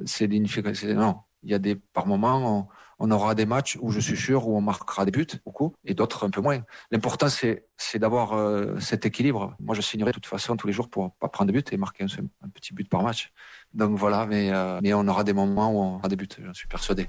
c'est 0.05 0.27
l'inefficacité. 0.27 0.95
Non. 0.95 1.17
Il 1.43 1.51
y 1.51 1.55
a 1.55 1.59
des, 1.59 1.75
par 1.75 2.07
moments, 2.07 2.69
aura 3.11 3.35
des 3.35 3.47
matchs 3.47 3.79
où 3.81 3.91
je 3.91 4.01
suis 4.01 4.17
sûr 4.17 4.47
où 4.47 4.57
on 4.57 4.61
marquera 4.61 5.05
des 5.05 5.11
buts 5.11 5.27
beaucoup 5.45 5.75
et 5.85 5.95
d'autres 5.95 6.27
un 6.27 6.31
peu 6.31 6.41
moins. 6.41 6.63
L'important 6.91 7.29
c'est 7.29 7.99
d'avoir 7.99 8.35
euh, 8.35 8.79
cet 8.79 9.07
équilibre. 9.07 9.55
Moi, 9.61 9.75
je 9.75 9.81
signerai 9.81 10.11
de 10.11 10.15
toute 10.15 10.27
façon 10.27 10.57
tous 10.57 10.67
les 10.67 10.73
jours 10.73 10.91
pour 10.91 11.13
pas 11.15 11.29
prendre 11.29 11.49
de 11.49 11.53
but 11.53 11.73
et 11.73 11.77
marquer 11.77 12.05
un, 12.05 12.49
petit 12.49 12.75
but 12.75 12.89
par 12.89 13.03
match. 13.03 13.33
Donc 13.73 13.97
voilà, 13.97 14.27
mais 14.27 14.51
euh, 14.53 14.81
mais 14.83 14.93
on 14.93 15.07
aura 15.09 15.25
des 15.25 15.33
moments 15.33 15.73
où 15.73 15.79
on 15.79 15.95
aura 15.97 16.09
des 16.09 16.17
buts, 16.17 16.29
j'en 16.45 16.55
suis 16.55 16.69
persuadé. 16.69 17.09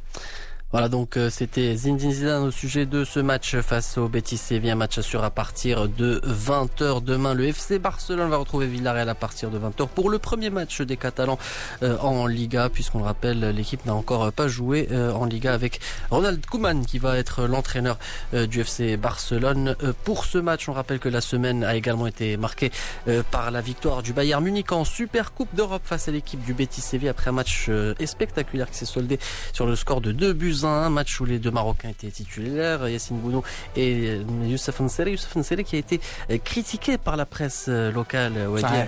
Voilà, 0.72 0.88
donc 0.88 1.18
euh, 1.18 1.30
c'était 1.30 1.76
Zinedine 1.76 2.12
Zidane 2.12 2.44
au 2.44 2.52
sujet 2.52 2.86
de 2.86 3.04
ce 3.04 3.20
match 3.20 3.58
face 3.58 3.98
au 3.98 4.08
Betis 4.08 4.38
Séville. 4.38 4.72
Un 4.72 4.76
match 4.76 4.98
assure 4.98 5.22
à 5.22 5.30
partir 5.30 5.90
de 5.90 6.22
20h 6.26 7.04
demain. 7.04 7.34
Le 7.34 7.44
FC 7.48 7.78
Barcelone 7.78 8.30
va 8.30 8.38
retrouver 8.38 8.68
Villarreal 8.68 9.10
à 9.10 9.16
partir 9.16 9.50
de 9.50 9.60
20h 9.60 9.90
pour 9.90 10.10
le 10.10 10.18
premier 10.18 10.50
match 10.50 10.80
des 10.80 10.96
Catalans 10.96 11.38
euh, 11.84 11.98
en 11.98 12.26
Liga, 12.26 12.70
puisqu'on 12.70 13.00
le 13.00 13.04
rappelle, 13.04 13.50
l'équipe 13.50 13.86
n'a 13.86 13.94
encore 13.94 14.32
pas 14.32 14.48
joué 14.48 14.88
euh, 14.92 15.12
en 15.12 15.26
Liga 15.26 15.54
avec 15.54 15.82
Ronald 16.10 16.46
Koeman 16.46 16.86
qui 16.86 17.00
va 17.00 17.18
être 17.18 17.48
l'entraîneur 17.48 18.00
du 18.32 18.62
FC 18.62 18.96
Barcelone. 18.96 19.76
Pour 20.06 20.24
ce 20.24 20.38
match, 20.38 20.70
on 20.70 20.74
rappelle 20.74 21.00
que 21.00 21.10
la 21.10 21.20
semaine 21.20 21.66
a 21.66 21.76
également 21.76 22.08
été 22.08 22.38
marquée 22.38 22.72
par 23.30 23.52
la 23.52 23.60
victoire 23.60 24.04
du 24.04 24.14
Bayern 24.14 24.42
Munich 24.42 24.72
en 24.72 24.86
Super 24.86 25.34
Coupe 25.34 25.54
d'Europe 25.54 25.82
face 25.84 26.08
à 26.08 26.12
l'équipe 26.12 26.42
du 26.46 26.54
Betis 26.54 26.82
Séville 26.82 27.10
après 27.10 27.30
un 27.30 27.34
match 27.34 27.70
spectaculaire 28.06 28.70
qui 28.70 28.78
s'est 28.78 28.86
soldé 28.86 29.20
sur 29.54 29.66
le 29.66 29.76
score 29.76 30.00
de 30.00 30.12
2 30.12 30.34
buts 30.34 30.61
un 30.66 30.90
match 30.90 31.20
où 31.20 31.26
les 31.26 31.40
deux 31.40 31.52
Marocains 31.52 31.90
étaient 31.90 32.12
titulaires, 32.12 32.88
Yassine 32.88 33.20
Bounou 33.20 33.44
et 33.76 34.22
Youssef 34.54 34.80
Nseri. 34.80 35.12
Youssef 35.12 35.36
Nseri 35.36 35.64
qui 35.64 35.76
a 35.76 35.80
été 35.80 36.00
euh, 36.30 36.38
critiqué 36.44 36.98
par 36.98 37.16
la 37.18 37.26
presse 37.26 37.66
euh, 37.70 37.92
locale 37.92 38.34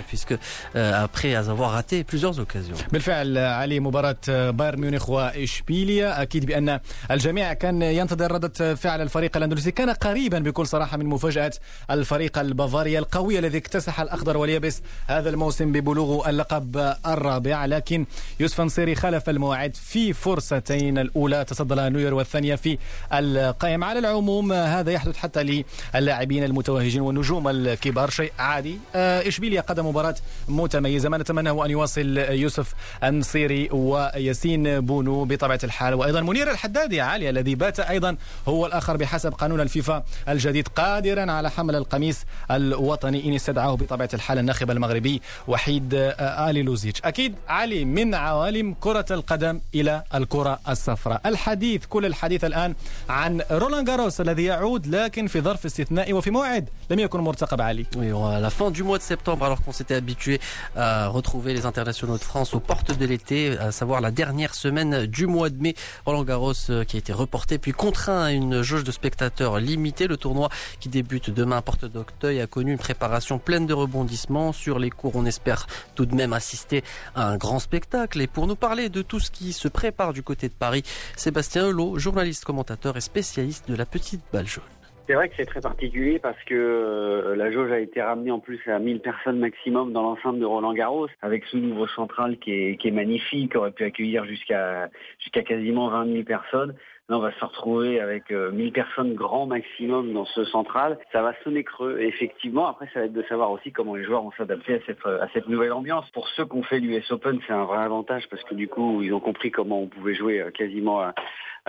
puisque 0.08 0.34
euh, 0.34 1.04
après 1.06 1.36
avoir 1.36 1.72
raté 1.72 2.04
plusieurs 2.04 2.40
occasions. 2.40 2.76
بالفعل 2.92 3.38
علي 3.38 3.80
مباراة 3.80 4.16
بايرن 4.50 4.80
ميونخ 4.80 5.10
وإشبيليا. 5.10 6.22
أكيد 6.22 6.46
بأن 6.46 6.80
الجميع 7.12 7.54
كان 7.54 7.82
ينتظر 7.82 8.32
ردة 8.32 8.76
فعل 8.76 9.02
الفريق 9.02 9.38
الأندلسي. 9.38 9.72
كان 9.72 9.90
قريبا 9.90 10.40
بكل 10.40 10.68
صراحة 10.68 10.98
من 10.98 11.06
مفاجأة 11.06 11.52
الفريق 11.92 12.38
البافاري 12.38 13.00
القوي 13.00 13.40
الذي 13.40 13.58
اكتسح 13.58 14.00
الأخضر 14.00 14.38
واليابس 14.38 14.82
هذا 15.08 15.30
الموسم 15.30 15.72
ببلوغ 15.72 16.30
اللقب 16.30 16.96
الرابع. 17.06 17.66
لكن 17.66 18.06
يوسف 18.40 18.62
نصيري 18.62 18.96
خلف 18.96 19.30
الموعد 19.30 19.76
في 19.76 20.14
فرصتين 20.14 20.98
الأولى. 20.98 21.46
تصدى 21.46 21.63
لها 21.64 21.92
نوير 21.94 22.14
والثانية 22.14 22.56
في 22.56 22.78
القائم 23.14 23.86
على 23.86 24.00
العموم. 24.00 24.54
هذا 24.54 24.92
يحدث 24.92 25.18
حتى 25.18 25.64
للاعبين 25.96 26.44
المتوهجين 26.44 27.02
والنجوم 27.02 27.48
الكبار. 27.48 28.10
شيء 28.10 28.32
عادي. 28.40 28.78
آه، 28.96 29.28
إشبيليا 29.28 29.62
قدم 29.62 29.88
مباراة 29.88 30.16
متميزة؟ 30.48 31.10
ما 31.10 31.18
نتمناه 31.18 31.66
أن 31.66 31.72
يواصل 31.72 32.18
يوسف 32.18 32.74
النصيري 33.04 33.70
وياسين 33.72 34.80
بونو 34.80 35.26
بطبيعة 35.26 35.60
الحال. 35.64 35.94
وأيضا 35.94 36.22
منير 36.22 36.52
الحدادي 36.52 37.02
عالية 37.02 37.30
الذي 37.30 37.56
بات 37.56 37.80
أيضا 37.80 38.18
هو 38.48 38.66
الآخر 38.66 38.98
بحسب 38.98 39.34
قانون 39.34 39.62
الفيفا 39.62 40.04
الجديد 40.30 40.68
قادرا 40.68 41.32
على 41.32 41.50
حمل 41.52 41.76
القميص 41.76 42.26
الوطني 42.52 43.30
إن 43.30 43.34
استدعاه 43.34 43.76
بطبيعة 43.76 44.10
الحال 44.14 44.38
الناخب 44.40 44.72
المغربي 44.72 45.22
وحيد 45.48 45.94
آه، 45.94 46.50
آلي 46.50 46.62
لوزيتش. 46.62 47.02
أكيد 47.06 47.36
علي 47.48 47.86
من 47.86 48.16
عوالم 48.16 48.76
كرة 48.82 49.06
القدم 49.12 49.62
إلى 49.76 50.04
الكرة 50.16 50.60
الصفراء. 50.70 51.22
الحديث 51.26 51.53
الحديث 51.53 51.87
كل 51.87 52.07
الحديث 52.07 52.45
الآن 52.45 52.75
عن 53.09 53.43
رولان 53.51 53.85
جاروس 53.85 54.21
الذي 54.21 54.45
يعود 54.45 54.87
لكن 54.87 55.27
في 55.27 55.41
ظرف 55.41 55.67
استثنائي 55.67 56.13
وفي 56.13 56.31
موعد 56.31 56.69
لم 56.91 56.99
يكن 56.99 57.21
مرتقب 57.21 57.61
علي 57.61 57.87
Oui, 57.97 58.11
à 58.37 58.41
la 58.41 58.51
fin 58.51 58.71
du 58.71 58.83
mois 58.83 58.99
de 58.99 59.03
septembre, 59.03 59.45
alors 59.45 59.61
qu'on 59.63 59.73
s'était 59.73 59.95
habitué 59.95 60.41
à 60.77 61.09
retrouver 61.09 61.53
les 61.55 61.67
internationaux 61.67 62.19
de 62.19 62.23
France 62.23 62.55
aux 62.55 62.61
portes 62.61 62.97
de 62.97 63.07
l'été, 63.07 63.59
à 63.59 63.73
savoir 63.73 64.01
la 64.01 64.11
dernière 64.11 64.55
semaine 64.55 65.07
du 65.07 65.27
mois 65.27 65.51
de 65.51 65.61
mai, 65.65 65.75
Roland 66.07 66.25
Garros 66.25 66.53
euh, 66.71 66.85
qui 66.85 66.97
a 66.97 67.01
été 67.05 67.13
reporté 67.13 67.59
puis 67.59 67.73
contraint 67.73 68.23
à 68.25 68.31
une 68.33 68.63
jauge 68.63 68.85
de 68.85 68.93
spectateurs 68.93 69.59
limitée. 69.59 70.07
Le 70.07 70.17
tournoi 70.17 70.49
qui 70.81 70.89
débute 70.89 71.31
demain 71.31 71.59
à 71.59 71.63
Porte 71.63 71.85
d'Octeuil 71.85 72.41
a 72.41 72.47
connu 72.47 72.71
une 72.73 72.79
préparation 72.89 73.39
pleine 73.39 73.67
de 73.67 73.75
rebondissements. 73.75 74.53
Sur 74.53 74.79
les 74.79 74.91
cours, 74.91 75.17
on 75.17 75.27
espère 75.27 75.67
tout 75.95 76.07
de 76.07 76.15
même 76.15 76.33
assister 76.33 76.85
à 77.15 77.23
un 77.33 77.37
grand 77.37 77.59
spectacle. 77.59 78.21
Et 78.21 78.27
pour 78.27 78.47
nous 78.47 78.57
parler 78.57 78.89
de 78.89 79.03
tout 79.03 79.21
ce 79.21 79.31
qui 79.31 79.53
se 79.53 79.69
prépare 79.69 80.13
du 80.13 80.23
côté 80.23 80.49
de 80.49 80.55
Paris, 80.65 80.83
Sébastien 81.17 81.42
Sébastien 81.44 81.72
Hulot, 81.72 82.00
journaliste, 82.00 82.46
commentateur 82.46 82.96
et 82.96 83.02
spécialiste 83.02 83.70
de 83.70 83.76
la 83.76 83.86
petite 83.86 84.22
balle 84.32 84.48
jaune. 84.48 84.64
C'est 85.06 85.14
vrai 85.14 85.28
que 85.28 85.36
c'est 85.36 85.46
très 85.46 85.60
particulier 85.60 86.18
parce 86.18 86.42
que 86.46 86.56
euh, 86.56 87.36
la 87.36 87.52
jauge 87.52 87.70
a 87.70 87.80
été 87.80 88.02
ramenée 88.02 88.32
en 88.32 88.40
plus 88.40 88.62
à 88.68 88.80
1000 88.80 89.02
personnes 89.02 89.40
maximum 89.40 89.92
dans 89.92 90.04
l'enceinte 90.04 90.40
de 90.40 90.46
Roland 90.46 90.74
Garros 90.74 91.10
avec 91.22 91.44
ce 91.52 91.58
nouveau 91.58 91.86
central 91.88 92.38
qui 92.38 92.54
est, 92.54 92.78
qui 92.78 92.88
est 92.88 92.92
magnifique, 92.92 93.52
qui 93.52 93.58
aurait 93.58 93.72
pu 93.72 93.84
accueillir 93.84 94.24
jusqu'à 94.24 94.90
jusqu'à 95.20 95.42
quasiment 95.42 95.90
20 95.90 96.14
000 96.14 96.24
personnes. 96.24 96.76
On 97.14 97.20
va 97.20 97.32
se 97.32 97.46
retrouver 97.46 98.00
avec 98.00 98.32
1000 98.32 98.38
euh, 98.38 98.72
personnes 98.72 99.14
grand 99.14 99.46
maximum 99.46 100.14
dans 100.14 100.26
ce 100.26 100.44
central. 100.46 100.98
Ça 101.12 101.22
va 101.22 101.34
sonner 101.44 101.64
creux. 101.64 102.00
effectivement, 102.00 102.68
après, 102.68 102.90
ça 102.94 103.02
va 103.02 103.06
être 103.06 103.14
de 103.14 103.22
savoir 103.24 103.52
aussi 103.52 103.72
comment 103.72 103.96
les 103.96 104.04
joueurs 104.04 104.24
vont 104.24 104.32
s'adapter 104.32 104.76
à 104.76 104.80
cette, 104.86 105.06
à 105.06 105.28
cette 105.34 105.48
nouvelle 105.48 105.74
ambiance. 105.74 106.10
Pour 106.12 106.28
ceux 106.30 106.46
qui 106.46 106.56
ont 106.56 106.64
fait 106.64 106.80
l'US 106.80 107.12
Open, 107.12 107.40
c'est 107.46 107.54
un 107.54 107.66
vrai 107.66 107.84
avantage 107.84 108.28
parce 108.30 108.44
que 108.44 108.56
du 108.56 108.68
coup, 108.68 109.04
ils 109.04 109.14
ont 109.14 109.20
compris 109.20 109.52
comment 109.52 109.82
on 109.82 109.88
pouvait 109.88 110.16
jouer 110.16 110.42
euh, 110.42 110.50
quasiment 110.50 111.02
à, 111.02 111.14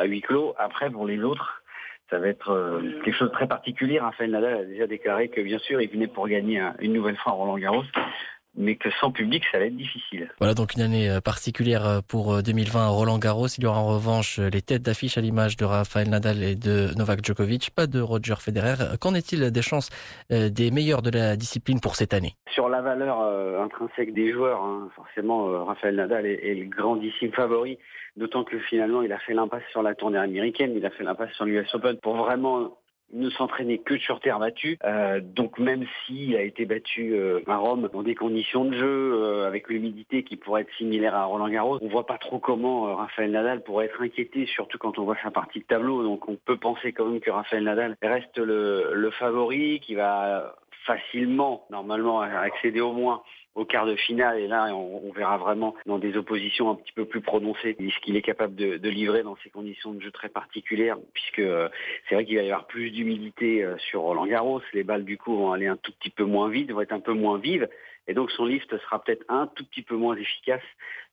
huis 0.04 0.22
clos. 0.22 0.54
Après, 0.58 0.90
pour 0.90 1.06
les 1.06 1.22
autres, 1.22 1.62
ça 2.10 2.18
va 2.18 2.28
être 2.28 2.50
euh, 2.50 2.80
quelque 3.04 3.16
chose 3.16 3.28
de 3.28 3.34
très 3.34 3.46
particulier. 3.46 4.00
Rafael 4.00 4.30
Nadal 4.30 4.54
a 4.54 4.64
déjà 4.64 4.86
déclaré 4.86 5.28
que 5.28 5.42
bien 5.42 5.58
sûr, 5.58 5.80
il 5.80 5.90
venait 5.90 6.06
pour 6.06 6.26
gagner 6.26 6.62
une 6.80 6.94
nouvelle 6.94 7.16
fois 7.16 7.32
Roland 7.32 7.58
Garros 7.58 7.84
mais 8.56 8.76
que 8.76 8.90
sans 9.00 9.10
public, 9.10 9.44
ça 9.50 9.58
va 9.58 9.66
être 9.66 9.76
difficile. 9.76 10.30
Voilà 10.38 10.54
donc 10.54 10.74
une 10.74 10.82
année 10.82 11.10
euh, 11.10 11.20
particulière 11.20 11.86
euh, 11.86 12.00
pour 12.06 12.42
2020 12.42 12.80
à 12.80 12.88
Roland 12.88 13.18
Garros. 13.18 13.46
Il 13.46 13.64
y 13.64 13.66
aura 13.66 13.80
en 13.80 13.86
revanche 13.86 14.38
les 14.38 14.62
têtes 14.62 14.82
d'affiche 14.82 15.18
à 15.18 15.20
l'image 15.20 15.56
de 15.56 15.64
Rafael 15.64 16.08
Nadal 16.08 16.42
et 16.42 16.56
de 16.56 16.96
Novak 16.96 17.24
Djokovic, 17.24 17.70
pas 17.70 17.86
de 17.86 18.00
Roger 18.00 18.36
Federer. 18.38 18.96
Qu'en 19.00 19.14
est-il 19.14 19.50
des 19.50 19.62
chances 19.62 19.90
des 20.30 20.70
meilleurs 20.70 21.02
de 21.02 21.10
la 21.10 21.36
discipline 21.36 21.80
pour 21.80 21.96
cette 21.96 22.14
année? 22.14 22.34
Sur 22.52 22.68
la 22.68 22.80
valeur 22.80 23.20
intrinsèque 23.60 24.14
des 24.14 24.32
joueurs, 24.32 24.62
hein, 24.62 24.88
forcément, 24.94 25.64
Rafael 25.64 25.96
Nadal 25.96 26.26
est, 26.26 26.40
est 26.44 26.54
le 26.54 26.66
grandissime 26.66 27.32
favori. 27.32 27.78
D'autant 28.16 28.44
que 28.44 28.58
finalement, 28.60 29.02
il 29.02 29.12
a 29.12 29.18
fait 29.18 29.34
l'impasse 29.34 29.64
sur 29.72 29.82
la 29.82 29.94
tournée 29.94 30.18
américaine, 30.18 30.72
il 30.76 30.86
a 30.86 30.90
fait 30.90 31.02
l'impasse 31.02 31.32
sur 31.32 31.44
l'US 31.44 31.66
Open 31.74 31.98
pour 31.98 32.16
vraiment 32.16 32.78
ne 33.14 33.30
s'entraîner 33.30 33.78
que 33.78 33.96
sur 33.98 34.20
terre 34.20 34.38
battue. 34.38 34.78
Euh, 34.84 35.20
donc 35.20 35.58
même 35.58 35.86
s'il 36.04 36.36
a 36.36 36.42
été 36.42 36.66
battu 36.66 37.14
euh, 37.14 37.40
à 37.46 37.56
Rome 37.56 37.88
dans 37.92 38.02
des 38.02 38.14
conditions 38.14 38.64
de 38.64 38.76
jeu 38.76 39.14
euh, 39.14 39.46
avec 39.46 39.68
l'humidité 39.68 40.24
qui 40.24 40.36
pourrait 40.36 40.62
être 40.62 40.74
similaire 40.76 41.14
à 41.14 41.24
Roland 41.24 41.48
Garros, 41.48 41.78
on 41.80 41.88
voit 41.88 42.06
pas 42.06 42.18
trop 42.18 42.38
comment 42.38 42.94
Raphaël 42.96 43.30
Nadal 43.30 43.62
pourrait 43.62 43.86
être 43.86 44.02
inquiété, 44.02 44.46
surtout 44.46 44.78
quand 44.78 44.98
on 44.98 45.04
voit 45.04 45.16
sa 45.22 45.30
partie 45.30 45.60
de 45.60 45.64
tableau. 45.64 46.02
Donc 46.02 46.28
on 46.28 46.36
peut 46.36 46.56
penser 46.56 46.92
quand 46.92 47.06
même 47.06 47.20
que 47.20 47.30
Raphaël 47.30 47.64
Nadal 47.64 47.96
reste 48.02 48.38
le 48.38 49.10
favori, 49.18 49.80
qui 49.80 49.94
va 49.94 50.54
facilement, 50.84 51.64
normalement, 51.70 52.20
accéder 52.20 52.80
au 52.80 52.92
moins 52.92 53.22
au 53.54 53.64
quart 53.64 53.86
de 53.86 53.96
finale. 53.96 54.38
Et 54.40 54.48
là, 54.48 54.74
on, 54.74 55.12
verra 55.12 55.36
vraiment 55.36 55.74
dans 55.86 55.98
des 55.98 56.16
oppositions 56.16 56.70
un 56.70 56.74
petit 56.74 56.92
peu 56.92 57.04
plus 57.04 57.20
prononcées 57.20 57.76
ce 57.78 58.00
qu'il 58.00 58.16
est 58.16 58.22
capable 58.22 58.54
de, 58.54 58.88
livrer 58.88 59.22
dans 59.22 59.36
ces 59.42 59.50
conditions 59.50 59.92
de 59.92 60.00
jeu 60.00 60.10
très 60.10 60.28
particulières, 60.28 60.96
puisque 61.12 61.40
euh, 61.40 61.68
c'est 62.08 62.14
vrai 62.14 62.24
qu'il 62.24 62.36
va 62.36 62.42
y 62.42 62.50
avoir 62.50 62.66
plus 62.66 62.90
d'humidité 62.90 63.64
euh, 63.64 63.76
sur 63.78 64.02
Roland 64.02 64.26
Garros. 64.26 64.60
Les 64.72 64.82
balles, 64.82 65.04
du 65.04 65.18
coup, 65.18 65.36
vont 65.36 65.52
aller 65.52 65.66
un 65.66 65.76
tout 65.76 65.92
petit 65.92 66.10
peu 66.10 66.24
moins 66.24 66.48
vite, 66.48 66.70
vont 66.70 66.80
être 66.80 66.92
un 66.92 67.00
peu 67.00 67.12
moins 67.12 67.38
vives. 67.38 67.68
Et 68.06 68.12
donc 68.12 68.30
son 68.32 68.44
lift 68.44 68.76
sera 68.76 69.02
peut-être 69.02 69.24
un 69.28 69.46
tout 69.46 69.64
petit 69.64 69.82
peu 69.82 69.96
moins 69.96 70.16
efficace. 70.16 70.62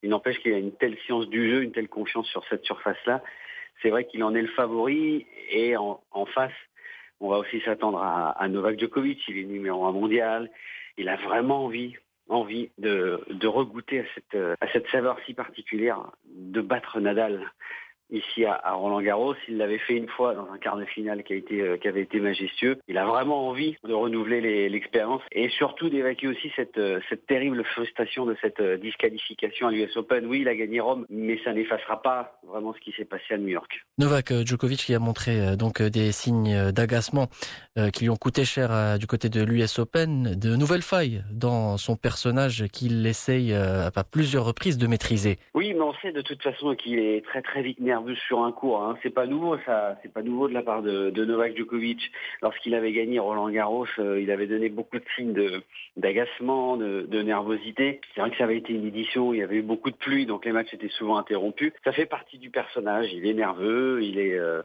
Il 0.03 0.09
n'empêche 0.09 0.39
qu'il 0.39 0.53
a 0.53 0.57
une 0.57 0.73
telle 0.73 0.97
science 1.05 1.29
du 1.29 1.49
jeu, 1.49 1.63
une 1.63 1.71
telle 1.71 1.87
confiance 1.87 2.27
sur 2.27 2.43
cette 2.49 2.65
surface-là. 2.65 3.23
C'est 3.81 3.89
vrai 3.89 4.05
qu'il 4.05 4.23
en 4.23 4.35
est 4.35 4.41
le 4.41 4.49
favori. 4.49 5.25
Et 5.49 5.77
en, 5.77 6.01
face, 6.33 6.51
on 7.19 7.29
va 7.29 7.37
aussi 7.37 7.61
s'attendre 7.61 7.99
à, 7.99 8.31
à 8.31 8.47
Novak 8.49 8.77
Djokovic. 8.77 9.21
Il 9.29 9.37
est 9.37 9.43
numéro 9.45 9.85
un 9.85 9.91
mondial. 9.93 10.51
Il 10.97 11.07
a 11.07 11.15
vraiment 11.15 11.65
envie 11.65 11.95
envie 12.31 12.71
de, 12.77 13.23
de 13.29 13.47
regoûter 13.47 13.99
à 13.99 14.03
cette, 14.15 14.37
à 14.61 14.67
cette 14.71 14.87
saveur 14.87 15.17
si 15.25 15.33
particulière 15.33 16.11
de 16.25 16.61
battre 16.61 16.99
Nadal 16.99 17.51
ici 18.11 18.45
à, 18.45 18.73
Roland 18.73 19.01
Garros. 19.01 19.35
Il 19.47 19.57
l'avait 19.57 19.77
fait 19.79 19.95
une 19.95 20.07
fois 20.07 20.35
dans 20.35 20.47
un 20.51 20.57
quart 20.57 20.77
de 20.77 20.85
finale 20.85 21.23
qui, 21.23 21.33
a 21.33 21.35
été, 21.35 21.61
euh, 21.61 21.77
qui 21.77 21.87
avait 21.87 22.01
été 22.01 22.19
majestueux. 22.19 22.77
Il 22.87 22.97
a 22.97 23.05
vraiment 23.05 23.47
envie 23.47 23.75
de 23.83 23.93
renouveler 23.93 24.69
l'expérience 24.69 25.21
et 25.31 25.49
surtout 25.49 25.89
d'évacuer 25.89 26.27
aussi 26.27 26.51
cette, 26.55 26.77
euh, 26.77 26.99
cette 27.09 27.25
terrible 27.25 27.63
frustration 27.63 28.25
de 28.25 28.35
cette 28.41 28.59
euh, 28.59 28.77
disqualification 28.77 29.67
à 29.67 29.71
l'US 29.71 29.95
Open. 29.95 30.25
Oui, 30.25 30.41
il 30.41 30.47
a 30.47 30.55
gagné 30.55 30.79
Rome, 30.79 31.05
mais 31.09 31.39
ça 31.43 31.53
n'effacera 31.53 32.01
pas 32.01 32.39
vraiment 32.47 32.73
ce 32.73 32.79
qui 32.79 32.91
s'est 32.91 33.05
passé 33.05 33.23
à 33.31 33.37
New 33.37 33.47
York. 33.47 33.85
Novak 33.97 34.33
Djokovic 34.45 34.79
qui 34.79 34.93
a 34.93 34.99
montré 34.99 35.55
donc 35.57 35.81
des 35.81 36.11
signes 36.11 36.71
d'agacement 36.71 37.27
qui 37.93 38.03
lui 38.03 38.09
ont 38.09 38.15
coûté 38.15 38.45
cher 38.45 38.97
du 38.99 39.07
côté 39.07 39.29
de 39.29 39.43
l'US 39.43 39.79
Open, 39.79 40.35
de 40.35 40.55
nouvelles 40.55 40.81
failles 40.81 41.23
dans 41.31 41.77
son 41.77 41.95
personnage 41.95 42.65
qu'il 42.67 43.05
essaye 43.05 43.53
à 43.53 44.03
plusieurs 44.03 44.45
reprises 44.45 44.77
de 44.77 44.87
maîtriser. 44.87 45.37
Oui, 45.53 45.73
mais 45.73 45.81
on 45.81 45.93
sait 46.01 46.11
de 46.11 46.21
toute 46.21 46.41
façon 46.41 46.75
qu'il 46.75 46.99
est 46.99 47.23
très 47.25 47.41
très 47.41 47.61
vite 47.61 47.79
nerveux 47.79 48.00
sur 48.27 48.43
un 48.43 48.51
cours. 48.51 48.83
Hein. 48.83 48.97
C'est 49.03 49.09
pas 49.09 49.25
nouveau, 49.25 49.57
ça. 49.65 49.97
C'est 50.01 50.11
pas 50.11 50.21
nouveau 50.21 50.47
de 50.47 50.53
la 50.53 50.61
part 50.61 50.81
de, 50.81 51.11
Novak 51.25 51.55
Djokovic. 51.55 52.11
Lorsqu'il 52.41 52.75
avait 52.75 52.91
gagné 52.91 53.19
Roland 53.19 53.49
Garros, 53.49 53.87
euh, 53.99 54.21
il 54.21 54.31
avait 54.31 54.47
donné 54.47 54.69
beaucoup 54.69 54.97
de 54.97 55.05
signes 55.15 55.33
d'agacement, 55.97 56.77
de, 56.77 57.21
nervosité. 57.21 58.01
C'est 58.13 58.21
vrai 58.21 58.31
que 58.31 58.37
ça 58.37 58.45
avait 58.45 58.57
été 58.57 58.73
une 58.73 58.85
édition 58.85 59.29
où 59.29 59.33
il 59.33 59.39
y 59.39 59.43
avait 59.43 59.57
eu 59.57 59.61
beaucoup 59.61 59.91
de 59.91 59.95
pluie, 59.95 60.25
donc 60.25 60.45
les 60.45 60.51
matchs 60.51 60.73
étaient 60.73 60.89
souvent 60.89 61.17
interrompus. 61.17 61.73
Ça 61.83 61.91
fait 61.91 62.05
partie 62.05 62.37
du 62.37 62.49
personnage. 62.49 63.13
Il 63.13 63.25
est 63.25 63.33
nerveux, 63.33 64.03
il 64.03 64.19
est, 64.19 64.37
euh, 64.37 64.61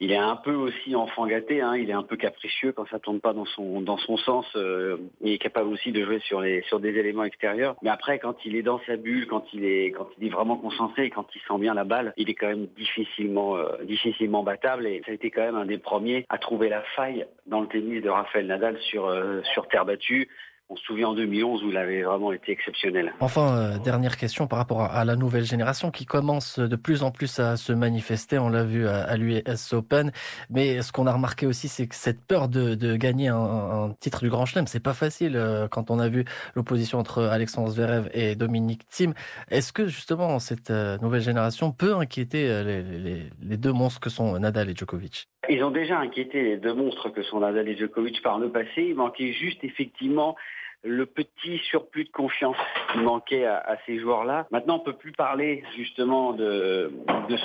il 0.00 0.12
est 0.12 0.16
un 0.16 0.36
peu 0.36 0.54
aussi 0.54 0.96
enfant 0.96 1.26
gâté. 1.26 1.60
Hein, 1.60 1.76
il 1.76 1.90
est 1.90 1.94
un 1.94 2.02
peu 2.02 2.16
capricieux 2.16 2.72
quand 2.72 2.88
ça 2.88 2.98
tourne 2.98 3.20
pas 3.20 3.34
dans 3.34 3.44
son 3.44 3.82
dans 3.82 3.98
son 3.98 4.16
sens. 4.16 4.46
Euh, 4.56 4.96
il 5.20 5.32
est 5.32 5.38
capable 5.38 5.68
aussi 5.68 5.92
de 5.92 6.02
jouer 6.02 6.20
sur 6.20 6.40
les 6.40 6.62
sur 6.62 6.80
des 6.80 6.96
éléments 6.96 7.24
extérieurs. 7.24 7.76
Mais 7.82 7.90
après, 7.90 8.18
quand 8.18 8.36
il 8.46 8.56
est 8.56 8.62
dans 8.62 8.80
sa 8.86 8.96
bulle, 8.96 9.26
quand 9.26 9.44
il 9.52 9.64
est 9.64 9.92
quand 9.92 10.08
il 10.18 10.26
est 10.26 10.30
vraiment 10.30 10.56
concentré, 10.56 11.10
quand 11.10 11.26
il 11.34 11.40
sent 11.42 11.58
bien 11.58 11.74
la 11.74 11.84
balle, 11.84 12.14
il 12.16 12.30
est 12.30 12.34
quand 12.34 12.48
même 12.48 12.66
difficilement 12.78 13.56
euh, 13.56 13.84
difficilement 13.84 14.42
battable. 14.42 14.86
Et 14.86 15.02
ça 15.04 15.12
a 15.12 15.14
été 15.14 15.30
quand 15.30 15.42
même 15.42 15.56
un 15.56 15.66
des 15.66 15.78
premiers 15.78 16.24
à 16.30 16.38
trouver 16.38 16.70
la 16.70 16.80
faille 16.96 17.26
dans 17.46 17.60
le 17.60 17.66
tennis 17.66 18.02
de 18.02 18.08
Rafael 18.08 18.46
Nadal 18.46 18.78
sur 18.80 19.06
euh, 19.06 19.42
sur 19.52 19.68
terre 19.68 19.84
battue 19.84 20.28
on 20.70 20.76
se 20.76 20.84
souvient 20.84 21.08
en 21.08 21.14
2011 21.14 21.64
où 21.64 21.70
il 21.70 21.76
avait 21.76 22.02
vraiment 22.02 22.32
été 22.32 22.52
exceptionnel. 22.52 23.12
Enfin, 23.18 23.56
euh, 23.56 23.78
dernière 23.78 24.16
question 24.16 24.46
par 24.46 24.60
rapport 24.60 24.82
à, 24.82 25.04
la 25.04 25.16
nouvelle 25.16 25.42
génération 25.42 25.90
qui 25.90 26.06
commence 26.06 26.60
de 26.60 26.76
plus 26.76 27.02
en 27.02 27.10
plus 27.10 27.40
à 27.40 27.56
se 27.56 27.72
manifester. 27.72 28.38
On 28.38 28.48
l'a 28.48 28.62
vu 28.62 28.86
à, 28.86 29.16
l'US 29.16 29.72
Open. 29.72 30.12
Mais 30.48 30.80
ce 30.80 30.92
qu'on 30.92 31.08
a 31.08 31.12
remarqué 31.12 31.46
aussi, 31.46 31.66
c'est 31.66 31.88
que 31.88 31.96
cette 31.96 32.24
peur 32.24 32.48
de, 32.48 32.96
gagner 32.96 33.28
un, 33.28 33.94
titre 33.98 34.22
du 34.22 34.30
Grand 34.30 34.46
Chelem, 34.46 34.68
c'est 34.68 34.82
pas 34.82 34.94
facile 34.94 35.36
euh, 35.36 35.66
quand 35.66 35.90
on 35.90 35.98
a 35.98 36.08
vu 36.08 36.24
l'opposition 36.54 36.98
entre 36.98 37.24
Alexandre 37.24 37.70
Zverev 37.70 38.08
et 38.14 38.36
Dominique 38.36 38.86
Thiem. 38.88 39.12
Est-ce 39.50 39.72
que 39.72 39.86
justement 39.86 40.38
cette 40.38 40.70
euh, 40.70 40.98
nouvelle 40.98 41.22
génération 41.22 41.72
peut 41.72 41.96
inquiéter 41.96 42.62
les, 42.62 43.30
les 43.42 43.56
deux 43.56 43.72
monstres 43.72 44.00
que 44.00 44.10
sont 44.10 44.38
Nadal 44.38 44.70
et 44.70 44.76
Djokovic? 44.76 45.28
Ils 45.48 45.64
ont 45.64 45.70
déjà 45.72 45.98
inquiété 45.98 46.42
les 46.42 46.56
deux 46.58 46.74
monstres 46.74 47.10
que 47.10 47.22
sont 47.22 47.40
Nadal 47.40 47.68
et 47.68 47.76
Djokovic 47.76 48.22
par 48.22 48.38
le 48.38 48.50
passé. 48.50 48.82
Il 48.88 48.94
manquait 48.94 49.32
juste 49.32 49.64
effectivement 49.64 50.36
le 50.82 51.06
petit 51.06 51.58
surplus 51.58 52.04
de 52.04 52.10
confiance 52.10 52.56
qui 52.92 52.98
manquait 52.98 53.44
à, 53.44 53.76
ces 53.86 53.98
joueurs-là. 53.98 54.46
Maintenant, 54.50 54.76
on 54.76 54.80
peut 54.80 54.94
plus 54.94 55.12
parler 55.12 55.62
justement 55.76 56.32
de, 56.32 56.90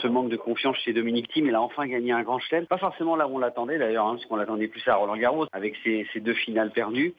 ce 0.02 0.08
manque 0.08 0.30
de 0.30 0.38
confiance 0.38 0.78
chez 0.78 0.94
Dominique 0.94 1.28
Thiem. 1.30 1.48
Il 1.48 1.56
a 1.56 1.62
enfin 1.62 1.86
gagné 1.88 2.12
un 2.12 2.24
grand 2.24 2.40
chelem. 2.40 2.66
Pas 2.66 2.78
forcément 2.78 3.16
là 3.16 3.28
où 3.28 3.36
on 3.36 3.40
l'attendait 3.40 3.78
d'ailleurs, 3.78 4.08
hein, 4.08 4.16
parce 4.16 4.26
qu'on 4.26 4.38
l'attendait 4.38 4.68
plus 4.68 4.88
à 4.88 4.96
Roland 4.96 5.18
Garros 5.18 5.48
avec 5.52 5.76
ses, 5.84 6.08
ses 6.14 6.20
deux 6.20 6.34
finales 6.34 6.72
perdues. 6.72 7.14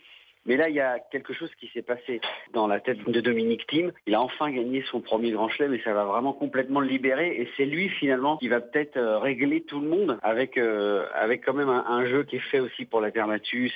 Mais 0.46 0.56
là, 0.56 0.68
il 0.68 0.74
y 0.74 0.80
a 0.80 0.98
quelque 1.10 1.32
chose 1.32 1.50
qui 1.58 1.68
s'est 1.74 1.82
passé 1.82 2.20
dans 2.52 2.66
la 2.66 2.80
tête 2.80 3.02
de 3.04 3.20
Dominique 3.20 3.66
Thiem. 3.66 3.92
Il 4.06 4.14
a 4.14 4.20
enfin 4.20 4.50
gagné 4.50 4.82
son 4.90 5.00
premier 5.00 5.32
grand 5.32 5.48
chelem 5.48 5.74
et 5.74 5.82
ça 5.82 5.92
va 5.92 6.04
vraiment 6.04 6.32
complètement 6.32 6.80
le 6.80 6.86
libérer. 6.86 7.40
Et 7.40 7.48
c'est 7.56 7.66
lui 7.66 7.88
finalement 7.88 8.36
qui 8.38 8.48
va 8.48 8.60
peut-être 8.60 8.96
euh, 8.96 9.18
régler 9.18 9.62
tout 9.62 9.80
le 9.80 9.88
monde 9.88 10.18
avec 10.22 10.56
euh, 10.56 11.06
avec 11.14 11.44
quand 11.44 11.54
même 11.54 11.68
un, 11.68 12.06
jeu 12.06 12.22
qui 12.22 12.36
est 12.36 12.50
fait 12.50 12.60
aussi 12.60 12.84
pour 12.84 13.00
la 13.00 13.10
terre 13.10 13.26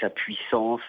sa 0.00 0.10
puissance, 0.10 0.80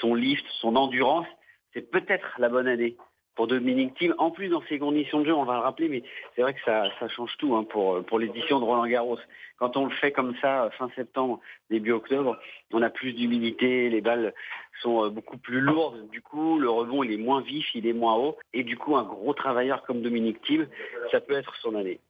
son 0.00 0.14
lift, 0.14 0.44
son 0.60 0.74
endurance. 0.76 1.26
C'est 1.72 1.90
peut-être 1.90 2.34
la 2.38 2.48
bonne 2.48 2.66
année 2.66 2.96
pour 3.38 3.46
Dominique 3.46 3.94
Thiem. 3.94 4.16
En 4.18 4.32
plus, 4.32 4.48
dans 4.48 4.64
ces 4.68 4.80
conditions 4.80 5.20
de 5.20 5.26
jeu, 5.26 5.32
on 5.32 5.44
va 5.44 5.54
le 5.54 5.60
rappeler, 5.60 5.88
mais 5.88 6.02
c'est 6.34 6.42
vrai 6.42 6.54
que 6.54 6.60
ça, 6.64 6.90
change 7.08 7.36
tout 7.38 7.54
hein, 7.54 7.62
pour, 7.62 8.18
l'édition 8.18 8.58
de 8.58 8.64
Roland 8.64 8.88
Garros. 8.88 9.20
Quand 9.60 9.76
on 9.76 9.84
le 9.84 9.92
fait 9.92 10.10
comme 10.10 10.34
ça, 10.40 10.68
fin 10.76 10.90
septembre, 10.96 11.38
début 11.70 11.92
octobre, 11.92 12.36
on 12.72 12.82
a 12.82 12.90
plus 12.90 13.12
d'humidité, 13.12 13.90
les 13.90 14.00
balles 14.00 14.34
sont 14.82 15.04
euh, 15.04 15.08
beaucoup 15.08 15.38
plus 15.38 15.60
lourdes. 15.60 16.08
Du 16.10 16.20
coup, 16.20 16.58
le 16.58 16.68
rebond, 16.68 17.04
il 17.04 17.12
est 17.12 17.16
moins 17.16 17.40
vif, 17.40 17.64
il 17.76 17.86
est 17.86 17.92
moins 17.92 18.16
haut. 18.16 18.36
Et 18.54 18.64
du 18.64 18.76
coup, 18.76 18.96
un 18.96 19.04
gros 19.04 19.34
travailleur 19.34 19.84
comme 19.84 20.02
Dominique 20.02 20.40
Thiem, 20.42 20.66
ça 21.12 21.20
peut 21.20 21.34
être 21.34 21.54
son 21.62 21.76
année. 21.76 22.00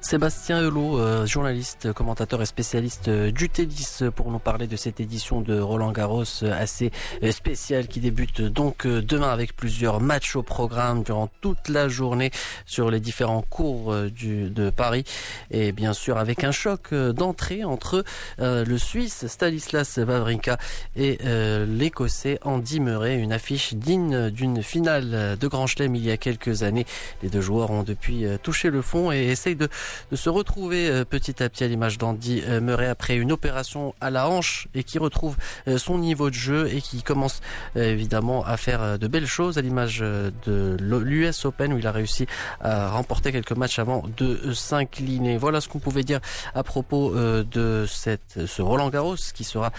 Sébastien 0.00 0.62
Hulot, 0.62 1.00
euh, 1.00 1.26
journaliste, 1.26 1.92
commentateur 1.92 2.40
et 2.40 2.46
spécialiste 2.46 3.08
euh, 3.08 3.32
du 3.32 3.48
tennis 3.48 4.04
pour 4.14 4.30
nous 4.30 4.38
parler 4.38 4.68
de 4.68 4.76
cette 4.76 5.00
édition 5.00 5.40
de 5.40 5.58
Roland 5.58 5.90
Garros 5.90 6.22
euh, 6.44 6.52
assez 6.56 6.92
spéciale 7.32 7.88
qui 7.88 7.98
débute 7.98 8.40
donc 8.40 8.86
demain 8.86 9.30
avec 9.30 9.56
plusieurs 9.56 10.00
matchs 10.00 10.36
au 10.36 10.42
programme 10.42 11.02
durant 11.02 11.28
toute 11.40 11.68
la 11.68 11.88
journée 11.88 12.30
sur 12.64 12.90
les 12.90 13.00
différents 13.00 13.42
cours 13.42 13.92
de 13.92 14.70
Paris 14.70 15.04
et 15.50 15.72
bien 15.72 15.92
sûr 15.92 16.16
avec 16.16 16.44
un 16.44 16.52
choc 16.52 16.94
d'entrée 16.94 17.64
entre 17.64 18.04
le 18.38 18.78
Suisse 18.78 19.26
Stanislas 19.26 19.98
Wawrinka 19.98 20.58
et 20.96 21.18
l'Écossais 21.66 22.38
Andy 22.42 22.80
Murray, 22.80 23.18
une 23.18 23.32
affiche 23.32 23.74
digne 23.74 24.30
d'une 24.30 24.62
finale 24.62 25.36
de 25.38 25.48
Grand 25.48 25.66
Chelem 25.66 25.94
il 25.94 26.04
y 26.04 26.10
a 26.10 26.16
quelques 26.16 26.62
années. 26.62 26.86
Les 27.22 27.28
deux 27.28 27.40
joueurs 27.40 27.70
ont 27.70 27.82
depuis 27.82 28.24
touché 28.42 28.70
le 28.70 28.82
fond 28.82 29.12
et 29.12 29.26
essayent 29.26 29.56
de 29.56 29.68
de 30.10 30.16
se 30.16 30.28
retrouver 30.28 30.88
euh, 30.88 31.04
petit 31.04 31.42
à 31.42 31.48
petit 31.48 31.64
à 31.64 31.68
l'image 31.68 31.98
d'Andy 31.98 32.42
euh, 32.46 32.60
Murray 32.60 32.88
après 32.88 33.16
une 33.16 33.32
opération 33.32 33.94
à 34.00 34.10
la 34.10 34.28
hanche 34.28 34.68
et 34.74 34.84
qui 34.84 34.98
retrouve 34.98 35.36
euh, 35.66 35.78
son 35.78 35.98
niveau 35.98 36.30
de 36.30 36.34
jeu 36.34 36.68
et 36.72 36.80
qui 36.80 37.02
commence 37.02 37.40
évidemment 37.76 38.44
à 38.44 38.56
faire 38.56 38.98
de 38.98 39.06
belles 39.06 39.26
choses 39.26 39.58
à 39.58 39.60
l'image 39.60 40.00
de 40.00 40.76
l'US 40.80 41.44
Open 41.44 41.72
où 41.72 41.78
il 41.78 41.86
a 41.86 41.92
réussi 41.92 42.26
à 42.60 42.90
remporter 42.90 43.32
quelques 43.32 43.52
matchs 43.52 43.78
avant 43.78 44.04
de 44.16 44.52
s'incliner. 44.52 45.36
Voilà 45.36 45.60
ce 45.60 45.68
qu'on 45.68 45.78
pouvait 45.78 46.02
dire 46.02 46.20
à 46.54 46.62
propos 46.62 47.14
de 47.14 47.86
cette, 47.88 48.46
ce 48.46 48.62
Roland 48.62 48.88
Garros 48.88 49.16
qui 49.34 49.44
sera 49.44 49.72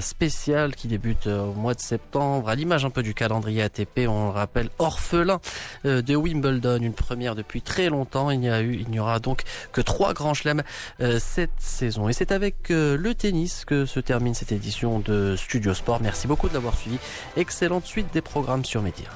spécial, 0.00 0.74
qui 0.74 0.88
débute 0.88 1.26
au 1.26 1.52
mois 1.52 1.74
de 1.74 1.80
septembre, 1.80 2.48
à 2.48 2.54
l'image 2.54 2.84
un 2.84 2.90
peu 2.90 3.02
du 3.02 3.14
calendrier 3.14 3.62
ATP, 3.62 4.06
on 4.08 4.26
le 4.26 4.30
rappelle, 4.30 4.70
orphelin 4.78 5.40
de 5.84 6.16
Wimbledon, 6.16 6.78
une 6.80 6.94
première 6.94 7.34
depuis 7.34 7.62
très 7.62 7.88
longtemps. 7.88 8.30
Il 8.30 8.44
y 8.44 8.48
a 8.48 8.62
eu, 8.62 8.74
il 8.74 8.88
n'y 8.90 9.00
aura 9.00 9.18
donc 9.18 9.35
que 9.72 9.80
trois 9.80 10.14
grands 10.14 10.34
chelems 10.34 10.62
euh, 11.00 11.18
cette 11.18 11.50
saison. 11.58 12.08
Et 12.08 12.12
c'est 12.12 12.32
avec 12.32 12.70
euh, 12.70 12.96
le 12.96 13.14
tennis 13.14 13.64
que 13.64 13.86
se 13.86 14.00
termine 14.00 14.34
cette 14.34 14.52
édition 14.52 15.00
de 15.00 15.36
Studio 15.36 15.74
Sport. 15.74 16.00
Merci 16.02 16.26
beaucoup 16.26 16.48
de 16.48 16.54
l'avoir 16.54 16.76
suivi. 16.76 16.98
Excellente 17.36 17.86
suite 17.86 18.12
des 18.12 18.22
programmes 18.22 18.64
sur 18.64 18.82
Média. 18.82 19.06